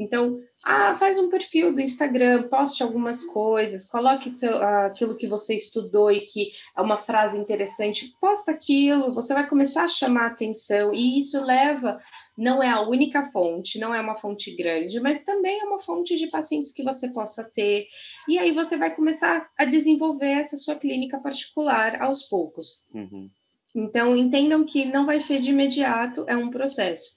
Então, 0.00 0.38
ah, 0.64 0.96
faz 0.96 1.18
um 1.18 1.28
perfil 1.28 1.74
do 1.74 1.80
Instagram, 1.80 2.48
poste 2.48 2.82
algumas 2.82 3.24
coisas, 3.24 3.86
coloque 3.86 4.30
seu, 4.30 4.56
aquilo 4.62 5.16
que 5.16 5.26
você 5.26 5.54
estudou 5.54 6.10
e 6.10 6.20
que 6.20 6.52
é 6.76 6.80
uma 6.80 6.96
frase 6.96 7.38
interessante, 7.38 8.14
posta 8.18 8.52
aquilo, 8.52 9.12
você 9.12 9.34
vai 9.34 9.46
começar 9.46 9.84
a 9.84 9.88
chamar 9.88 10.26
atenção, 10.26 10.94
e 10.94 11.18
isso 11.18 11.44
leva, 11.44 11.98
não 12.40 12.62
é 12.62 12.70
a 12.70 12.80
única 12.80 13.22
fonte, 13.22 13.78
não 13.78 13.94
é 13.94 14.00
uma 14.00 14.14
fonte 14.14 14.56
grande, 14.56 14.98
mas 14.98 15.24
também 15.24 15.60
é 15.60 15.64
uma 15.64 15.78
fonte 15.78 16.16
de 16.16 16.26
pacientes 16.28 16.72
que 16.72 16.82
você 16.82 17.12
possa 17.12 17.44
ter, 17.54 17.86
e 18.26 18.38
aí 18.38 18.50
você 18.50 18.78
vai 18.78 18.94
começar 18.94 19.46
a 19.58 19.66
desenvolver 19.66 20.30
essa 20.30 20.56
sua 20.56 20.74
clínica 20.74 21.20
particular 21.20 22.00
aos 22.00 22.22
poucos. 22.22 22.86
Uhum. 22.94 23.28
Então, 23.76 24.16
entendam 24.16 24.64
que 24.64 24.86
não 24.86 25.04
vai 25.04 25.20
ser 25.20 25.38
de 25.38 25.50
imediato, 25.50 26.24
é 26.26 26.34
um 26.34 26.50
processo. 26.50 27.10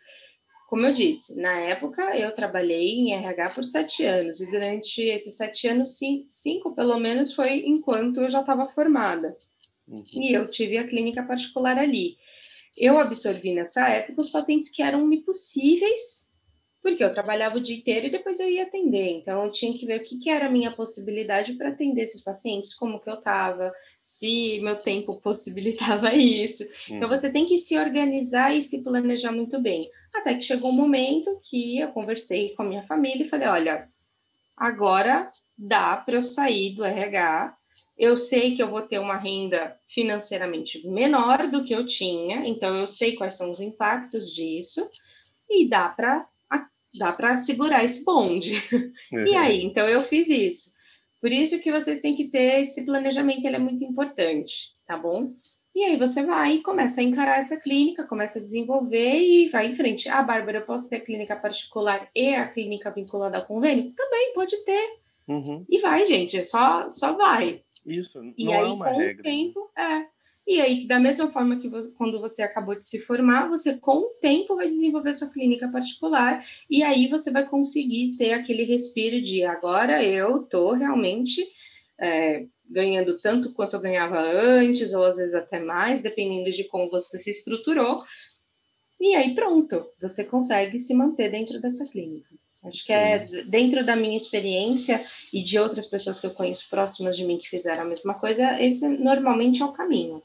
Como 0.68 0.86
eu 0.86 0.92
disse, 0.92 1.40
na 1.40 1.58
época 1.58 2.02
eu 2.18 2.34
trabalhei 2.34 2.90
em 2.90 3.14
RH 3.14 3.52
por 3.52 3.64
sete 3.64 4.04
anos, 4.04 4.42
e 4.42 4.52
durante 4.52 5.02
esses 5.04 5.38
sete 5.38 5.70
anos, 5.70 5.98
cinco, 6.28 6.76
pelo 6.76 7.00
menos, 7.00 7.34
foi 7.34 7.64
enquanto 7.66 8.20
eu 8.20 8.30
já 8.30 8.42
estava 8.42 8.68
formada. 8.68 9.34
Uhum. 9.88 10.04
E 10.14 10.34
eu 10.34 10.46
tive 10.48 10.78
a 10.78 10.86
clínica 10.86 11.24
particular 11.24 11.78
ali. 11.78 12.18
Eu 12.78 13.00
absorvi 13.00 13.54
nessa 13.54 13.88
época 13.90 14.22
os 14.22 14.30
pacientes 14.30 14.70
que 14.70 14.82
eram 14.82 15.12
impossíveis 15.12 16.34
porque 16.84 17.02
eu 17.02 17.10
trabalhava 17.10 17.56
o 17.56 17.62
dia 17.62 17.78
inteiro 17.78 18.08
e 18.08 18.12
depois 18.12 18.42
eu 18.42 18.50
ia 18.50 18.64
atender. 18.64 19.12
Então, 19.12 19.46
eu 19.46 19.52
tinha 19.52 19.72
que 19.72 19.86
ver 19.86 20.02
o 20.02 20.04
que, 20.04 20.20
que 20.20 20.30
era 20.30 20.48
a 20.48 20.52
minha 20.52 20.70
possibilidade 20.70 21.54
para 21.54 21.70
atender 21.70 22.02
esses 22.02 22.22
pacientes, 22.22 22.76
como 22.76 23.00
que 23.00 23.10
eu 23.10 23.14
estava, 23.14 23.72
se 24.04 24.60
meu 24.62 24.78
tempo 24.78 25.18
possibilitava 25.24 26.14
isso. 26.14 26.64
Então, 26.64 26.90
uhum. 26.90 26.98
Então, 26.98 27.10
você 27.10 27.32
tem 27.32 27.46
que 27.46 27.58
se 27.58 27.78
organizar 27.78 28.54
e 28.54 28.62
se 28.62 28.84
planejar 28.84 29.32
muito 29.32 29.62
bem. 29.62 29.90
Até 30.14 30.36
que 30.36 30.42
chegou 30.42 30.72
um 30.72 30.76
momento 30.76 31.40
que 31.42 31.80
eu 31.80 31.88
conversei 31.94 32.54
com 32.54 32.64
a 32.64 32.66
minha 32.66 32.84
família 32.84 33.24
e 33.24 33.30
falei: 33.30 33.48
olha, 33.48 33.88
agora 34.58 35.32
dá 35.58 35.96
para 35.96 36.16
eu 36.18 36.24
sair 36.24 36.76
do 36.76 36.84
RH. 36.84 37.56
Eu 37.98 38.18
sei 38.18 38.56
que 38.56 38.64
eu 38.64 38.70
vou 38.70 38.82
ter 38.82 39.00
uma 39.00 39.18
renda 39.18 39.78
financeiramente 39.88 40.88
menor 40.88 41.50
do 41.50 41.64
que 41.64 41.74
eu 41.74 41.86
tinha, 41.86 42.48
então 42.48 42.76
eu 42.76 42.88
sei 42.88 43.16
quais 43.16 43.36
são 43.36 43.52
os 43.52 43.60
impactos 43.60 44.34
disso 44.34 44.89
e 45.50 45.68
dá 45.68 45.89
para 45.89 46.28
dá 46.98 47.12
para 47.12 47.36
segurar 47.36 47.84
esse 47.84 48.06
bonde. 48.06 48.54
Uhum. 48.72 48.94
E 49.28 49.36
aí, 49.36 49.64
então 49.64 49.88
eu 49.88 50.04
fiz 50.04 50.30
isso. 50.30 50.72
Por 51.22 51.32
isso 51.32 51.60
que 51.60 51.72
vocês 51.72 52.00
têm 52.00 52.16
que 52.16 52.26
ter 52.26 52.62
esse 52.62 52.86
planejamento, 52.86 53.46
ele 53.46 53.56
é 53.56 53.60
muito 53.60 53.84
importante, 53.84 54.72
tá 54.86 54.98
bom? 54.98 55.32
E 55.76 55.84
aí 55.84 55.98
você 55.98 56.24
vai 56.24 56.56
e 56.56 56.62
começa 56.62 57.02
a 57.02 57.04
encarar 57.04 57.39
essa 57.39 57.58
clínica, 57.58 58.06
começa 58.06 58.38
a 58.38 58.41
desenvolver 58.41 59.20
e 59.20 59.48
vai 59.48 59.68
em 59.68 59.76
frente. 59.76 60.08
Ah, 60.08 60.22
Bárbara, 60.22 60.60
eu 60.60 60.66
posso 60.66 60.89
ter 60.89 60.98
a 60.98 61.02
clínica 61.02 61.36
particular 61.36 62.10
e 62.14 62.36
a 62.36 62.48
clínica 62.48 62.91
vinculada 62.91 63.38
ao 63.38 63.46
convênio? 63.46 63.91
Também 63.94 64.34
pode 64.34 64.56
ter. 64.66 65.03
Uhum. 65.28 65.66
E 65.70 65.80
vai, 65.80 66.06
gente, 66.06 66.44
só, 66.44 66.90
só 66.90 67.14
vai. 67.14 67.62
Isso, 67.86 68.22
não 68.22 68.34
e 68.38 68.52
é 68.52 68.60
aí, 68.60 68.72
uma 68.72 68.90
com 68.90 68.98
regra. 68.98 69.22
O 69.22 69.24
tempo, 69.24 69.72
é, 69.78 70.06
e 70.46 70.60
aí, 70.60 70.86
da 70.86 71.00
mesma 71.00 71.32
forma 71.32 71.58
que 71.58 71.70
você, 71.70 71.90
quando 71.92 72.20
você 72.20 72.44
acabou 72.44 72.76
de 72.76 72.86
se 72.86 73.00
formar, 73.00 73.48
você 73.48 73.78
com 73.78 74.00
o 74.00 74.14
tempo 74.20 74.58
vai 74.58 74.68
desenvolver 74.68 75.14
sua 75.14 75.30
clínica 75.30 75.70
particular 75.70 76.46
e 76.70 76.84
aí 76.84 77.08
você 77.08 77.32
vai 77.32 77.48
conseguir 77.48 78.18
ter 78.18 78.34
aquele 78.34 78.66
respiro 78.66 79.22
de 79.22 79.44
agora 79.44 80.04
eu 80.04 80.44
tô 80.44 80.74
realmente 80.74 81.48
é, 81.98 82.46
ganhando 82.70 83.18
tanto 83.18 83.54
quanto 83.54 83.78
eu 83.78 83.80
ganhava 83.80 84.20
antes, 84.20 84.94
ou 84.94 85.06
às 85.06 85.18
vezes 85.18 85.34
até 85.34 85.60
mais, 85.60 86.02
dependendo 86.02 86.52
de 86.52 86.66
como 86.66 86.90
você 86.90 87.20
se 87.20 87.30
estruturou. 87.30 88.04
E 89.00 89.16
aí 89.16 89.34
pronto, 89.34 89.86
você 90.02 90.26
consegue 90.26 90.78
se 90.78 90.94
manter 90.94 91.32
dentro 91.32 91.62
dessa 91.62 91.86
clínica. 91.86 92.30
Acho 92.66 92.86
que 92.86 92.93
é 92.93 93.28
Sim. 93.28 93.39
é 93.39 93.43
dentro 93.43 93.86
da 93.86 93.95
minha 93.95 94.16
experiência 94.16 95.03
e 95.32 95.41
de 95.41 95.59
outras 95.59 95.86
pessoas 95.86 96.20
que 96.20 96.28
eu 96.28 96.32
conheço 96.32 96.70
próximas 96.70 97.18
de 97.18 97.26
mim 97.26 97.38
que 97.38 97.49
fizeram 97.49 97.84
a 97.84 97.86
mesma 97.86 98.14
coisa, 98.14 98.61
esse 98.61 98.88
normalmente 98.88 99.61
é 99.61 99.66
o 99.66 99.74
caminho. 99.74 100.22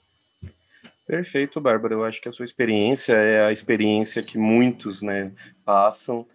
Perfeito, 1.06 1.58
Bárbara. 1.58 1.94
Eu 1.94 2.04
acho 2.04 2.20
que 2.20 2.28
a 2.28 2.32
sua 2.32 2.44
experiência 2.44 3.14
é 3.14 3.42
a 3.42 3.50
experiência 3.50 4.22
que 4.22 4.36
muitos 4.36 5.00
né, 5.00 5.32
passam. 5.64 6.26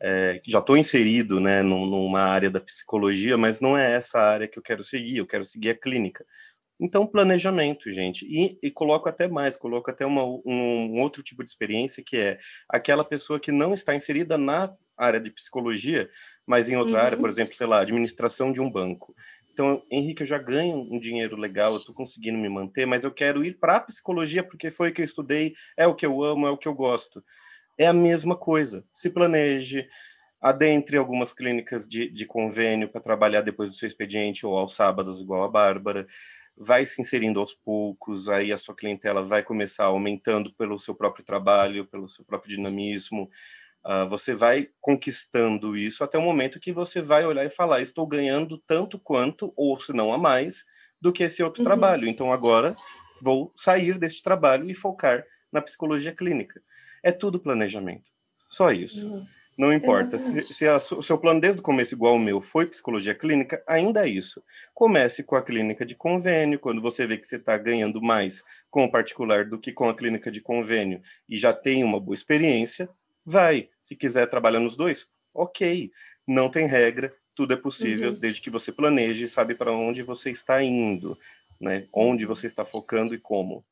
É, 0.00 0.40
já 0.46 0.60
estou 0.60 0.76
inserido 0.76 1.40
né, 1.40 1.62
numa 1.62 2.20
área 2.20 2.50
da 2.50 2.60
psicologia, 2.60 3.36
mas 3.36 3.60
não 3.60 3.76
é 3.76 3.94
essa 3.94 4.18
área 4.18 4.48
que 4.48 4.58
eu 4.58 4.62
quero 4.62 4.82
seguir, 4.82 5.18
eu 5.18 5.26
quero 5.26 5.44
seguir 5.44 5.70
a 5.70 5.74
clínica. 5.74 6.24
Então, 6.80 7.06
planejamento, 7.06 7.90
gente. 7.90 8.26
E, 8.26 8.58
e 8.62 8.70
coloco 8.70 9.08
até 9.08 9.28
mais, 9.28 9.56
coloco 9.56 9.90
até 9.90 10.04
uma, 10.04 10.24
um, 10.24 10.42
um, 10.46 11.02
outro 11.02 11.22
tipo 11.22 11.44
de 11.44 11.50
experiência, 11.50 12.02
que 12.04 12.16
é 12.16 12.38
aquela 12.68 13.04
pessoa 13.04 13.38
que 13.38 13.52
não 13.52 13.74
está 13.74 13.94
inserida 13.94 14.36
na 14.36 14.72
área 14.96 15.20
de 15.20 15.30
psicologia, 15.30 16.08
mas 16.46 16.68
em 16.68 16.76
outra 16.76 16.98
uhum. 16.98 17.04
área, 17.04 17.18
por 17.18 17.28
exemplo, 17.28 17.54
sei 17.54 17.66
lá, 17.66 17.80
administração 17.80 18.52
de 18.52 18.60
um 18.60 18.70
banco. 18.70 19.14
Então, 19.54 19.80
Henrique, 19.88 20.22
eu 20.22 20.26
já 20.26 20.36
ganho 20.36 20.76
um 20.76 20.98
dinheiro 20.98 21.36
legal, 21.36 21.72
eu 21.72 21.78
estou 21.78 21.94
conseguindo 21.94 22.36
me 22.36 22.48
manter, 22.48 22.86
mas 22.86 23.04
eu 23.04 23.12
quero 23.12 23.44
ir 23.44 23.56
para 23.56 23.76
a 23.76 23.80
psicologia 23.80 24.42
porque 24.42 24.68
foi 24.68 24.90
o 24.90 24.92
que 24.92 25.00
eu 25.00 25.04
estudei, 25.04 25.54
é 25.76 25.86
o 25.86 25.94
que 25.94 26.04
eu 26.04 26.24
amo, 26.24 26.46
é 26.46 26.50
o 26.50 26.58
que 26.58 26.66
eu 26.66 26.74
gosto. 26.74 27.22
É 27.78 27.86
a 27.86 27.92
mesma 27.92 28.36
coisa. 28.36 28.84
Se 28.92 29.08
planeje, 29.08 29.86
adentre 30.44 30.96
algumas 30.96 31.32
clínicas 31.32 31.86
de, 31.86 32.10
de 32.10 32.26
convênio 32.26 32.88
para 32.88 33.00
trabalhar 33.00 33.42
depois 33.42 33.70
do 33.70 33.76
seu 33.76 33.86
expediente 33.86 34.44
ou 34.44 34.58
aos 34.58 34.74
sábados, 34.74 35.20
igual 35.20 35.44
a 35.44 35.48
Bárbara. 35.48 36.04
Vai 36.56 36.84
se 36.84 37.00
inserindo 37.00 37.40
aos 37.40 37.54
poucos, 37.54 38.28
aí 38.28 38.52
a 38.52 38.58
sua 38.58 38.74
clientela 38.74 39.22
vai 39.22 39.42
começar 39.42 39.84
aumentando 39.84 40.52
pelo 40.52 40.78
seu 40.78 40.94
próprio 40.94 41.24
trabalho, 41.24 41.86
pelo 41.86 42.08
seu 42.08 42.24
próprio 42.24 42.50
dinamismo. 42.54 43.30
Uh, 43.86 44.08
você 44.08 44.34
vai 44.34 44.68
conquistando 44.80 45.76
isso 45.76 46.02
até 46.02 46.16
o 46.16 46.22
momento 46.22 46.58
que 46.58 46.72
você 46.72 47.02
vai 47.02 47.26
olhar 47.26 47.44
e 47.44 47.50
falar: 47.50 47.80
estou 47.80 48.06
ganhando 48.06 48.58
tanto 48.66 48.98
quanto, 48.98 49.52
ou 49.56 49.78
se 49.78 49.92
não 49.92 50.12
a 50.12 50.18
mais, 50.18 50.64
do 51.00 51.12
que 51.12 51.22
esse 51.22 51.42
outro 51.42 51.60
uhum. 51.60 51.66
trabalho. 51.66 52.08
Então 52.08 52.32
agora 52.32 52.74
vou 53.20 53.52
sair 53.56 53.98
deste 53.98 54.22
trabalho 54.22 54.68
e 54.70 54.74
focar 54.74 55.24
na 55.52 55.60
psicologia 55.60 56.12
clínica. 56.12 56.62
É 57.02 57.12
tudo 57.12 57.38
planejamento. 57.38 58.10
Só 58.48 58.72
isso. 58.72 59.06
Uhum. 59.06 59.26
Não 59.56 59.72
importa. 59.72 60.18
Se, 60.18 60.52
se 60.52 60.68
o 60.68 61.02
seu 61.02 61.16
plano 61.16 61.40
desde 61.40 61.60
o 61.60 61.62
começo, 61.62 61.94
igual 61.94 62.16
o 62.16 62.18
meu, 62.18 62.40
foi 62.40 62.66
psicologia 62.66 63.14
clínica, 63.14 63.62
ainda 63.66 64.06
é 64.06 64.10
isso. 64.10 64.42
Comece 64.72 65.22
com 65.22 65.36
a 65.36 65.42
clínica 65.42 65.86
de 65.86 65.94
convênio, 65.94 66.58
quando 66.58 66.82
você 66.82 67.06
vê 67.06 67.16
que 67.16 67.26
você 67.26 67.36
está 67.36 67.56
ganhando 67.56 68.02
mais 68.02 68.42
com 68.68 68.84
o 68.84 68.90
particular 68.90 69.44
do 69.44 69.58
que 69.58 69.72
com 69.72 69.88
a 69.88 69.94
clínica 69.94 70.30
de 70.30 70.40
convênio 70.40 71.00
e 71.28 71.38
já 71.38 71.52
tem 71.52 71.84
uma 71.84 72.00
boa 72.00 72.14
experiência, 72.14 72.88
Vai. 73.24 73.68
Se 73.82 73.96
quiser 73.96 74.26
trabalhar 74.26 74.60
nos 74.60 74.76
dois, 74.76 75.06
ok. 75.32 75.90
Não 76.26 76.48
tem 76.48 76.66
regra, 76.66 77.14
tudo 77.34 77.54
é 77.54 77.56
possível, 77.56 78.10
uhum. 78.10 78.18
desde 78.18 78.40
que 78.40 78.50
você 78.50 78.70
planeje 78.70 79.24
e 79.24 79.28
sabe 79.28 79.54
para 79.54 79.72
onde 79.72 80.02
você 80.02 80.30
está 80.30 80.62
indo, 80.62 81.18
né? 81.60 81.86
Onde 81.92 82.24
você 82.24 82.46
está 82.46 82.64
focando 82.64 83.14
e 83.14 83.18
como. 83.18 83.64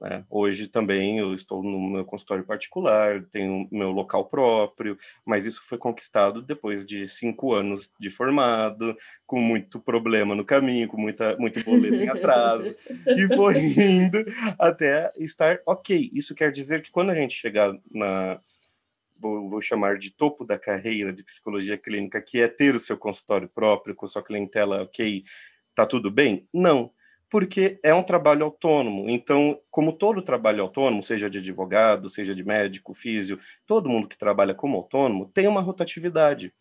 Né? 0.00 0.24
Hoje 0.30 0.68
também 0.68 1.18
eu 1.18 1.34
estou 1.34 1.60
no 1.62 1.80
meu 1.90 2.04
consultório 2.04 2.44
particular, 2.44 3.24
tenho 3.32 3.68
meu 3.70 3.90
local 3.90 4.26
próprio, 4.26 4.96
mas 5.26 5.44
isso 5.44 5.62
foi 5.64 5.76
conquistado 5.76 6.40
depois 6.40 6.86
de 6.86 7.08
cinco 7.08 7.52
anos 7.52 7.90
de 7.98 8.08
formado, 8.08 8.96
com 9.26 9.40
muito 9.40 9.80
problema 9.80 10.36
no 10.36 10.44
caminho, 10.44 10.86
com 10.86 11.00
muita, 11.00 11.36
muito 11.36 11.64
boleto 11.64 12.00
em 12.00 12.08
atraso, 12.08 12.74
e 13.06 13.26
foi 13.34 13.56
indo 13.76 14.24
até 14.58 15.10
estar 15.18 15.60
ok. 15.66 16.10
Isso 16.12 16.34
quer 16.34 16.52
dizer 16.52 16.80
que 16.82 16.92
quando 16.92 17.10
a 17.10 17.14
gente 17.14 17.34
chegar 17.34 17.74
na, 17.90 18.38
vou, 19.18 19.48
vou, 19.48 19.60
chamar 19.60 19.98
de 19.98 20.10
topo 20.10 20.44
da 20.44 20.58
carreira 20.58 21.12
de 21.12 21.24
psicologia 21.24 21.76
clínica, 21.76 22.22
que 22.22 22.40
é 22.40 22.48
ter 22.48 22.74
o 22.74 22.78
seu 22.78 22.96
consultório 22.96 23.48
próprio, 23.48 23.94
com 23.94 24.06
sua 24.06 24.22
clientela, 24.22 24.82
ok, 24.82 25.22
tá 25.74 25.84
tudo 25.84 26.10
bem? 26.10 26.48
Não, 26.52 26.92
porque 27.30 27.78
é 27.84 27.92
um 27.92 28.02
trabalho 28.02 28.44
autônomo. 28.44 29.08
Então, 29.08 29.60
como 29.70 29.92
todo 29.92 30.22
trabalho 30.22 30.62
autônomo, 30.62 31.02
seja 31.02 31.28
de 31.28 31.38
advogado, 31.38 32.08
seja 32.08 32.34
de 32.34 32.44
médico, 32.44 32.94
físio, 32.94 33.38
todo 33.66 33.88
mundo 33.88 34.08
que 34.08 34.16
trabalha 34.16 34.54
como 34.54 34.76
autônomo 34.76 35.26
tem 35.26 35.46
uma 35.46 35.60
rotatividade. 35.60 36.52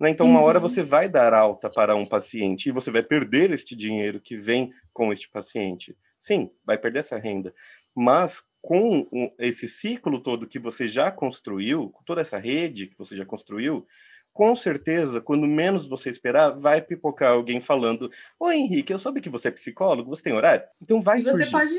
Né? 0.00 0.10
Então, 0.10 0.26
uma 0.26 0.42
hora 0.42 0.58
uhum. 0.58 0.68
você 0.68 0.82
vai 0.82 1.08
dar 1.08 1.32
alta 1.32 1.70
para 1.70 1.94
um 1.94 2.06
paciente 2.06 2.68
e 2.68 2.72
você 2.72 2.90
vai 2.90 3.02
perder 3.02 3.50
este 3.50 3.74
dinheiro 3.74 4.20
que 4.20 4.36
vem 4.36 4.70
com 4.92 5.12
este 5.12 5.28
paciente. 5.30 5.96
Sim, 6.18 6.50
vai 6.64 6.76
perder 6.76 7.00
essa 7.00 7.16
renda. 7.16 7.52
Mas 7.94 8.42
com 8.66 9.06
esse 9.38 9.68
ciclo 9.68 10.18
todo 10.18 10.44
que 10.44 10.58
você 10.58 10.88
já 10.88 11.08
construiu, 11.08 11.88
com 11.90 12.02
toda 12.02 12.20
essa 12.20 12.36
rede 12.36 12.88
que 12.88 12.98
você 12.98 13.14
já 13.14 13.24
construiu, 13.24 13.86
com 14.32 14.56
certeza, 14.56 15.20
quando 15.20 15.46
menos 15.46 15.86
você 15.86 16.10
esperar, 16.10 16.50
vai 16.50 16.82
pipocar 16.82 17.30
alguém 17.30 17.60
falando: 17.60 18.10
Ô 18.40 18.50
Henrique, 18.50 18.92
eu 18.92 18.98
soube 18.98 19.20
que 19.20 19.28
você 19.28 19.48
é 19.48 19.52
psicólogo, 19.52 20.10
você 20.10 20.20
tem 20.20 20.32
horário? 20.32 20.64
Então 20.82 21.00
vai 21.00 21.22
você 21.22 21.30
surgir. 21.30 21.52
Pode... 21.52 21.74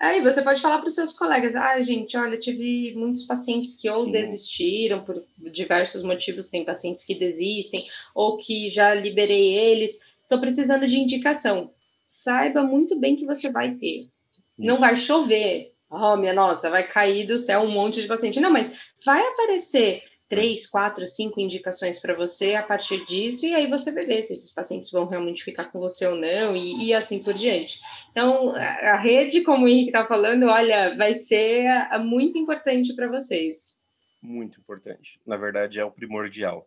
Aí 0.00 0.22
você 0.22 0.40
pode 0.40 0.62
falar 0.62 0.78
para 0.78 0.86
os 0.86 0.94
seus 0.94 1.12
colegas: 1.12 1.54
ah, 1.54 1.78
gente, 1.82 2.16
olha, 2.16 2.38
tive 2.38 2.94
muitos 2.96 3.24
pacientes 3.24 3.76
que 3.76 3.90
ou 3.90 4.06
Sim. 4.06 4.12
desistiram 4.12 5.04
por 5.04 5.22
diversos 5.52 6.02
motivos, 6.02 6.48
tem 6.48 6.64
pacientes 6.64 7.04
que 7.04 7.14
desistem, 7.14 7.84
ou 8.14 8.38
que 8.38 8.70
já 8.70 8.94
liberei 8.94 9.58
eles, 9.58 10.00
estou 10.22 10.40
precisando 10.40 10.86
de 10.86 10.98
indicação. 10.98 11.70
Saiba 12.06 12.62
muito 12.62 12.98
bem 12.98 13.14
que 13.14 13.26
você 13.26 13.52
vai 13.52 13.74
ter. 13.74 13.98
Isso. 13.98 14.10
Não 14.58 14.78
vai 14.78 14.96
chover, 14.96 15.69
oh, 15.90 16.16
minha 16.16 16.32
nossa, 16.32 16.70
vai 16.70 16.86
cair 16.86 17.26
do 17.26 17.38
céu 17.38 17.60
um 17.60 17.70
monte 17.70 18.00
de 18.00 18.08
paciente. 18.08 18.40
Não, 18.40 18.50
mas 18.50 18.92
vai 19.04 19.20
aparecer 19.20 20.02
três, 20.30 20.64
quatro, 20.64 21.04
cinco 21.06 21.40
indicações 21.40 21.98
para 21.98 22.14
você 22.14 22.54
a 22.54 22.62
partir 22.62 23.04
disso, 23.04 23.44
e 23.44 23.52
aí 23.52 23.68
você 23.68 23.90
vai 23.90 24.06
ver 24.06 24.22
se 24.22 24.32
esses 24.32 24.54
pacientes 24.54 24.88
vão 24.92 25.04
realmente 25.08 25.42
ficar 25.42 25.72
com 25.72 25.80
você 25.80 26.06
ou 26.06 26.14
não, 26.14 26.56
e, 26.56 26.86
e 26.86 26.94
assim 26.94 27.18
por 27.18 27.34
diante. 27.34 27.80
Então, 28.12 28.54
a, 28.54 28.96
rede, 28.96 29.42
como 29.42 29.64
o 29.64 29.68
Henrique 29.68 29.88
está 29.88 30.06
falando, 30.06 30.44
olha, 30.46 30.96
vai 30.96 31.14
ser 31.14 31.66
a, 31.66 31.96
a 31.96 31.98
muito 31.98 32.38
importante 32.38 32.94
para 32.94 33.08
vocês. 33.08 33.76
Muito 34.22 34.60
importante. 34.60 35.18
Na 35.26 35.36
verdade, 35.36 35.80
é 35.80 35.84
o 35.84 35.90
primordial. 35.90 36.64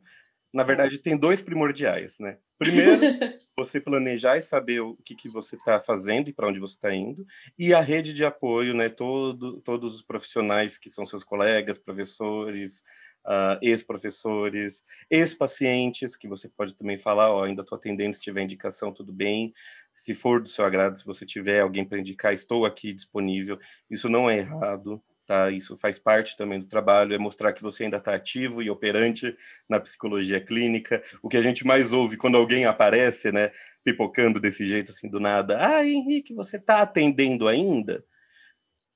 Na 0.53 0.63
verdade, 0.63 0.99
tem 0.99 1.17
dois 1.17 1.41
primordiais, 1.41 2.19
né? 2.19 2.37
Primeiro, 2.59 3.01
você 3.57 3.81
planejar 3.81 4.37
e 4.37 4.41
saber 4.41 4.81
o 4.81 4.95
que, 5.03 5.15
que 5.15 5.27
você 5.27 5.55
está 5.55 5.81
fazendo 5.81 6.29
e 6.29 6.33
para 6.33 6.47
onde 6.47 6.59
você 6.59 6.75
está 6.75 6.93
indo. 6.93 7.25
E 7.57 7.73
a 7.73 7.81
rede 7.81 8.13
de 8.13 8.23
apoio, 8.23 8.75
né? 8.75 8.87
Todo, 8.87 9.59
todos 9.61 9.95
os 9.95 10.03
profissionais 10.03 10.77
que 10.77 10.91
são 10.91 11.05
seus 11.05 11.23
colegas, 11.23 11.79
professores, 11.79 12.83
uh, 13.25 13.57
ex-professores, 13.61 14.83
ex-pacientes, 15.09 16.15
que 16.15 16.27
você 16.27 16.47
pode 16.47 16.75
também 16.75 16.97
falar, 16.97 17.33
ó, 17.33 17.43
ainda 17.43 17.61
estou 17.61 17.75
atendendo, 17.75 18.15
se 18.15 18.21
tiver 18.21 18.43
indicação, 18.43 18.93
tudo 18.93 19.11
bem. 19.11 19.51
Se 19.91 20.13
for 20.13 20.41
do 20.41 20.49
seu 20.49 20.65
agrado, 20.65 20.97
se 20.97 21.05
você 21.05 21.25
tiver 21.25 21.61
alguém 21.61 21.83
para 21.83 21.99
indicar, 21.99 22.33
estou 22.33 22.65
aqui 22.65 22.93
disponível. 22.93 23.57
Isso 23.89 24.07
não 24.07 24.29
é 24.29 24.37
errado, 24.37 25.01
tá? 25.33 25.49
Isso 25.49 25.75
faz 25.75 25.97
parte 25.97 26.37
também 26.37 26.59
do 26.59 26.67
trabalho, 26.67 27.15
é 27.15 27.17
mostrar 27.17 27.53
que 27.53 27.61
você 27.61 27.85
ainda 27.85 27.97
está 27.97 28.13
ativo 28.13 28.61
e 28.61 28.69
operante 28.69 29.35
na 29.67 29.79
psicologia 29.79 30.39
clínica. 30.39 31.01
O 31.23 31.27
que 31.27 31.37
a 31.37 31.41
gente 31.41 31.65
mais 31.65 31.91
ouve 31.91 32.17
quando 32.17 32.37
alguém 32.37 32.65
aparece, 32.65 33.31
né, 33.31 33.49
pipocando 33.83 34.39
desse 34.39 34.63
jeito 34.63 34.91
assim 34.91 35.09
do 35.09 35.19
nada, 35.19 35.57
ah, 35.59 35.85
Henrique, 35.85 36.35
você 36.35 36.57
está 36.57 36.83
atendendo 36.83 37.47
ainda? 37.47 38.05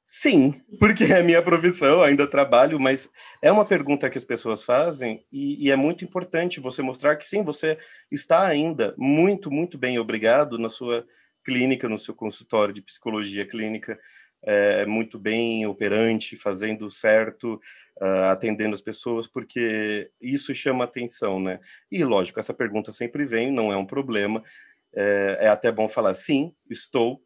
Sim, 0.06 0.54
porque 0.80 1.04
é 1.06 1.22
minha 1.22 1.42
profissão, 1.42 2.02
ainda 2.02 2.30
trabalho, 2.30 2.80
mas 2.80 3.10
é 3.42 3.52
uma 3.52 3.66
pergunta 3.66 4.10
que 4.10 4.18
as 4.18 4.24
pessoas 4.24 4.64
fazem 4.64 5.26
e, 5.32 5.66
e, 5.68 5.72
é 5.72 5.76
muito 5.76 6.06
importante 6.06 6.62
você 6.62 6.82
mostrar 6.82 7.18
que 7.18 7.28
sim, 7.28 7.44
você 7.44 7.78
está 8.10 8.48
ainda 8.48 8.96
muito, 8.98 9.52
muito 9.52 9.78
bem 9.78 10.00
obrigado 10.00 10.58
na 10.58 10.70
sua 10.70 11.06
clínica, 11.44 11.90
no 11.90 11.98
seu 11.98 12.14
consultório 12.14 12.74
de 12.74 12.82
psicologia 12.82 13.46
clínica, 13.46 13.98
é, 14.44 14.86
muito 14.86 15.20
bem 15.20 15.66
operante, 15.66 16.36
fazendo 16.36 16.90
certo, 16.90 17.60
uh, 18.02 18.30
atendendo 18.32 18.74
as 18.74 18.82
pessoas, 18.82 19.28
porque 19.28 20.10
isso 20.22 20.54
chama 20.54 20.84
atenção, 20.84 21.40
né? 21.40 21.60
E 21.92 22.04
lógico, 22.04 22.40
essa 22.40 22.54
pergunta 22.54 22.92
sempre 22.92 23.26
vem, 23.26 23.52
não 23.52 23.72
é 23.72 23.78
um 23.78 23.86
problema, 23.86 24.42
é, 24.96 25.38
é 25.42 25.48
até 25.48 25.72
bom 25.72 25.88
falar 25.90 26.14
sim, 26.14 26.54
estou 26.70 27.22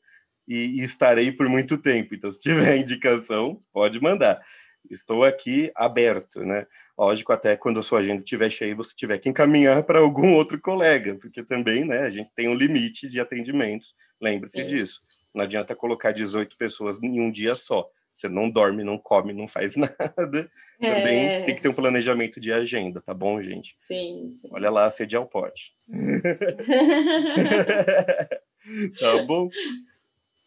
e, 0.48 0.80
e 0.80 0.84
estarei 0.84 1.32
por 1.32 1.48
muito 1.48 1.78
tempo. 1.78 2.16
Então, 2.16 2.32
se 2.32 2.40
tiver 2.40 2.76
indicação, 2.78 3.60
pode 3.72 4.02
mandar. 4.02 4.42
Estou 4.90 5.24
aqui 5.24 5.72
aberto, 5.76 6.42
né? 6.42 6.66
Lógico, 6.98 7.32
até 7.32 7.56
quando 7.56 7.80
a 7.80 7.84
sua 7.84 8.00
agenda 8.00 8.22
estiver 8.22 8.50
cheia, 8.50 8.76
você 8.76 8.94
tiver 8.96 9.18
que 9.18 9.30
encaminhar 9.30 9.84
para 9.84 10.00
algum 10.00 10.34
outro 10.34 10.60
colega, 10.60 11.16
porque 11.16 11.44
também, 11.44 11.86
né, 11.86 12.00
a 12.00 12.10
gente 12.10 12.32
tem 12.32 12.48
um 12.48 12.56
limite 12.56 13.10
de 13.10 13.20
atendimentos, 13.20 13.96
lembre-se 14.22 14.64
disso. 14.64 15.02
Não 15.34 15.44
adianta 15.44 15.76
colocar 15.76 16.12
18 16.12 16.58
pessoas 16.58 17.02
em 17.02 17.22
um 17.22 17.32
dia 17.32 17.56
só. 17.56 17.90
Você 18.14 18.28
não 18.28 18.50
dorme, 18.50 18.84
não 18.84 18.98
come, 18.98 19.32
não 19.34 19.48
faz 19.48 19.76
nada. 19.78 20.50
É. 20.82 20.94
Também 20.94 21.46
tem 21.46 21.56
que 21.56 21.62
ter 21.62 21.70
um 21.70 21.74
planejamento 21.74 22.42
de 22.42 22.52
agenda, 22.52 23.02
tá 23.02 23.14
bom, 23.14 23.42
gente? 23.42 23.74
Sim. 23.78 24.38
sim. 24.42 24.50
Olha 24.52 24.70
lá, 24.70 24.92
sediar 24.92 25.22
o 25.22 25.28
pote. 25.28 25.74
tá 29.00 29.24
bom? 29.26 29.50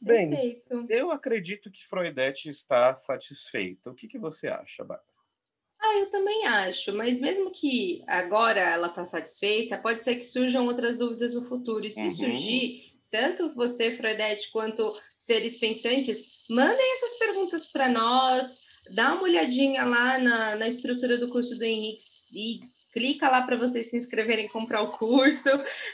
Bem, 0.04 0.30
Perfeito. 0.30 0.86
eu 0.90 1.10
acredito 1.10 1.70
que 1.70 1.86
Freudete 1.86 2.50
está 2.50 2.94
satisfeita. 2.94 3.90
O 3.90 3.94
que, 3.94 4.06
que 4.06 4.18
você 4.18 4.48
acha, 4.48 4.84
Bárbara? 4.84 5.08
Ah, 5.80 5.98
eu 5.98 6.10
também 6.10 6.46
acho, 6.46 6.94
mas 6.94 7.20
mesmo 7.20 7.50
que 7.50 8.02
agora 8.06 8.60
ela 8.60 8.88
está 8.88 9.04
satisfeita, 9.04 9.78
pode 9.78 10.02
ser 10.02 10.16
que 10.16 10.22
surjam 10.22 10.66
outras 10.66 10.96
dúvidas 10.96 11.34
no 11.34 11.46
futuro. 11.46 11.84
E 11.84 11.90
se 11.90 12.04
uhum. 12.04 12.10
surgir, 12.10 12.94
tanto 13.10 13.54
você, 13.54 13.90
Freudete, 13.90 14.50
quanto 14.50 14.92
seres 15.18 15.58
pensantes, 15.58 16.46
mandem 16.48 16.92
essas 16.94 17.18
perguntas 17.18 17.66
para 17.66 17.88
nós, 17.88 18.60
dá 18.94 19.14
uma 19.14 19.22
olhadinha 19.22 19.84
lá 19.84 20.18
na, 20.18 20.56
na 20.56 20.68
estrutura 20.68 21.16
do 21.16 21.30
curso 21.30 21.56
do 21.56 21.64
Henrique 21.64 22.02
e 22.32 22.60
clica 22.94 23.28
lá 23.28 23.42
para 23.42 23.56
vocês 23.56 23.90
se 23.90 23.96
inscreverem 23.96 24.46
e 24.46 24.48
comprar 24.48 24.80
o 24.80 24.92
curso, 24.92 25.50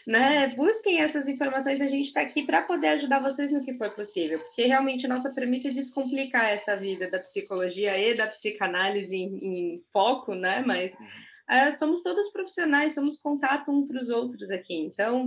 né? 0.06 0.46
Busquem 0.54 1.00
essas 1.00 1.26
informações, 1.26 1.80
a 1.80 1.86
gente 1.86 2.06
está 2.06 2.20
aqui 2.20 2.44
para 2.44 2.62
poder 2.62 2.88
ajudar 2.88 3.20
vocês 3.20 3.50
no 3.50 3.64
que 3.64 3.74
for 3.74 3.92
possível, 3.94 4.38
porque 4.38 4.66
realmente 4.66 5.08
nossa 5.08 5.32
premissa 5.34 5.68
é 5.68 5.72
descomplicar 5.72 6.50
essa 6.50 6.76
vida 6.76 7.10
da 7.10 7.18
psicologia 7.18 7.98
e 7.98 8.14
da 8.14 8.26
psicanálise 8.26 9.16
em, 9.16 9.38
em 9.42 9.84
foco, 9.90 10.34
né? 10.34 10.62
Mas 10.64 10.92
uh, 10.92 11.72
somos 11.76 12.02
todos 12.02 12.30
profissionais, 12.30 12.94
somos 12.94 13.16
contato 13.16 13.72
uns 13.72 13.90
para 13.90 14.00
os 14.00 14.10
outros 14.10 14.50
aqui, 14.50 14.74
então 14.74 15.24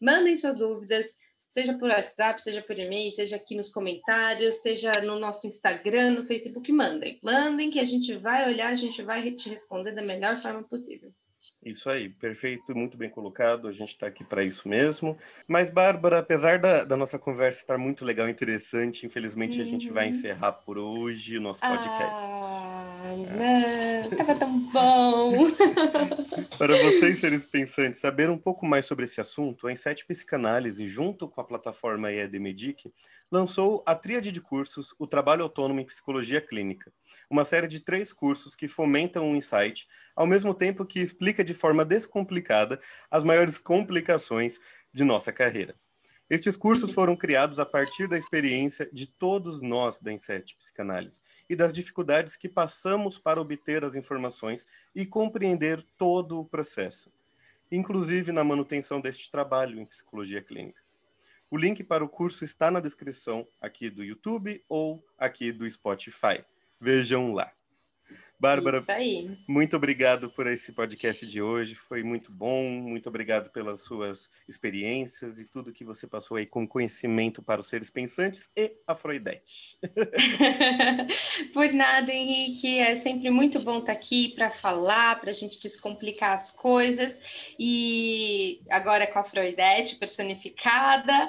mandem 0.00 0.36
suas 0.36 0.58
dúvidas, 0.58 1.16
seja 1.48 1.76
por 1.78 1.88
WhatsApp, 1.88 2.42
seja 2.42 2.62
por 2.62 2.78
e-mail, 2.78 3.10
seja 3.10 3.36
aqui 3.36 3.56
nos 3.56 3.70
comentários, 3.70 4.62
seja 4.62 4.92
no 5.02 5.18
nosso 5.18 5.46
Instagram, 5.46 6.10
no 6.12 6.24
Facebook, 6.24 6.70
mandem. 6.72 7.18
Mandem 7.22 7.70
que 7.70 7.80
a 7.80 7.84
gente 7.84 8.14
vai 8.16 8.48
olhar, 8.48 8.70
a 8.70 8.74
gente 8.74 9.02
vai 9.02 9.30
te 9.32 9.48
responder 9.48 9.92
da 9.92 10.02
melhor 10.02 10.36
forma 10.36 10.62
possível. 10.62 11.12
Isso 11.64 11.88
aí, 11.90 12.08
perfeito, 12.08 12.74
muito 12.74 12.96
bem 12.96 13.10
colocado. 13.10 13.68
A 13.68 13.72
gente 13.72 13.88
está 13.88 14.06
aqui 14.06 14.24
para 14.24 14.44
isso 14.44 14.68
mesmo. 14.68 15.16
Mas, 15.48 15.70
Bárbara, 15.70 16.18
apesar 16.18 16.58
da, 16.58 16.84
da, 16.84 16.96
nossa 16.96 17.18
conversa 17.18 17.60
estar 17.60 17.78
muito 17.78 18.04
legal 18.04 18.28
e 18.28 18.30
interessante, 18.30 19.06
infelizmente 19.06 19.56
uhum. 19.56 19.62
a 19.62 19.64
gente 19.64 19.90
vai 19.90 20.04
uhum. 20.04 20.10
encerrar 20.10 20.52
por 20.52 20.78
hoje 20.78 21.38
o 21.38 21.40
nosso 21.40 21.60
podcast. 21.60 22.28
Ah, 22.30 22.85
não, 23.36 24.00
estava 24.10 24.34
tão 24.34 24.58
bom! 24.70 25.32
para 26.56 26.76
vocês, 26.82 27.20
seres 27.20 27.44
pensantes, 27.44 28.00
saber 28.00 28.30
um 28.30 28.38
pouco 28.38 28.64
mais 28.66 28.86
sobre 28.86 29.04
esse 29.04 29.20
assunto, 29.20 29.66
a 29.66 29.72
Inset 29.72 30.04
Psicanálise, 30.06 30.86
junto 30.86 31.28
com 31.28 31.40
a 31.40 31.44
plataforma 31.44 32.12
EAD 32.12 32.38
Medic, 32.38 32.92
lançou 33.30 33.82
a 33.86 33.94
tríade 33.94 34.32
de 34.32 34.40
cursos 34.40 34.94
O 34.98 35.06
Trabalho 35.06 35.42
Autônomo 35.42 35.80
em 35.80 35.86
Psicologia 35.86 36.40
Clínica, 36.40 36.92
uma 37.30 37.44
série 37.44 37.66
de 37.66 37.80
três 37.80 38.12
cursos 38.12 38.54
que 38.54 38.68
fomentam 38.68 39.30
o 39.30 39.36
insight, 39.36 39.86
ao 40.14 40.26
mesmo 40.26 40.54
tempo 40.54 40.84
que 40.84 41.00
explica 41.00 41.44
de 41.44 41.54
forma 41.54 41.84
descomplicada 41.84 42.80
as 43.10 43.24
maiores 43.24 43.58
complicações 43.58 44.58
de 44.92 45.04
nossa 45.04 45.32
carreira. 45.32 45.74
Estes 46.28 46.56
cursos 46.56 46.92
foram 46.92 47.14
criados 47.14 47.60
a 47.60 47.64
partir 47.64 48.08
da 48.08 48.18
experiência 48.18 48.90
de 48.92 49.06
todos 49.06 49.60
nós 49.60 50.00
da 50.00 50.12
Inset 50.12 50.56
Psicanálise 50.56 51.20
e 51.48 51.56
das 51.56 51.72
dificuldades 51.72 52.36
que 52.36 52.48
passamos 52.48 53.18
para 53.18 53.40
obter 53.40 53.84
as 53.84 53.94
informações 53.94 54.66
e 54.94 55.06
compreender 55.06 55.82
todo 55.96 56.40
o 56.40 56.44
processo, 56.44 57.12
inclusive 57.70 58.32
na 58.32 58.44
manutenção 58.44 59.00
deste 59.00 59.30
trabalho 59.30 59.80
em 59.80 59.86
psicologia 59.86 60.42
clínica. 60.42 60.80
O 61.50 61.56
link 61.56 61.84
para 61.84 62.04
o 62.04 62.08
curso 62.08 62.44
está 62.44 62.70
na 62.70 62.80
descrição 62.80 63.46
aqui 63.60 63.88
do 63.88 64.02
YouTube 64.02 64.64
ou 64.68 65.04
aqui 65.16 65.52
do 65.52 65.70
Spotify. 65.70 66.44
Vejam 66.80 67.32
lá. 67.32 67.52
Bárbara, 68.38 68.82
muito 69.48 69.76
obrigado 69.76 70.30
por 70.30 70.46
esse 70.46 70.72
podcast 70.72 71.26
de 71.26 71.40
hoje. 71.40 71.74
Foi 71.74 72.02
muito 72.02 72.30
bom. 72.30 72.64
Muito 72.64 73.08
obrigado 73.08 73.50
pelas 73.50 73.80
suas 73.80 74.28
experiências 74.46 75.40
e 75.40 75.46
tudo 75.46 75.72
que 75.72 75.84
você 75.84 76.06
passou 76.06 76.36
aí 76.36 76.44
com 76.44 76.68
conhecimento 76.68 77.42
para 77.42 77.60
os 77.60 77.66
seres 77.66 77.88
pensantes 77.88 78.50
e 78.54 78.72
a 78.86 78.94
Freudete. 78.94 79.78
por 81.54 81.72
nada, 81.72 82.12
Henrique. 82.12 82.78
É 82.78 82.94
sempre 82.94 83.30
muito 83.30 83.58
bom 83.60 83.78
estar 83.78 83.92
aqui 83.92 84.34
para 84.34 84.50
falar, 84.50 85.18
para 85.18 85.30
a 85.30 85.34
gente 85.34 85.58
descomplicar 85.58 86.32
as 86.32 86.50
coisas. 86.50 87.54
E 87.58 88.60
agora 88.68 89.06
com 89.06 89.18
a 89.18 89.24
Freudete 89.24 89.96
personificada. 89.96 91.28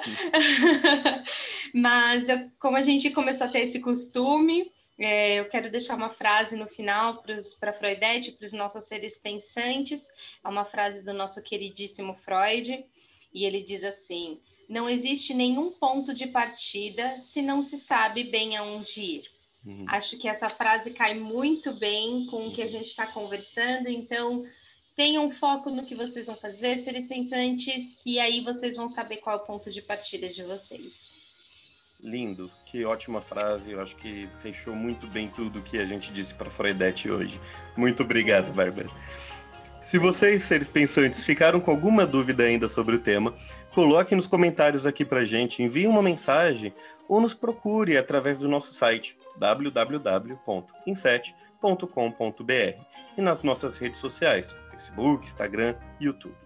Mas 1.72 2.28
eu, 2.28 2.50
como 2.58 2.76
a 2.76 2.82
gente 2.82 3.10
começou 3.10 3.46
a 3.46 3.50
ter 3.50 3.60
esse 3.60 3.80
costume, 3.80 4.70
é, 4.98 5.36
eu 5.36 5.48
quero 5.48 5.70
deixar 5.70 5.94
uma 5.94 6.10
frase 6.10 6.56
no 6.56 6.66
final 6.66 7.22
para 7.60 7.72
Freudete, 7.72 8.32
para 8.32 8.46
os 8.46 8.52
nossos 8.52 8.84
seres 8.84 9.16
pensantes. 9.16 10.08
É 10.44 10.48
uma 10.48 10.64
frase 10.64 11.04
do 11.04 11.12
nosso 11.12 11.40
queridíssimo 11.42 12.14
Freud, 12.14 12.84
e 13.32 13.44
ele 13.44 13.62
diz 13.62 13.84
assim: 13.84 14.40
Não 14.68 14.88
existe 14.88 15.32
nenhum 15.32 15.70
ponto 15.70 16.12
de 16.12 16.26
partida 16.26 17.18
se 17.18 17.40
não 17.40 17.62
se 17.62 17.78
sabe 17.78 18.24
bem 18.24 18.56
aonde 18.56 19.00
ir. 19.00 19.38
Uhum. 19.64 19.84
Acho 19.88 20.18
que 20.18 20.28
essa 20.28 20.48
frase 20.48 20.90
cai 20.90 21.14
muito 21.14 21.72
bem 21.74 22.26
com 22.26 22.48
o 22.48 22.52
que 22.52 22.62
a 22.62 22.66
gente 22.66 22.86
está 22.86 23.06
conversando, 23.06 23.88
então 23.88 24.44
tenham 24.96 25.30
foco 25.30 25.70
no 25.70 25.86
que 25.86 25.94
vocês 25.94 26.26
vão 26.26 26.36
fazer, 26.36 26.76
seres 26.76 27.06
pensantes, 27.06 28.02
que 28.02 28.18
aí 28.18 28.42
vocês 28.42 28.74
vão 28.74 28.88
saber 28.88 29.18
qual 29.18 29.38
é 29.38 29.42
o 29.42 29.46
ponto 29.46 29.70
de 29.70 29.80
partida 29.80 30.28
de 30.28 30.42
vocês. 30.42 31.16
Lindo, 32.00 32.50
que 32.70 32.84
ótima 32.84 33.20
frase. 33.20 33.72
Eu 33.72 33.80
acho 33.80 33.96
que 33.96 34.28
fechou 34.42 34.76
muito 34.76 35.06
bem 35.06 35.28
tudo 35.28 35.62
que 35.62 35.78
a 35.78 35.86
gente 35.86 36.12
disse 36.12 36.34
para 36.34 36.50
Freudete 36.50 37.10
hoje. 37.10 37.40
Muito 37.76 38.02
obrigado, 38.02 38.52
Bárbara. 38.52 38.88
Se 39.80 39.98
vocês, 39.98 40.42
seres 40.42 40.68
pensantes, 40.68 41.24
ficaram 41.24 41.60
com 41.60 41.70
alguma 41.70 42.06
dúvida 42.06 42.44
ainda 42.44 42.68
sobre 42.68 42.96
o 42.96 42.98
tema, 42.98 43.32
coloque 43.72 44.14
nos 44.14 44.26
comentários 44.26 44.84
aqui 44.84 45.04
para 45.04 45.24
gente, 45.24 45.62
envie 45.62 45.86
uma 45.86 46.02
mensagem 46.02 46.74
ou 47.08 47.20
nos 47.20 47.32
procure 47.32 47.96
através 47.96 48.38
do 48.38 48.48
nosso 48.48 48.72
site 48.72 49.16
www.inset.com.br 49.38 50.38
e 53.16 53.22
nas 53.22 53.42
nossas 53.42 53.78
redes 53.78 54.00
sociais, 54.00 54.54
Facebook, 54.70 55.24
Instagram, 55.24 55.74
YouTube. 56.00 56.36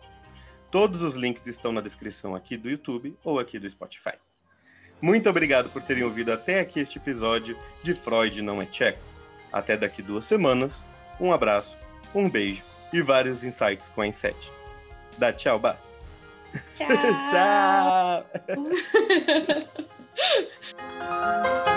Todos 0.70 1.02
os 1.02 1.16
links 1.16 1.46
estão 1.46 1.72
na 1.72 1.80
descrição 1.80 2.34
aqui 2.34 2.56
do 2.56 2.70
YouTube 2.70 3.16
ou 3.24 3.38
aqui 3.38 3.58
do 3.58 3.68
Spotify. 3.68 4.18
Muito 5.02 5.28
obrigado 5.28 5.68
por 5.68 5.82
terem 5.82 6.04
ouvido 6.04 6.32
até 6.32 6.60
aqui 6.60 6.78
este 6.78 6.98
episódio 6.98 7.58
de 7.82 7.92
Freud 7.92 8.40
Não 8.40 8.62
é 8.62 8.66
Tcheco. 8.66 9.02
Até 9.52 9.76
daqui 9.76 10.00
duas 10.00 10.24
semanas. 10.24 10.86
Um 11.20 11.32
abraço, 11.32 11.76
um 12.14 12.30
beijo 12.30 12.62
e 12.92 13.02
vários 13.02 13.42
insights 13.42 13.88
com 13.88 14.02
a 14.02 14.06
Inset. 14.06 14.52
Dá 15.18 15.32
tchau, 15.32 15.58
Bah. 15.58 15.76
Tchau. 16.76 16.86
tchau. 17.28 18.24